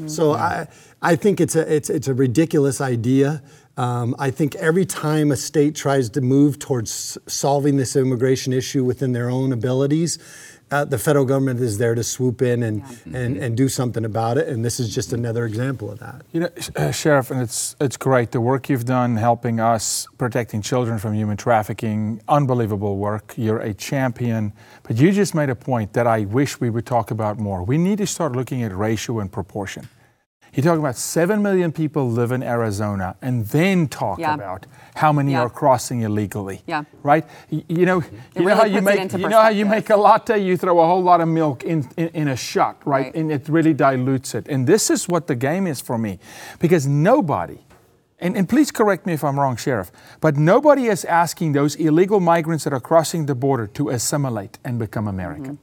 so 0.08 0.34
I 0.34 0.68
I 1.02 1.16
think 1.16 1.42
it's 1.42 1.56
a 1.56 1.74
it's 1.74 1.90
it's 1.90 2.08
a 2.08 2.14
ridiculous 2.14 2.82
idea. 2.82 3.42
Um, 3.76 4.16
I 4.20 4.30
think 4.30 4.56
every 4.56 4.86
time 4.86 5.32
a 5.32 5.36
state 5.36 5.76
tries 5.76 6.10
to 6.12 6.22
move 6.22 6.60
towards 6.60 7.18
solving 7.28 7.78
this 7.78 7.96
immigration 7.96 8.54
issue 8.54 8.84
within 8.84 9.14
their 9.14 9.30
own 9.30 9.52
abilities, 9.52 10.20
uh, 10.74 10.86
the 10.86 10.98
federal 10.98 11.26
government 11.26 11.60
is 11.60 11.78
there 11.78 11.94
to 11.94 12.04
swoop 12.04 12.42
in 12.42 12.64
and, 12.64 12.84
and, 13.14 13.38
and 13.38 13.56
do 13.56 13.70
something 13.70 14.06
about 14.06 14.38
it. 14.38 14.48
And 14.48 14.66
this 14.66 14.80
is 14.80 14.94
just 14.94 15.14
another 15.14 15.46
example 15.46 15.92
of 15.92 16.00
that. 16.00 16.24
You 16.32 16.42
know, 16.42 16.50
uh, 16.76 16.92
Sheriff, 16.92 17.30
and 17.30 17.42
it's 17.42 17.76
it's 17.80 17.98
great 17.98 18.32
the 18.32 18.42
work 18.42 18.70
you've 18.70 18.86
done 18.86 19.16
helping 19.18 19.60
us 19.60 20.08
protecting 20.18 20.62
children 20.62 20.98
from 20.98 21.14
human 21.14 21.38
trafficking. 21.38 22.22
Unbelievable 22.28 22.98
work. 22.98 23.34
You're 23.38 23.60
a 23.60 23.74
champion. 23.74 24.54
But 24.82 24.98
you 24.98 25.12
just 25.12 25.36
made 25.36 25.50
a 25.50 25.56
point 25.56 25.94
that 25.94 26.08
I 26.08 26.26
wish 26.26 26.60
we 26.60 26.70
would 26.70 26.86
talk 26.86 27.12
about 27.12 27.38
more. 27.38 27.64
We 27.64 27.78
need 27.78 28.00
to 28.00 28.08
start 28.08 28.36
looking 28.36 28.64
at 28.64 28.76
ratio 28.76 29.20
and 29.20 29.32
proportion. 29.32 29.88
You're 30.54 30.64
talking 30.64 30.80
about 30.80 30.98
seven 30.98 31.42
million 31.42 31.72
people 31.72 32.10
live 32.12 32.32
in 32.32 32.44
Arizona, 32.44 33.16
and 33.22 33.46
then 33.48 33.88
talk 33.88 34.20
Yeah. 34.20 34.36
about 34.36 34.66
how 34.96 35.12
many 35.12 35.32
Yeah. 35.32 35.42
are 35.42 35.50
crossing 35.50 36.02
illegally. 36.02 36.62
Yeah. 36.68 36.84
Right. 37.02 37.26
Y- 37.52 37.64
You 37.68 37.86
know. 37.86 38.04
You 38.36 38.46
know 38.46 38.56
how 38.56 38.66
you 38.66 38.82
make. 38.82 39.12
You 39.14 39.28
know 39.30 39.42
how 39.42 39.50
you 39.50 39.66
make 39.66 39.90
a 39.90 39.98
latte. 39.98 40.38
You 40.38 40.56
throw 40.58 40.80
a 40.80 40.86
whole 40.86 41.02
lot 41.04 41.22
of 41.22 41.28
milk 41.28 41.64
in 41.64 41.88
in, 41.98 42.08
in 42.14 42.28
a 42.28 42.36
shot, 42.36 42.76
right? 42.86 43.06
Right. 43.06 43.16
And 43.16 43.32
it 43.32 43.50
really 43.50 43.74
dilutes 43.74 44.36
it. 44.36 44.48
And 44.48 44.68
this 44.68 44.90
is 44.90 45.08
what 45.10 45.26
the 45.28 45.36
game 45.36 45.66
is 45.70 45.82
for 45.82 45.98
me. 45.98 46.20
Because 46.60 46.88
nobody, 46.90 47.58
and, 48.20 48.38
and 48.38 48.48
please 48.48 48.72
correct 48.72 49.06
me 49.06 49.14
if 49.14 49.24
I'm 49.24 49.40
wrong, 49.40 49.58
Sheriff, 49.58 49.92
but 50.22 50.38
nobody 50.38 50.86
is 50.88 51.04
asking 51.06 51.54
those 51.54 51.76
illegal 51.80 52.20
migrants 52.20 52.64
that 52.64 52.74
are 52.74 52.80
crossing 52.82 53.26
the 53.26 53.36
border 53.36 53.68
to 53.68 53.90
assimilate 53.90 54.60
and 54.64 54.78
become 54.80 55.08
American. 55.10 55.58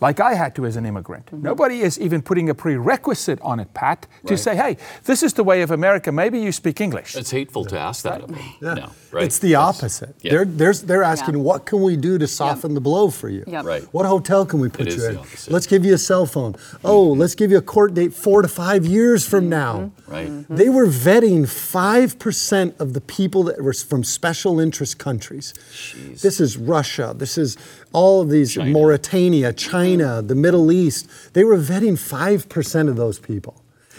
Like 0.00 0.20
I 0.20 0.34
had 0.34 0.54
to 0.56 0.66
as 0.66 0.76
an 0.76 0.84
immigrant. 0.84 1.26
Mm-hmm. 1.26 1.42
Nobody 1.42 1.80
is 1.80 1.98
even 1.98 2.22
putting 2.22 2.50
a 2.50 2.54
prerequisite 2.54 3.40
on 3.40 3.60
it, 3.60 3.72
Pat, 3.74 4.06
to 4.26 4.36
say, 4.36 4.56
hey, 4.56 4.76
this 5.04 5.22
is 5.22 5.32
the 5.32 5.44
way 5.44 5.62
of 5.62 5.70
America. 5.70 6.12
Maybe 6.12 6.38
you 6.40 6.52
speak 6.52 6.80
English. 6.80 7.16
It's 7.16 7.30
hateful 7.30 7.64
to 7.66 7.78
ask 7.78 8.02
that 8.04 8.22
of 8.22 8.28
them. 8.28 8.44
No, 8.60 8.90
right? 9.10 9.24
It's 9.24 9.38
the 9.38 9.54
opposite. 9.54 10.14
Yeah. 10.20 10.32
They're, 10.32 10.44
they're, 10.44 10.74
they're 10.74 11.02
asking, 11.02 11.36
Yeah. 11.36 11.42
what 11.42 11.66
can 11.66 11.82
we 11.82 11.96
do 11.96 12.18
to 12.18 12.26
soften 12.26 12.74
the 12.74 12.80
blow 12.80 13.10
for 13.10 13.28
you? 13.28 13.44
Yep. 13.46 13.64
Right. 13.64 13.82
What 13.92 14.06
hotel 14.06 14.44
can 14.44 14.60
we 14.60 14.68
put 14.68 14.88
It 14.88 14.96
you 14.96 15.08
in? 15.08 15.20
Let's 15.48 15.66
give 15.66 15.84
you 15.84 15.94
a 15.94 15.98
cell 15.98 16.26
phone. 16.26 16.56
Oh, 16.84 17.10
mm-hmm. 17.10 17.20
let's 17.20 17.34
give 17.34 17.50
you 17.50 17.58
a 17.58 17.62
court 17.62 17.94
date 17.94 18.12
four 18.12 18.42
to 18.42 18.48
five 18.48 18.84
years 18.84 19.26
from 19.26 19.44
mm-hmm. 19.44 19.50
now. 19.50 19.92
Right. 20.06 20.46
They 20.48 20.68
were 20.68 20.86
vetting 20.86 21.42
5% 21.42 22.80
of 22.80 22.92
the 22.92 23.00
people 23.00 23.44
that 23.44 23.62
were 23.62 23.72
from 23.72 24.04
special 24.04 24.60
interest 24.60 24.98
countries. 24.98 25.52
Jeez. 25.70 26.20
This 26.20 26.40
is 26.40 26.56
Russia. 26.56 27.14
This 27.16 27.38
is 27.38 27.56
all 27.96 28.20
of 28.20 28.28
these, 28.28 28.52
China. 28.52 28.70
Mauritania, 28.72 29.52
China, 29.54 30.20
the 30.20 30.34
Middle 30.34 30.70
East. 30.70 31.08
They 31.32 31.44
were 31.44 31.56
vetting 31.56 31.96
5% 31.96 32.88
of 32.90 32.96
those 32.96 33.18
people. 33.18 33.54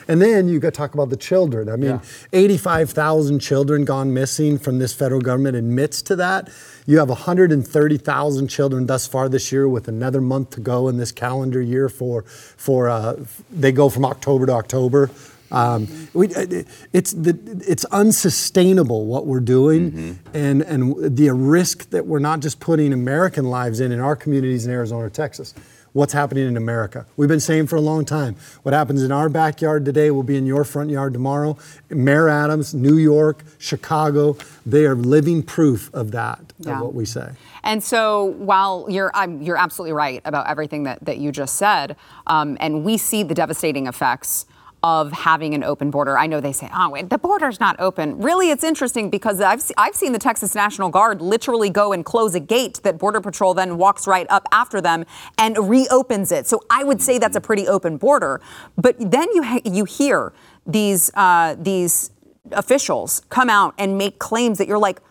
And 0.08 0.22
then 0.22 0.48
you 0.48 0.60
got 0.60 0.74
to 0.74 0.78
talk 0.78 0.94
about 0.94 1.10
the 1.10 1.18
children. 1.18 1.68
I 1.68 1.76
mean, 1.76 1.90
Yeah. 1.90 2.00
85,000 2.32 3.40
children 3.40 3.84
gone 3.86 4.14
missing 4.14 4.58
from 4.60 4.78
this 4.80 4.94
federal 4.94 5.20
government 5.20 5.58
admits 5.58 6.02
to 6.04 6.16
that. 6.16 6.50
You 6.86 7.00
have 7.00 7.10
130,000 7.10 8.48
children 8.48 8.86
thus 8.86 9.08
far 9.08 9.28
this 9.28 9.52
year, 9.52 9.68
with 9.68 9.88
another 9.88 10.22
month 10.22 10.52
to 10.52 10.62
go 10.62 10.88
in 10.88 10.98
this 10.98 11.12
calendar 11.12 11.62
year. 11.62 11.90
For 11.90 12.22
for 12.56 12.88
uh, 12.90 13.16
they 13.52 13.72
go 13.74 13.90
from 13.90 14.06
October 14.06 14.46
to 14.46 14.54
October. 14.54 15.10
Um, 15.52 15.88
we, 16.14 16.28
it's 16.94 17.14
the, 17.14 17.38
it's 17.68 17.86
unsustainable 17.86 19.06
what 19.06 19.26
we're 19.26 19.40
doing, 19.40 20.20
and 20.34 20.62
and 20.62 21.16
the 21.18 21.32
risk 21.32 21.90
that 21.92 22.06
we're 22.06 22.20
not 22.20 22.40
just 22.42 22.60
putting 22.60 22.94
American 22.94 23.46
lives 23.46 23.80
in 23.80 23.92
in 23.92 24.00
our 24.00 24.16
communities 24.16 24.66
in 24.66 24.72
Arizona 24.72 25.06
or 25.06 25.10
Texas 25.10 25.54
what's 25.94 26.14
happening 26.14 26.48
in 26.48 26.58
America. 26.58 27.08
We've 27.16 27.28
been 27.30 27.40
saying 27.40 27.66
for 27.68 27.76
a 27.76 27.82
long 27.82 28.06
time 28.06 28.36
what 28.62 28.74
happens 28.74 29.02
in 29.02 29.12
our 29.12 29.30
backyard 29.30 29.84
today 29.84 30.12
will 30.12 30.22
be 30.22 30.38
in 30.38 30.46
your 30.46 30.64
front 30.64 30.92
yard 30.92 31.12
tomorrow. 31.12 31.58
Mayor 31.90 32.30
Adams, 32.30 32.76
New 32.76 32.98
York, 32.98 33.44
Chicago, 33.58 34.38
they 34.64 34.86
are 34.86 34.94
living 34.96 35.42
proof 35.42 35.90
of 35.96 36.12
that, 36.12 36.54
Yeah. 36.60 36.76
of 36.76 36.82
what 36.82 36.94
we 36.94 37.06
say. 37.06 37.32
And 37.64 37.84
so, 37.84 38.26
while 38.26 38.86
you're 38.90 39.12
I'm, 39.16 39.42
you're 39.42 39.58
absolutely 39.58 39.94
right 39.94 40.22
about 40.24 40.48
everything 40.48 40.84
that, 40.84 41.04
that 41.04 41.18
you 41.18 41.32
just 41.32 41.56
said, 41.56 41.96
um, 42.28 42.58
and 42.60 42.84
we 42.84 42.98
see 42.98 43.24
the 43.24 43.34
devastating 43.34 43.88
effects 43.88 44.46
of 44.84 45.12
having 45.12 45.54
an 45.54 45.64
open 45.64 45.90
border. 45.90 46.18
I 46.18 46.28
know 46.28 46.40
they 46.40 46.52
say, 46.52 46.70
"Oh, 46.74 46.90
wait, 46.90 47.10
the 47.10 47.18
border's 47.18 47.60
not 47.60 47.80
open." 47.80 48.20
Really, 48.20 48.50
it's 48.52 48.64
interesting 48.64 49.10
because 49.10 49.42
I've 49.42 49.64
I've 49.78 49.96
seen 49.96 50.14
the 50.14 50.20
Texas 50.20 50.54
National 50.56 50.90
Guard 50.90 51.22
literally 51.22 51.70
go 51.70 51.94
and 51.94 52.06
close 52.06 52.36
a 52.36 52.40
gate 52.40 52.82
that 52.84 52.98
Border 52.98 53.22
Patrol 53.22 53.54
then 53.54 53.78
walks 53.78 54.08
right 54.08 54.28
up 54.30 54.48
after 54.52 54.80
them 54.82 55.06
and 55.38 55.58
reopens 55.70 56.32
it. 56.32 56.48
So 56.48 56.62
I 56.70 56.84
would 56.84 57.02
say 57.02 57.18
that's 57.18 57.36
a 57.36 57.42
pretty 57.42 57.68
open 57.68 57.98
border. 57.98 58.40
But 58.76 58.96
then 59.00 59.28
you 59.34 59.44
ha- 59.44 59.62
you 59.66 59.86
hear 59.86 60.34
these 60.66 61.12
uh, 61.16 61.56
these 61.60 62.12
officials 62.52 63.22
come 63.30 63.50
out 63.50 63.74
and 63.78 63.98
make 63.98 64.20
claims 64.20 64.58
that 64.58 64.68
you're 64.68 64.78
like 64.78 65.02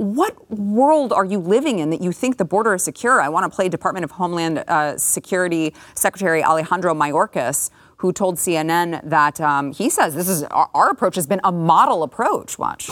what 0.00 0.50
world 0.50 1.12
are 1.12 1.26
you 1.26 1.38
living 1.38 1.78
in 1.78 1.90
that 1.90 2.00
you 2.00 2.10
think 2.10 2.38
the 2.38 2.44
border 2.46 2.72
is 2.72 2.82
secure? 2.82 3.20
I 3.20 3.28
want 3.28 3.50
to 3.50 3.54
play 3.54 3.68
Department 3.68 4.02
of 4.02 4.12
Homeland 4.12 4.64
uh, 4.66 4.96
Security 4.96 5.74
Secretary 5.94 6.42
Alejandro 6.42 6.94
Mayorkas, 6.94 7.68
who 8.00 8.14
told 8.14 8.36
CNN 8.36 8.98
that 9.04 9.38
um, 9.42 9.72
he 9.72 9.90
says 9.90 10.14
this 10.14 10.28
is 10.28 10.42
our, 10.44 10.70
our 10.72 10.90
approach 10.90 11.16
has 11.16 11.26
been 11.26 11.40
a 11.44 11.52
model 11.52 12.02
approach. 12.02 12.58
Watch. 12.58 12.90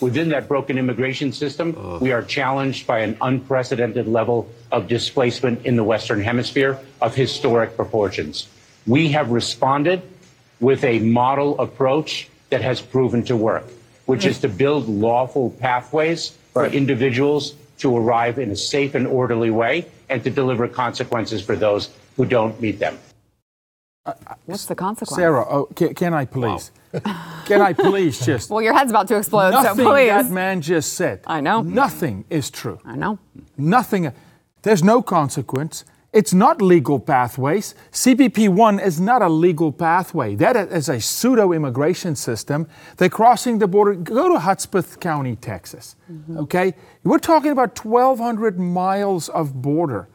Within 0.00 0.28
that 0.28 0.48
broken 0.48 0.76
immigration 0.76 1.32
system, 1.32 1.98
we 1.98 2.12
are 2.12 2.22
challenged 2.22 2.86
by 2.86 2.98
an 2.98 3.16
unprecedented 3.22 4.06
level 4.06 4.46
of 4.70 4.86
displacement 4.86 5.64
in 5.64 5.76
the 5.76 5.84
Western 5.84 6.20
Hemisphere 6.20 6.78
of 7.00 7.14
historic 7.14 7.74
proportions. 7.74 8.46
We 8.86 9.08
have 9.12 9.30
responded 9.30 10.02
with 10.60 10.84
a 10.84 10.98
model 10.98 11.58
approach 11.58 12.28
that 12.50 12.60
has 12.60 12.82
proven 12.82 13.24
to 13.24 13.36
work, 13.36 13.64
which 14.04 14.26
is 14.26 14.40
to 14.40 14.48
build 14.48 14.88
lawful 14.88 15.50
pathways 15.58 16.36
for 16.52 16.66
individuals 16.66 17.54
to 17.78 17.96
arrive 17.96 18.38
in 18.38 18.50
a 18.50 18.56
safe 18.56 18.94
and 18.94 19.06
orderly 19.06 19.50
way 19.50 19.86
and 20.10 20.22
to 20.24 20.28
deliver 20.28 20.68
consequences 20.68 21.42
for 21.42 21.56
those 21.56 21.88
who 22.16 22.26
don't 22.26 22.60
meet 22.60 22.78
them. 22.78 22.98
What's 24.44 24.66
the 24.66 24.74
consequence? 24.74 25.16
Sara, 25.16 25.46
oh, 25.48 25.66
can, 25.74 25.94
can 25.94 26.12
I 26.12 26.26
please? 26.26 26.70
can 27.46 27.62
I 27.62 27.72
please 27.72 28.24
just. 28.24 28.50
Well, 28.54 28.60
your 28.60 28.74
head's 28.74 28.90
about 28.90 29.08
to 29.08 29.16
explode, 29.16 29.50
Nothing 29.50 29.84
so 29.84 29.90
please. 29.90 30.08
that 30.08 30.30
man 30.30 30.60
just 30.60 30.92
said. 30.92 31.20
I 31.26 31.40
know. 31.40 31.62
Nothing 31.62 32.24
is 32.28 32.50
true. 32.50 32.78
I 32.84 32.96
know. 32.96 33.18
Nothing. 33.56 34.12
There's 34.62 34.82
no 34.82 35.00
consequence. 35.02 35.84
It's 36.12 36.32
not 36.32 36.62
legal 36.62 37.00
pathways. 37.00 37.74
CBP 37.90 38.48
1 38.48 38.78
is 38.78 39.00
not 39.00 39.20
a 39.22 39.28
legal 39.28 39.72
pathway. 39.72 40.36
That 40.36 40.54
is 40.70 40.88
a 40.88 41.00
pseudo 41.00 41.52
immigration 41.52 42.14
system. 42.14 42.68
They're 42.98 43.08
crossing 43.08 43.58
the 43.58 43.66
border. 43.66 43.94
Go 43.94 44.28
to 44.32 44.38
Hudspeth 44.38 45.00
County, 45.00 45.34
Texas. 45.34 45.96
Mm-hmm. 46.12 46.38
Okay? 46.38 46.74
We're 47.02 47.18
talking 47.18 47.50
about 47.50 47.84
1,200 47.84 48.60
miles 48.60 49.28
of 49.30 49.60
border. 49.60 50.08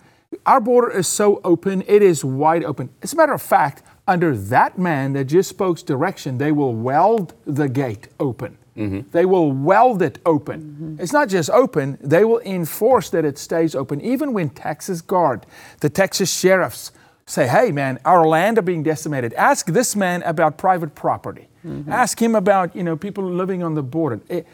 Our 0.45 0.61
border 0.61 0.91
is 0.91 1.07
so 1.07 1.41
open, 1.43 1.83
it 1.87 2.01
is 2.01 2.23
wide 2.23 2.63
open. 2.63 2.89
As 3.01 3.13
a 3.13 3.15
matter 3.15 3.33
of 3.33 3.41
fact, 3.41 3.83
under 4.07 4.35
that 4.35 4.77
man 4.77 5.13
that 5.13 5.25
just 5.25 5.49
spoke's 5.49 5.83
direction, 5.83 6.37
they 6.37 6.51
will 6.51 6.73
weld 6.73 7.33
the 7.45 7.67
gate 7.67 8.07
open. 8.19 8.57
Mm-hmm. 8.77 9.09
They 9.11 9.25
will 9.25 9.51
weld 9.51 10.01
it 10.01 10.19
open. 10.25 10.61
Mm-hmm. 10.61 11.01
It's 11.01 11.11
not 11.11 11.29
just 11.29 11.49
open, 11.49 11.97
they 12.01 12.23
will 12.23 12.39
enforce 12.41 13.09
that 13.09 13.25
it 13.25 13.37
stays 13.37 13.75
open. 13.75 14.01
Even 14.01 14.33
when 14.33 14.49
Texas 14.49 15.01
Guard, 15.01 15.45
the 15.81 15.89
Texas 15.89 16.31
sheriffs 16.31 16.91
say, 17.25 17.47
hey 17.47 17.71
man, 17.71 17.99
our 18.05 18.25
land 18.27 18.57
are 18.57 18.63
being 18.63 18.83
decimated. 18.83 19.33
Ask 19.33 19.67
this 19.67 19.95
man 19.95 20.21
about 20.23 20.57
private 20.57 20.95
property. 20.95 21.47
Mm-hmm. 21.65 21.91
Ask 21.91 22.21
him 22.21 22.35
about, 22.35 22.75
you 22.75 22.83
know, 22.83 22.95
people 22.95 23.23
living 23.23 23.63
on 23.63 23.73
the 23.73 23.83
border. 23.83 24.21
It- 24.29 24.47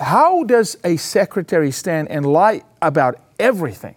how 0.00 0.44
does 0.44 0.76
a 0.84 0.96
secretary 0.96 1.72
stand 1.72 2.08
and 2.08 2.24
lie 2.24 2.62
about 2.80 3.18
everything 3.40 3.96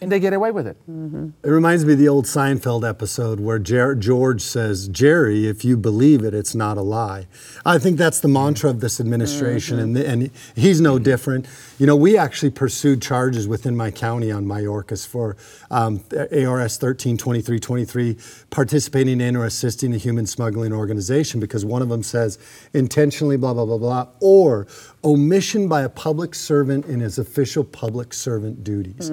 and 0.00 0.12
they 0.12 0.20
get 0.20 0.32
away 0.32 0.50
with 0.50 0.66
it? 0.66 0.76
It 0.86 1.48
reminds 1.50 1.84
me 1.84 1.94
of 1.94 1.98
the 1.98 2.08
old 2.08 2.26
Seinfeld 2.26 2.88
episode 2.88 3.40
where 3.40 3.58
Jer- 3.58 3.94
George 3.94 4.42
says, 4.42 4.88
Jerry, 4.88 5.46
if 5.46 5.64
you 5.64 5.76
believe 5.76 6.22
it, 6.24 6.34
it's 6.34 6.54
not 6.54 6.76
a 6.76 6.82
lie. 6.82 7.26
I 7.64 7.78
think 7.78 7.96
that's 7.96 8.20
the 8.20 8.28
mantra 8.28 8.70
of 8.70 8.80
this 8.80 9.00
administration, 9.00 9.78
and, 9.78 9.96
and 9.96 10.30
he's 10.54 10.80
no 10.80 10.98
different. 10.98 11.46
You 11.78 11.86
know, 11.86 11.96
we 11.96 12.16
actually 12.16 12.50
pursued 12.50 13.02
charges 13.02 13.48
within 13.48 13.76
my 13.76 13.90
county 13.90 14.30
on 14.30 14.44
Mayorkas 14.44 15.06
for 15.06 15.36
um, 15.70 16.00
ARS 16.12 16.76
132323, 16.80 18.16
participating 18.50 19.20
in 19.20 19.36
or 19.36 19.44
assisting 19.44 19.94
a 19.94 19.98
human 19.98 20.26
smuggling 20.26 20.72
organization 20.72 21.40
because 21.40 21.64
one 21.64 21.82
of 21.82 21.88
them 21.88 22.02
says 22.02 22.38
intentionally, 22.72 23.36
blah, 23.36 23.54
blah, 23.54 23.64
blah, 23.64 23.78
blah, 23.78 24.08
or 24.20 24.66
omission 25.06 25.68
by 25.68 25.82
a 25.82 25.88
public 25.88 26.34
servant 26.34 26.84
in 26.86 26.98
his 26.98 27.16
official 27.16 27.62
public 27.62 28.12
servant 28.12 28.64
duties. 28.64 29.08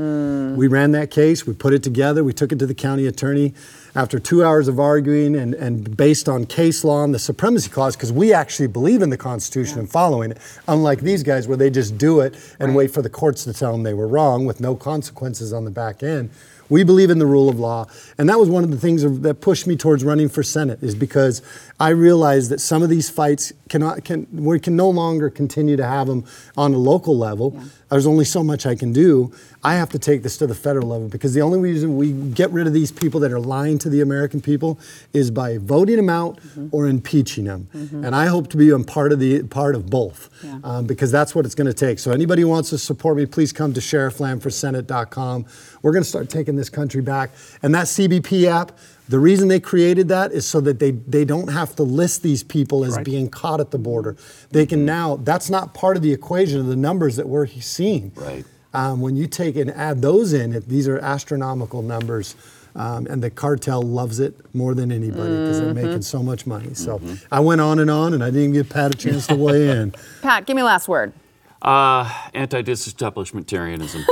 We 0.58 0.68
ran 0.68 0.91
that 0.94 1.12
case, 1.12 1.46
we 1.46 1.54
put 1.54 1.72
it 1.72 1.84
together, 1.84 2.24
we 2.24 2.34
took 2.34 2.52
it 2.52 2.58
to 2.60 2.66
the 2.66 2.74
county 2.74 3.06
attorney. 3.06 3.54
After 3.96 4.18
two 4.18 4.44
hours 4.44 4.68
of 4.68 4.80
arguing 4.80 5.36
and, 5.36 5.54
and 5.54 5.96
based 5.96 6.28
on 6.28 6.48
case 6.48 6.84
law 6.84 7.04
and 7.04 7.14
the 7.14 7.20
supremacy 7.20 7.70
clause, 7.70 7.96
because 7.96 8.12
we 8.12 8.34
actually 8.34 8.66
believe 8.66 9.04
in 9.04 9.12
the 9.12 9.18
Constitution 9.18 9.78
and 9.78 9.88
following 9.88 10.32
it, 10.32 10.39
unlike 10.68 11.02
these 11.02 11.22
guys 11.22 11.48
where 11.48 11.58
they 11.58 11.70
just 11.70 11.96
do 11.96 12.22
it 12.22 12.34
and 12.60 12.76
wait 12.76 12.89
for 12.89 13.04
the 13.04 13.10
courts 13.10 13.44
to 13.44 13.54
tell 13.54 13.72
them 13.72 13.84
they 13.84 13.94
were 13.94 14.08
wrong 14.08 14.48
with 14.48 14.60
no 14.60 14.76
consequences 14.76 15.54
on 15.54 15.64
the 15.64 15.70
back 15.72 16.02
end. 16.02 16.32
We 16.70 16.84
believe 16.84 17.12
in 17.12 17.20
the 17.20 17.28
rule 17.28 17.50
of 17.50 17.60
law, 17.60 17.86
and 18.18 18.28
that 18.30 18.39
was 18.39 18.50
one 18.50 18.64
of 18.64 18.72
the 18.72 18.78
things 18.78 19.04
that 19.04 19.41
pushed 19.41 19.68
me 19.68 19.76
towards 19.76 20.04
running 20.04 20.28
for 20.28 20.41
Senate. 20.41 20.82
Is 20.82 20.96
because 20.96 21.44
I 21.84 21.90
realized 21.90 22.50
that 22.52 22.62
some 22.62 22.82
of 22.82 22.88
these 22.88 23.10
fights 23.10 23.52
cannot 23.68 24.06
can 24.06 24.26
we 24.32 24.58
can 24.58 24.78
no 24.78 24.90
longer 24.90 25.30
continue 25.30 25.76
to 25.76 25.86
have 25.86 26.08
them 26.08 26.24
on 26.56 26.74
a 26.74 26.78
local 26.78 27.18
level. 27.18 27.60
There's 27.90 28.08
only 28.08 28.24
so 28.24 28.42
much 28.42 28.66
I 28.66 28.74
can 28.74 28.94
do. 28.94 29.34
I 29.66 29.76
have 29.76 29.90
to 29.90 30.00
take 30.00 30.24
this 30.24 30.38
to 30.38 30.48
the 30.48 30.56
federal 30.56 30.88
level 30.88 31.10
because 31.10 31.34
the 31.34 31.42
only 31.42 31.60
reason 31.60 31.98
we 31.98 32.14
get 32.14 32.52
rid 32.52 32.68
of 32.68 32.74
these 32.74 32.92
people 32.92 33.20
that 33.20 33.34
are 33.34 33.40
lying 33.40 33.78
to 33.80 33.90
the 33.90 34.00
American 34.00 34.40
people 34.40 34.80
is 35.12 35.30
by 35.30 35.58
voting 35.58 35.98
them 35.98 36.10
out 36.10 36.40
or 36.72 36.88
impeaching 36.88 37.46
them. 37.46 37.68
And 38.06 38.16
I 38.16 38.28
hope 38.28 38.50
to 38.52 38.58
be 38.58 38.70
a 38.70 38.80
part 38.80 39.12
of 39.12 39.20
the 39.20 39.44
part 39.44 39.76
of 39.76 39.90
both 39.90 40.30
um, 40.64 40.88
because 40.88 41.12
that's 41.12 41.36
what 41.36 41.46
it's 41.46 41.56
going 41.56 41.68
to 41.68 41.74
take. 41.74 42.00
So 42.00 42.12
anybody 42.12 42.44
who 42.44 42.48
wants 42.48 42.70
to 42.70 42.78
support 42.78 43.18
me, 43.18 43.26
please 43.26 43.52
come 43.52 43.74
to 43.74 43.82
sherifflambforsenate.com. 43.82 45.46
We're 45.82 45.92
going 45.92 46.04
to 46.04 46.10
start 46.10 46.30
taking 46.30 46.56
this 46.56 46.70
country 46.70 47.02
back. 47.02 47.32
And 47.62 47.76
that 47.76 47.88
CBP 47.88 48.46
app, 48.46 48.72
the 49.14 49.20
reason 49.20 49.47
they 49.47 49.59
created 49.59 50.07
that 50.07 50.32
is 50.32 50.43
so 50.43 50.59
that 50.61 50.80
they, 50.80 50.89
they 50.89 51.24
don't 51.24 51.49
have 51.51 51.76
to 51.76 51.84
list 51.84 52.24
these 52.24 52.41
people 52.41 52.84
as 52.84 52.95
Right. 52.95 53.05
being 53.05 53.30
caught 53.30 53.59
at 53.59 53.70
the 53.70 53.78
border. 53.78 54.16
They 54.49 54.66
can 54.66 54.86
now, 54.86 55.18
that's 55.18 55.51
not 55.51 55.76
part 55.76 55.95
of 55.97 56.01
the 56.01 56.11
equation 56.11 56.59
of 56.59 56.66
the 56.66 56.76
numbers 56.76 57.16
that 57.18 57.28
we're 57.30 57.45
seeing. 57.45 58.11
Right. 58.16 58.43
Um, 58.74 59.01
when 59.01 59.16
you 59.16 59.28
take 59.28 59.55
and 59.55 59.70
add 59.70 60.01
those 60.01 60.34
in, 60.34 60.51
it, 60.55 60.68
these 60.68 60.88
are 60.88 60.97
astronomical 60.97 61.84
numbers. 61.84 62.36
Um, 62.76 63.05
and 63.07 63.22
the 63.22 63.30
cartel 63.30 63.84
loves 63.84 64.20
it 64.20 64.34
more 64.55 64.74
than 64.74 64.91
anybody 64.91 65.30
because 65.30 65.59
they're 65.59 65.76
making 65.76 66.01
so 66.01 66.24
much 66.24 66.47
money. 66.47 66.74
So 66.74 66.99
I 67.32 67.39
went 67.39 67.61
on 67.61 67.78
and 67.78 67.91
on, 67.91 68.16
and 68.16 68.24
I 68.24 68.32
didn't 68.32 68.53
give 68.53 68.68
Pat 68.68 68.95
a 68.95 68.97
chance 68.97 69.28
to 69.28 69.36
weigh 69.36 69.70
in. 69.70 69.93
Pat, 70.24 70.47
give 70.47 70.55
me 70.55 70.64
last 70.64 70.88
word. 70.88 71.14
Uh, 71.61 72.11
anti-disestablishmentarianism. 72.34 74.03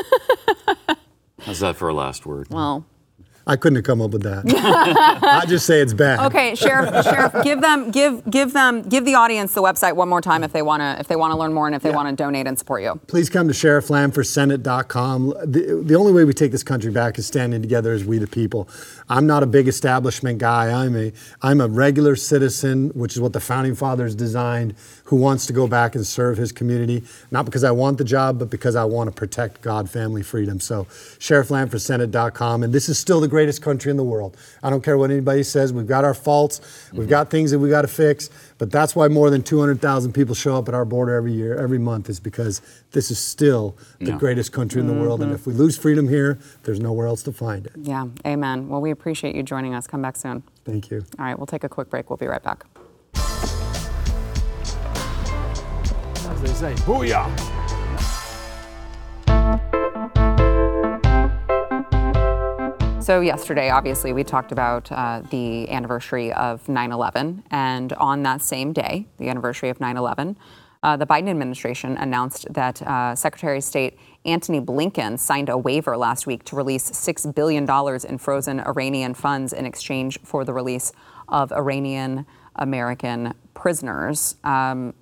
How's 1.41 1.59
that 1.61 1.75
for 1.75 1.89
a 1.89 1.93
last 1.95 2.27
word? 2.27 2.49
Well, 2.51 2.85
I 3.45 3.55
couldn't 3.55 3.75
have 3.75 3.85
come 3.85 4.01
up 4.01 4.11
with 4.11 4.23
that. 4.23 4.43
I 5.23 5.45
just 5.45 5.65
say 5.65 5.81
it's 5.81 5.93
bad. 5.93 6.19
okay, 6.27 6.55
sheriff, 6.55 7.03
sheriff, 7.03 7.43
give 7.43 7.59
them, 7.59 7.91
give, 7.91 8.23
give 8.29 8.53
them, 8.53 8.83
give 8.83 9.03
the 9.03 9.15
audience 9.15 9.53
the 9.53 9.61
website 9.61 9.95
one 9.95 10.07
more 10.07 10.21
time 10.21 10.43
if 10.43 10.53
they 10.53 10.61
want 10.61 10.81
to, 10.81 10.97
if 10.99 11.07
they 11.07 11.15
want 11.15 11.31
to 11.33 11.37
learn 11.37 11.53
more 11.53 11.67
and 11.67 11.75
if 11.75 11.81
they 11.81 11.91
want 11.91 12.07
to 12.07 12.15
donate 12.15 12.47
and 12.47 12.57
support 12.57 12.81
you. 12.81 12.99
Please 13.07 13.29
come 13.29 13.47
to 13.47 13.53
sherifflambforsenate.com. 13.53 15.33
The, 15.43 15.81
the 15.83 15.95
only 15.95 16.13
way 16.13 16.23
we 16.23 16.33
take 16.33 16.51
this 16.51 16.63
country 16.63 16.91
back 16.91 17.17
is 17.17 17.27
standing 17.27 17.61
together 17.61 17.91
as 17.91 18.05
we 18.05 18.19
the 18.21 18.27
people. 18.27 18.69
I'm 19.09 19.27
not 19.27 19.43
a 19.43 19.45
big 19.45 19.67
establishment 19.67 20.37
guy. 20.39 20.71
I'm 20.71 20.95
a 20.95 21.11
I'm 21.41 21.59
a 21.59 21.67
regular 21.67 22.15
citizen, 22.15 22.89
which 22.89 23.13
is 23.13 23.19
what 23.19 23.33
the 23.33 23.41
founding 23.41 23.75
fathers 23.75 24.15
designed, 24.15 24.75
who 25.05 25.17
wants 25.17 25.45
to 25.47 25.53
go 25.53 25.67
back 25.67 25.95
and 25.95 26.07
serve 26.07 26.37
his 26.37 26.53
community, 26.53 27.03
not 27.31 27.45
because 27.45 27.65
I 27.65 27.71
want 27.71 27.97
the 27.97 28.05
job, 28.05 28.39
but 28.39 28.49
because 28.49 28.75
I 28.75 28.85
want 28.85 29.09
to 29.09 29.13
protect 29.13 29.61
God, 29.61 29.89
family, 29.89 30.23
freedom. 30.23 30.59
So 30.59 30.85
sherifflambforsenate.com. 30.85 32.63
And 32.63 32.71
this 32.71 32.87
is 32.87 32.97
still 32.97 33.19
the 33.19 33.27
greatest 33.31 33.61
country 33.61 33.89
in 33.89 33.97
the 33.97 34.03
world. 34.03 34.37
I 34.61 34.69
don't 34.69 34.83
care 34.83 34.97
what 34.97 35.09
anybody 35.09 35.43
says. 35.43 35.73
We've 35.73 35.87
got 35.87 36.03
our 36.03 36.13
faults. 36.13 36.59
We've 36.91 37.01
mm-hmm. 37.01 37.09
got 37.09 37.29
things 37.31 37.49
that 37.51 37.59
we 37.59 37.69
got 37.69 37.81
to 37.81 37.87
fix. 37.87 38.29
But 38.59 38.71
that's 38.71 38.95
why 38.95 39.07
more 39.07 39.29
than 39.31 39.41
200,000 39.41 40.13
people 40.13 40.35
show 40.35 40.55
up 40.57 40.67
at 40.67 40.75
our 40.75 40.85
border 40.85 41.15
every 41.15 41.33
year, 41.33 41.55
every 41.57 41.79
month, 41.79 42.09
is 42.09 42.19
because 42.19 42.61
this 42.91 43.09
is 43.09 43.17
still 43.17 43.75
the 43.99 44.11
Yeah. 44.11 44.17
greatest 44.17 44.51
country 44.51 44.81
in 44.81 44.87
the 44.87 44.93
world. 44.93 45.21
And 45.21 45.31
mm-hmm. 45.31 45.35
if 45.35 45.47
we 45.47 45.53
lose 45.53 45.77
freedom 45.77 46.07
here, 46.09 46.37
there's 46.63 46.79
nowhere 46.79 47.07
else 47.07 47.23
to 47.23 47.31
find 47.31 47.65
it. 47.65 47.73
Yeah, 47.81 48.07
amen. 48.25 48.67
Well, 48.67 48.81
we 48.81 48.91
appreciate 48.91 49.35
you 49.35 49.43
joining 49.43 49.73
us. 49.73 49.87
Come 49.87 50.01
back 50.01 50.17
soon. 50.17 50.43
Thank 50.65 50.91
you. 50.91 51.05
All 51.17 51.25
right, 51.25 51.37
we'll 51.37 51.47
take 51.47 51.63
a 51.63 51.69
quick 51.69 51.89
break. 51.89 52.09
We'll 52.09 52.17
be 52.17 52.27
right 52.27 52.43
back. 52.43 52.65
As 56.31 56.41
they 56.41 56.53
say, 56.53 56.73
booyah! 56.83 57.60
So, 63.11 63.19
yesterday, 63.19 63.69
obviously, 63.69 64.13
we 64.13 64.23
talked 64.23 64.53
about 64.53 64.89
uh, 64.89 65.21
the 65.31 65.69
anniversary 65.69 66.31
of 66.31 66.69
9 66.69 66.93
11. 66.93 67.43
And 67.51 67.91
on 67.91 68.23
that 68.23 68.41
same 68.41 68.71
day, 68.71 69.05
the 69.17 69.27
anniversary 69.27 69.67
of 69.67 69.81
9 69.81 69.97
11, 69.97 70.37
uh, 70.81 70.95
the 70.95 71.05
Biden 71.05 71.27
administration 71.27 71.97
announced 71.97 72.47
that 72.53 72.81
uh, 72.81 73.13
Secretary 73.13 73.57
of 73.57 73.65
State 73.65 73.99
Antony 74.23 74.61
Blinken 74.61 75.19
signed 75.19 75.49
a 75.49 75.57
waiver 75.57 75.97
last 75.97 76.25
week 76.25 76.45
to 76.45 76.55
release 76.55 76.89
$6 76.89 77.35
billion 77.35 77.67
in 78.09 78.17
frozen 78.17 78.61
Iranian 78.61 79.13
funds 79.13 79.51
in 79.51 79.65
exchange 79.65 80.17
for 80.23 80.45
the 80.45 80.53
release 80.53 80.93
of 81.27 81.51
Iranian 81.51 82.25
American 82.55 83.33
prisoners. 83.53 84.37
Um, 84.45 84.93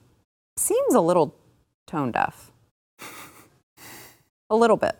seems 0.57 0.95
a 0.95 1.01
little 1.01 1.35
tone 1.85 2.11
deaf. 2.11 2.51
a 4.49 4.55
little 4.55 4.77
bit. 4.77 4.97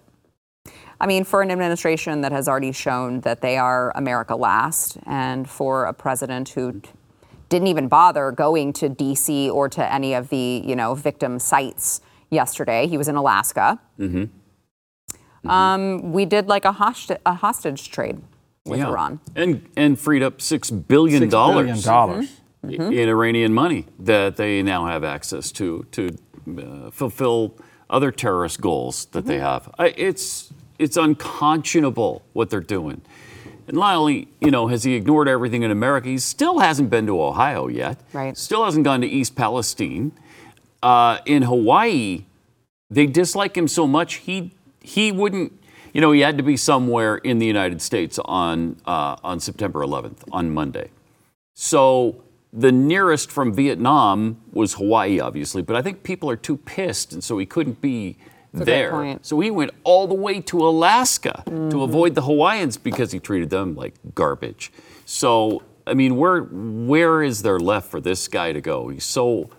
I 1.01 1.07
mean, 1.07 1.23
for 1.23 1.41
an 1.41 1.49
administration 1.51 2.21
that 2.21 2.31
has 2.31 2.47
already 2.47 2.71
shown 2.71 3.21
that 3.21 3.41
they 3.41 3.57
are 3.57 3.91
America 3.95 4.35
last, 4.35 4.97
and 5.05 5.49
for 5.49 5.85
a 5.85 5.93
president 5.93 6.49
who 6.49 6.81
didn't 7.47 7.67
even 7.67 7.87
bother 7.87 8.31
going 8.31 8.73
to 8.73 8.89
D.C. 8.89 9.49
or 9.49 9.69
to 9.69 9.93
any 9.93 10.13
of 10.13 10.29
the 10.29 10.61
you 10.65 10.75
know 10.75 10.93
victim 10.95 11.39
sites 11.39 12.01
yesterday, 12.29 12.85
he 12.87 12.97
was 12.97 13.07
in 13.07 13.15
Alaska. 13.15 13.79
Mm-hmm. 13.99 14.23
Mm-hmm. 14.23 15.49
Um, 15.49 16.11
we 16.11 16.25
did 16.25 16.47
like 16.47 16.65
a, 16.65 16.73
hosti- 16.73 17.15
a 17.25 17.33
hostage 17.33 17.91
trade 17.91 18.21
with 18.65 18.79
Yeah. 18.79 18.89
Iran. 18.89 19.19
And 19.35 19.67
and 19.77 19.97
freed 19.97 20.21
up 20.21 20.41
six 20.41 20.69
billion 20.69 21.21
Six 21.21 21.31
billion 21.31 21.65
dollars 21.67 21.83
dollars. 21.85 22.41
Mm-hmm. 22.65 22.91
in 22.91 23.07
Iranian 23.07 23.53
money 23.53 23.85
that 23.97 24.35
they 24.35 24.61
now 24.61 24.85
have 24.85 25.05
access 25.05 25.49
to 25.53 25.85
to 25.91 26.09
uh, 26.57 26.91
fulfill 26.91 27.55
other 27.89 28.11
terrorist 28.11 28.59
goals 28.59 29.05
that 29.13 29.25
they 29.25 29.39
have. 29.39 29.73
I, 29.79 29.87
it's 29.95 30.51
it's 30.79 30.97
unconscionable 30.97 32.23
what 32.33 32.49
they're 32.49 32.61
doing. 32.61 33.01
And 33.67 33.77
not 33.77 33.95
only, 33.95 34.29
you 34.41 34.49
know, 34.49 34.67
has 34.67 34.83
he 34.83 34.95
ignored 34.95 35.27
everything 35.27 35.61
in 35.61 35.69
America, 35.69 36.07
he 36.07 36.17
still 36.17 36.57
hasn't 36.57 36.89
been 36.89 37.05
to 37.05 37.21
Ohio 37.21 37.67
yet. 37.67 37.99
Right. 38.13 38.35
Still 38.35 38.65
hasn't 38.65 38.83
gone 38.83 39.01
to 39.01 39.07
East 39.07 39.35
Palestine. 39.35 40.11
Uh, 40.81 41.19
in 41.25 41.43
Hawaii, 41.43 42.25
they 42.89 43.05
dislike 43.05 43.55
him 43.55 43.67
so 43.67 43.85
much 43.85 44.15
he 44.15 44.51
he 44.81 45.11
wouldn't. 45.11 45.53
You 45.93 46.01
know, 46.01 46.11
he 46.11 46.21
had 46.21 46.37
to 46.37 46.43
be 46.43 46.55
somewhere 46.57 47.17
in 47.17 47.37
the 47.37 47.45
United 47.45 47.81
States 47.81 48.17
on 48.25 48.77
uh, 48.85 49.17
on 49.23 49.39
September 49.39 49.81
11th, 49.81 50.23
on 50.31 50.51
Monday. 50.51 50.89
So 51.55 52.23
the 52.51 52.71
nearest 52.71 53.29
from 53.29 53.53
Vietnam 53.53 54.37
was 54.51 54.75
Hawaii, 54.75 55.19
obviously, 55.19 55.61
but 55.61 55.75
I 55.75 55.81
think 55.81 56.01
people 56.01 56.29
are 56.29 56.35
too 56.35 56.57
pissed, 56.57 57.13
and 57.13 57.23
so 57.23 57.37
he 57.37 57.45
couldn't 57.45 57.81
be 57.81 58.17
there. 58.53 59.19
So 59.21 59.39
he 59.39 59.51
went 59.51 59.71
all 59.83 60.07
the 60.07 60.13
way 60.15 60.41
to 60.41 60.59
Alaska 60.65 61.43
to 61.45 61.83
avoid 61.83 62.15
the 62.15 62.21
Hawaiians 62.21 62.77
because 62.77 63.11
he 63.11 63.19
treated 63.19 63.49
them 63.49 63.75
like 63.75 63.93
garbage. 64.15 64.71
So 65.05 65.63
I 65.87 65.93
mean, 65.93 66.17
where 66.17 66.41
where 66.41 67.23
is 67.23 67.41
there 67.41 67.59
left 67.59 67.89
for 67.89 67.99
this 67.99 68.27
guy 68.27 68.53
to 68.53 68.61
go? 68.61 68.89
He's 68.89 69.05
so 69.05 69.49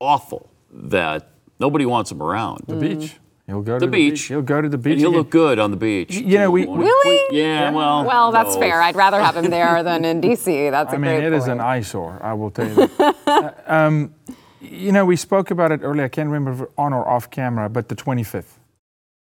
awful 0.00 0.50
that 0.70 1.30
nobody 1.60 1.86
wants 1.86 2.10
him 2.12 2.22
around. 2.22 2.64
The 2.66 2.76
beach. 2.76 3.16
He'll 3.46 3.60
go 3.60 3.74
to 3.78 3.80
The 3.80 3.86
the, 3.86 3.90
beach. 3.90 4.22
He'll 4.22 4.40
go 4.40 4.62
to 4.62 4.68
the 4.68 4.78
beach. 4.78 4.92
And 4.92 5.00
he'll 5.00 5.10
again. 5.10 5.18
look 5.18 5.30
good 5.30 5.58
on 5.58 5.70
the 5.72 5.76
beach. 5.76 6.14
You 6.14 6.38
know, 6.38 6.50
we- 6.50 6.64
too, 6.64 6.70
won't? 6.70 6.82
Really? 6.82 7.36
Yeah, 7.38 7.70
well. 7.72 8.04
Well, 8.04 8.30
that's 8.32 8.54
no. 8.54 8.60
fair. 8.60 8.80
I'd 8.80 8.94
rather 8.94 9.20
have 9.20 9.36
him 9.36 9.50
there 9.50 9.82
than 9.88 10.04
in 10.04 10.20
D.C. 10.20 10.70
That's 10.70 10.92
a 10.92 10.94
I 10.96 10.98
mean, 10.98 11.10
great 11.10 11.24
it 11.24 11.32
is 11.32 11.44
point. 11.44 11.52
an 11.54 11.60
eyesore. 11.60 12.20
I 12.22 12.34
will 12.34 12.50
tell 12.50 12.68
you 12.68 12.74
that. 12.74 13.16
Uh, 13.26 13.50
um, 13.66 14.14
you 14.62 14.92
know, 14.92 15.04
we 15.04 15.16
spoke 15.16 15.50
about 15.50 15.72
it 15.72 15.80
earlier. 15.82 16.04
I 16.04 16.08
can't 16.08 16.28
remember 16.28 16.52
if 16.52 16.60
it 16.60 16.62
was 16.62 16.70
on 16.78 16.92
or 16.92 17.08
off 17.08 17.30
camera, 17.30 17.68
but 17.68 17.88
the 17.88 17.96
25th. 17.96 18.58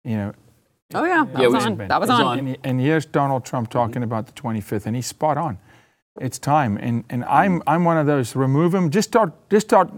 You 0.04 0.18
know. 0.18 0.34
Oh 0.94 1.04
yeah, 1.06 1.26
that 1.26 1.42
Yeah, 1.42 1.48
was 1.48 1.66
on. 1.66 1.78
That 1.78 2.00
was 2.00 2.10
on. 2.10 2.40
And, 2.40 2.58
and 2.64 2.80
here's 2.80 3.06
Donald 3.06 3.46
Trump 3.46 3.70
mm-hmm. 3.70 3.80
talking 3.80 4.04
about 4.04 4.28
the 4.28 4.34
25th, 4.34 4.86
and 4.86 4.96
he's 4.96 5.08
spot 5.08 5.38
on. 5.38 5.58
It's 6.22 6.38
time, 6.38 6.78
and 6.78 7.04
and 7.10 7.26
I'm 7.26 7.60
mm-hmm. 7.60 7.70
I'm 7.70 7.84
one 7.86 7.98
of 7.98 8.06
those. 8.06 8.36
Remove 8.36 8.72
them. 8.74 8.92
Just 8.92 9.10
start. 9.10 9.34
Just 9.50 9.68
start. 9.68 9.92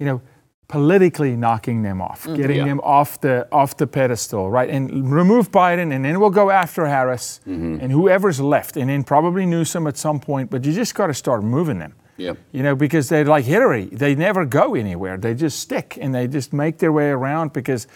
You 0.00 0.06
know, 0.06 0.22
politically 0.66 1.36
knocking 1.36 1.82
them 1.82 2.00
off, 2.00 2.24
mm-hmm. 2.24 2.34
getting 2.34 2.56
Yeah. 2.58 2.64
them 2.64 2.80
off 2.80 3.20
the 3.20 3.46
off 3.52 3.76
the 3.76 3.86
pedestal, 3.86 4.50
right? 4.50 4.68
And 4.68 5.12
remove 5.12 5.52
Biden, 5.52 5.92
and 5.92 6.04
then 6.04 6.18
we'll 6.18 6.30
go 6.30 6.50
after 6.50 6.86
Harris 6.86 7.40
and 7.44 7.92
whoever's 7.92 8.40
left, 8.40 8.76
and 8.76 8.88
then 8.90 9.04
probably 9.04 9.46
Newsom 9.46 9.86
at 9.86 9.96
some 9.96 10.18
point. 10.18 10.50
But 10.50 10.64
you 10.64 10.72
just 10.72 10.94
got 10.94 11.08
to 11.08 11.14
start 11.14 11.44
moving 11.44 11.78
them. 11.78 11.94
Yep. 12.20 12.36
You 12.52 12.62
know, 12.62 12.74
because 12.76 13.08
they're 13.08 13.24
like 13.24 13.44
Hillary. 13.44 13.86
They 13.86 14.14
never 14.14 14.44
go 14.44 14.74
anywhere. 14.74 15.16
They 15.16 15.34
just 15.34 15.58
stick 15.60 15.98
and 16.00 16.14
they 16.14 16.26
just 16.28 16.52
make 16.52 16.78
their 16.78 16.92
way 16.92 17.08
around 17.10 17.52
because 17.52 17.86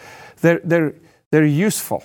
they're 0.41 0.61
they're 0.63 0.93
they're 1.31 1.45
useful 1.69 2.03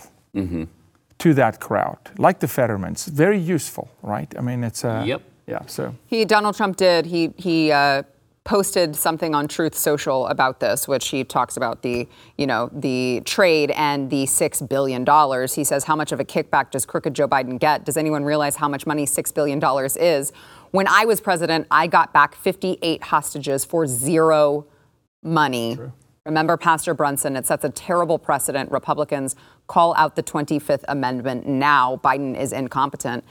to 1.18 1.34
that 1.34 1.60
crowd, 1.60 1.98
like 2.18 2.40
the 2.40 2.46
Fettermans. 2.46 3.06
Very 3.08 3.38
useful, 3.38 3.90
right? 4.02 4.32
I 4.38 4.40
mean, 4.40 4.64
it's 4.64 4.84
uh, 4.84 5.02
Yep. 5.06 5.22
yeah. 5.46 5.66
So 5.66 5.94
He 6.06 6.24
Donald 6.24 6.56
Trump 6.56 6.76
did. 6.76 7.06
He 7.06 7.32
he 7.36 7.70
uh, 7.72 8.02
posted 8.44 8.96
something 8.96 9.34
on 9.34 9.46
Truth 9.48 9.76
Social 9.76 10.26
about 10.28 10.60
this, 10.60 10.88
which 10.88 11.08
he 11.08 11.24
talks 11.24 11.56
about 11.56 11.82
the 11.82 12.08
you 12.38 12.46
know 12.46 12.70
the 12.72 13.22
trade 13.24 13.70
and 13.72 14.10
the 14.10 14.26
six 14.26 14.62
billion 14.62 15.04
dollars. 15.04 15.54
He 15.54 15.64
says, 15.64 15.84
"How 15.84 15.96
much 15.96 16.12
of 16.12 16.20
a 16.20 16.24
kickback 16.24 16.70
does 16.70 16.86
crooked 16.86 17.12
Joe 17.14 17.28
Biden 17.28 17.58
get? 17.58 17.84
Does 17.84 17.96
anyone 17.96 18.24
realize 18.24 18.56
how 18.56 18.68
much 18.68 18.86
money 18.86 19.04
six 19.06 19.30
billion 19.32 19.58
dollars 19.58 19.96
is? 19.96 20.32
When 20.70 20.86
I 20.88 21.04
was 21.04 21.20
president, 21.20 21.66
I 21.70 21.86
got 21.86 22.12
back 22.12 22.34
58 22.34 23.02
hostages 23.04 23.64
for 23.64 23.86
zero 23.86 24.66
money." 25.22 25.78
Remember 26.26 26.56
Pastor 26.56 26.92
Brunson, 26.94 27.34
it 27.34 27.46
sets 27.46 27.64
a 27.64 27.70
terrible 27.70 28.18
precedent. 28.18 28.70
Republicans 28.70 29.34
call 29.66 29.94
out 29.96 30.16
the 30.16 30.22
25th 30.22 30.84
Amendment 30.86 31.46
now. 31.48 31.98
Biden 32.04 32.38
is 32.38 32.52
incompetent. 32.52 33.24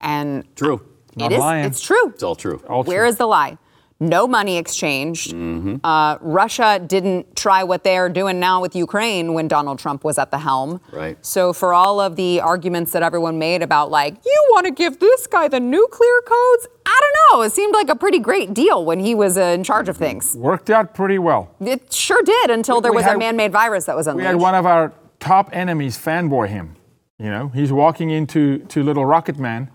And 0.00 0.44
True. 0.54 0.82
it 1.16 1.32
is, 1.32 1.38
lying. 1.38 1.64
it's 1.64 1.80
true. 1.80 2.08
It's 2.10 2.22
all 2.22 2.36
true. 2.36 2.62
all 2.68 2.84
Where 2.84 3.00
true. 3.02 3.08
is 3.08 3.16
the 3.16 3.26
lie? 3.26 3.56
No 4.00 4.26
money 4.26 4.56
exchanged. 4.58 5.32
Mm-hmm. 5.32 5.76
Uh, 5.84 6.18
Russia 6.20 6.80
didn't 6.84 7.36
try 7.36 7.62
what 7.62 7.84
they're 7.84 8.08
doing 8.08 8.40
now 8.40 8.60
with 8.60 8.74
Ukraine 8.74 9.34
when 9.34 9.46
Donald 9.48 9.78
Trump 9.78 10.02
was 10.04 10.18
at 10.18 10.30
the 10.32 10.38
helm. 10.38 10.80
Right. 10.92 11.16
So, 11.24 11.52
for 11.52 11.72
all 11.72 12.00
of 12.00 12.16
the 12.16 12.40
arguments 12.40 12.92
that 12.92 13.02
everyone 13.04 13.38
made 13.38 13.62
about, 13.62 13.90
like, 13.90 14.16
you 14.26 14.46
want 14.50 14.66
to 14.66 14.72
give 14.72 14.98
this 14.98 15.26
guy 15.28 15.46
the 15.48 15.60
nuclear 15.60 16.20
codes, 16.26 16.66
I 16.84 17.00
don't 17.00 17.38
know. 17.38 17.42
It 17.42 17.52
seemed 17.52 17.72
like 17.72 17.88
a 17.88 17.96
pretty 17.96 18.18
great 18.18 18.52
deal 18.52 18.84
when 18.84 18.98
he 18.98 19.14
was 19.14 19.38
uh, 19.38 19.42
in 19.42 19.62
charge 19.64 19.88
of 19.88 19.96
things. 19.96 20.34
worked 20.36 20.70
out 20.70 20.92
pretty 20.94 21.18
well. 21.18 21.54
It 21.60 21.92
sure 21.92 22.22
did 22.22 22.50
until 22.50 22.80
there 22.80 22.92
We 22.92 22.96
was 22.96 23.06
a 23.06 23.16
man 23.16 23.36
made 23.36 23.52
virus 23.52 23.84
that 23.86 23.96
was 23.96 24.06
We 24.06 24.10
unleashed. 24.12 24.26
had 24.26 24.36
one 24.36 24.54
of 24.56 24.66
our 24.66 24.92
top 25.20 25.50
enemies 25.52 25.96
fanboy 25.96 26.48
him. 26.48 26.76
You 27.18 27.30
know, 27.30 27.48
he's 27.54 27.72
walking 27.72 28.10
into 28.10 28.58
to 28.66 28.82
little 28.82 29.06
Rocket 29.06 29.38
Man, 29.38 29.70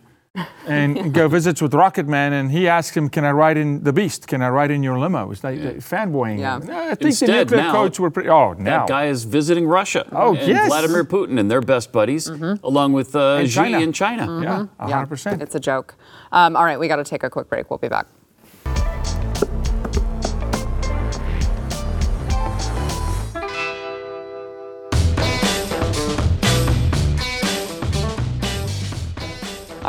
and 0.68 1.14
go 1.20 1.28
visits 1.28 1.62
with 1.62 1.74
Rocket 1.74 2.08
Man, 2.08 2.34
and 2.34 2.52
he 2.52 2.68
asks 2.68 2.96
him, 2.96 3.10
"Can 3.10 3.24
I 3.26 3.32
ride 3.32 3.58
in 3.58 3.84
the 3.84 3.94
Beast? 3.94 4.28
Can 4.28 4.42
I 4.42 4.50
ride 4.50 4.72
in 4.72 4.84
your 4.84 5.00
limo?" 5.00 5.32
It's 5.32 5.44
like 5.44 5.60
uh, 5.60 5.74
fanboying 5.80 6.40
Yeah. 6.40 6.60
No, 6.60 6.78
I 6.78 6.88
think 6.96 7.02
Instead, 7.02 7.30
the 7.30 7.56
nuclear 7.56 7.62
now, 7.64 7.72
codes 7.72 8.00
were 8.00 8.10
pretty. 8.12 8.30
Oh, 8.30 8.54
now 8.54 8.80
That 8.80 8.88
guy 8.90 9.06
is 9.06 9.24
visiting 9.24 9.68
Russia. 9.68 10.08
Oh, 10.12 10.36
and 10.36 10.48
yes. 10.48 10.68
Vladimir 10.68 11.04
Putin 11.04 11.40
and 11.40 11.50
their 11.50 11.62
best 11.62 11.92
buddies, 11.92 12.28
along 12.28 12.94
with 12.94 13.16
uh, 13.16 13.38
And 13.38 13.50
Xi 13.50 13.56
China. 13.56 13.80
in 13.80 13.94
China. 13.94 14.40
yeah, 14.42 14.66
a 14.86 14.90
Yeah, 14.90 14.96
hundred 14.96 15.08
percent. 15.10 15.42
It's 15.42 15.56
a 15.56 15.60
joke. 15.60 15.96
Um, 16.32 16.56
all 16.56 16.66
right, 16.66 16.80
we 16.80 16.88
got 16.88 16.98
to 16.98 17.04
take 17.04 17.24
a 17.24 17.30
quick 17.30 17.50
break. 17.50 17.70
We'll 17.70 17.80
be 17.80 17.88
back. 17.90 18.08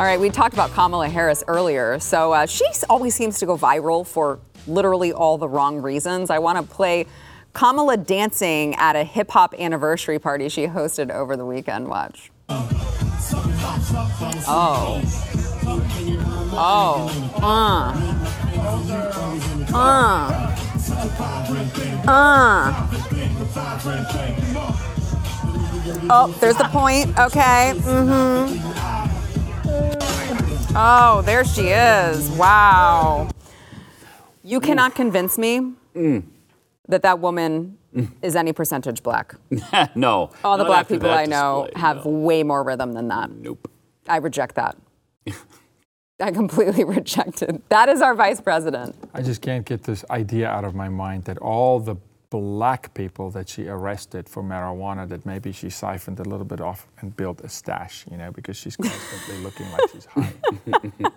All 0.01 0.07
right, 0.07 0.19
we 0.19 0.31
talked 0.31 0.55
about 0.55 0.71
Kamala 0.71 1.07
Harris 1.09 1.43
earlier. 1.47 1.99
So 1.99 2.33
uh, 2.33 2.47
she 2.47 2.65
always 2.89 3.13
seems 3.13 3.37
to 3.37 3.45
go 3.45 3.55
viral 3.55 4.03
for 4.03 4.39
literally 4.65 5.13
all 5.13 5.37
the 5.37 5.47
wrong 5.47 5.79
reasons. 5.79 6.31
I 6.31 6.39
want 6.39 6.57
to 6.57 6.63
play 6.63 7.05
Kamala 7.53 7.97
dancing 7.97 8.73
at 8.77 8.95
a 8.95 9.03
hip 9.03 9.29
hop 9.29 9.53
anniversary 9.59 10.17
party 10.17 10.49
she 10.49 10.65
hosted 10.65 11.11
over 11.11 11.37
the 11.37 11.45
weekend. 11.45 11.87
Watch. 11.87 12.31
Oh. 14.47 14.99
Oh. 16.57 17.07
Uh. 17.39 17.93
Uh. 19.71 20.55
Uh. 22.07 22.87
Oh, 26.09 26.35
there's 26.39 26.57
the 26.57 26.67
point. 26.69 27.09
Okay. 27.19 27.73
Mm-hmm. 27.75 29.00
Oh, 30.73 31.21
there 31.25 31.43
she 31.43 31.67
is. 31.67 32.29
Wow. 32.31 33.29
You 34.43 34.61
cannot 34.61 34.95
convince 34.95 35.37
me 35.37 35.73
that 36.87 37.01
that 37.01 37.19
woman 37.19 37.77
is 38.21 38.35
any 38.35 38.53
percentage 38.53 39.03
black. 39.03 39.35
no. 39.95 40.31
All 40.43 40.57
the 40.57 40.63
not 40.63 40.69
black 40.69 40.79
after 40.81 40.95
people 40.95 41.09
that 41.09 41.17
I 41.17 41.25
know 41.25 41.65
display, 41.65 41.81
have 41.81 42.05
no. 42.05 42.11
way 42.11 42.43
more 42.43 42.63
rhythm 42.63 42.93
than 42.93 43.09
that. 43.09 43.31
Nope. 43.31 43.69
I 44.07 44.17
reject 44.17 44.55
that. 44.55 44.77
I 46.21 46.31
completely 46.31 46.83
reject 46.97 47.41
it. 47.41 47.67
That 47.69 47.89
is 47.89 48.01
our 48.01 48.15
vice 48.15 48.39
president. 48.39 48.95
I 49.13 49.21
just 49.21 49.41
can't 49.41 49.65
get 49.65 49.83
this 49.83 50.05
idea 50.09 50.47
out 50.47 50.63
of 50.63 50.73
my 50.73 50.87
mind 50.87 51.25
that 51.25 51.37
all 51.39 51.79
the 51.79 51.97
black 52.31 52.93
people 52.95 53.29
that 53.29 53.47
she 53.49 53.67
arrested 53.67 54.27
for 54.27 54.41
marijuana 54.41 55.07
that 55.09 55.25
maybe 55.25 55.51
she 55.51 55.69
siphoned 55.69 56.19
a 56.19 56.23
little 56.23 56.45
bit 56.45 56.59
off 56.61 56.87
and 57.01 57.15
built 57.15 57.41
a 57.41 57.49
stash, 57.49 58.05
you 58.09 58.17
know, 58.17 58.31
because 58.31 58.57
she's 58.57 58.75
constantly 58.77 59.43
looking 59.43 59.69
like 59.71 59.81
she's 59.91 60.05
high. 60.05 60.33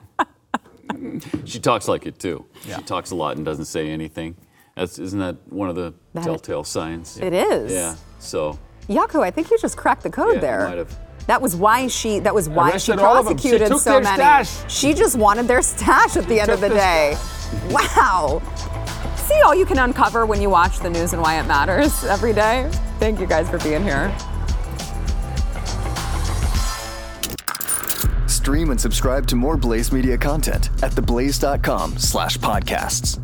She 1.45 1.59
talks 1.61 1.89
like 1.89 2.07
it 2.07 2.19
too. 2.19 2.45
She 2.63 2.71
talks 2.83 3.11
a 3.11 3.15
lot 3.15 3.37
and 3.37 3.45
doesn't 3.45 3.65
say 3.67 3.89
anything. 3.91 4.37
That's, 4.77 4.99
isn't 4.99 5.19
that 5.19 5.37
one 5.51 5.69
of 5.69 5.77
the 5.77 5.95
That- 6.15 6.25
telltale 6.25 6.65
signs? 6.65 7.19
It 7.19 7.33
is. 7.33 7.73
Yeah. 7.73 7.97
So 8.19 8.59
Jaco, 8.89 9.23
I 9.23 9.31
think 9.31 9.51
you 9.51 9.59
just 9.59 9.77
cracked 9.77 10.03
the 10.03 10.11
code 10.11 10.35
Yeah, 10.37 10.41
there. 10.41 10.69
might 10.69 10.79
have. 10.79 10.99
That 11.27 11.41
was 11.41 11.57
why 11.57 11.89
she. 11.89 12.19
That 12.21 12.35
was 12.35 12.49
why 12.49 12.77
she 12.77 12.93
Arrested 12.93 12.99
all 13.01 13.17
of. 13.17 13.27
She 13.27 13.33
prosecuted 13.35 13.69
took 13.69 13.81
so 13.81 13.91
their 13.93 14.03
many. 14.03 14.17
stash. 14.17 14.73
She 14.73 14.93
just 14.95 15.17
wanted 15.17 15.47
their 15.49 15.63
stash 15.73 16.17
at 16.17 16.29
the 16.29 16.39
end 16.41 16.51
of 16.51 16.61
the 16.61 16.69
took 16.69 16.77
their 16.77 17.15
day. 17.15 17.17
Wow. 17.71 18.43
See 19.25 19.41
all 19.41 19.55
you 19.55 19.65
can 19.65 19.79
uncover 19.79 20.27
when 20.27 20.43
you 20.43 20.51
watch 20.51 20.81
the 20.81 20.91
news 20.91 21.15
and 21.15 21.23
why 21.23 21.41
it 21.41 21.47
matters 21.47 22.05
every 22.05 22.35
day. 22.35 22.71
Thank 22.99 23.21
you 23.21 23.27
guys 23.27 23.49
for 23.49 23.59
being 23.59 23.83
here. 23.83 24.15
Stream 28.29 28.71
and 28.71 28.79
subscribe 28.79 29.27
to 29.29 29.37
more 29.37 29.57
Blaze 29.57 29.91
Media 29.91 30.19
content 30.19 30.69
at 30.83 30.93
theblaze.com 30.93 31.97
slash 31.97 32.37
podcasts. 32.37 33.19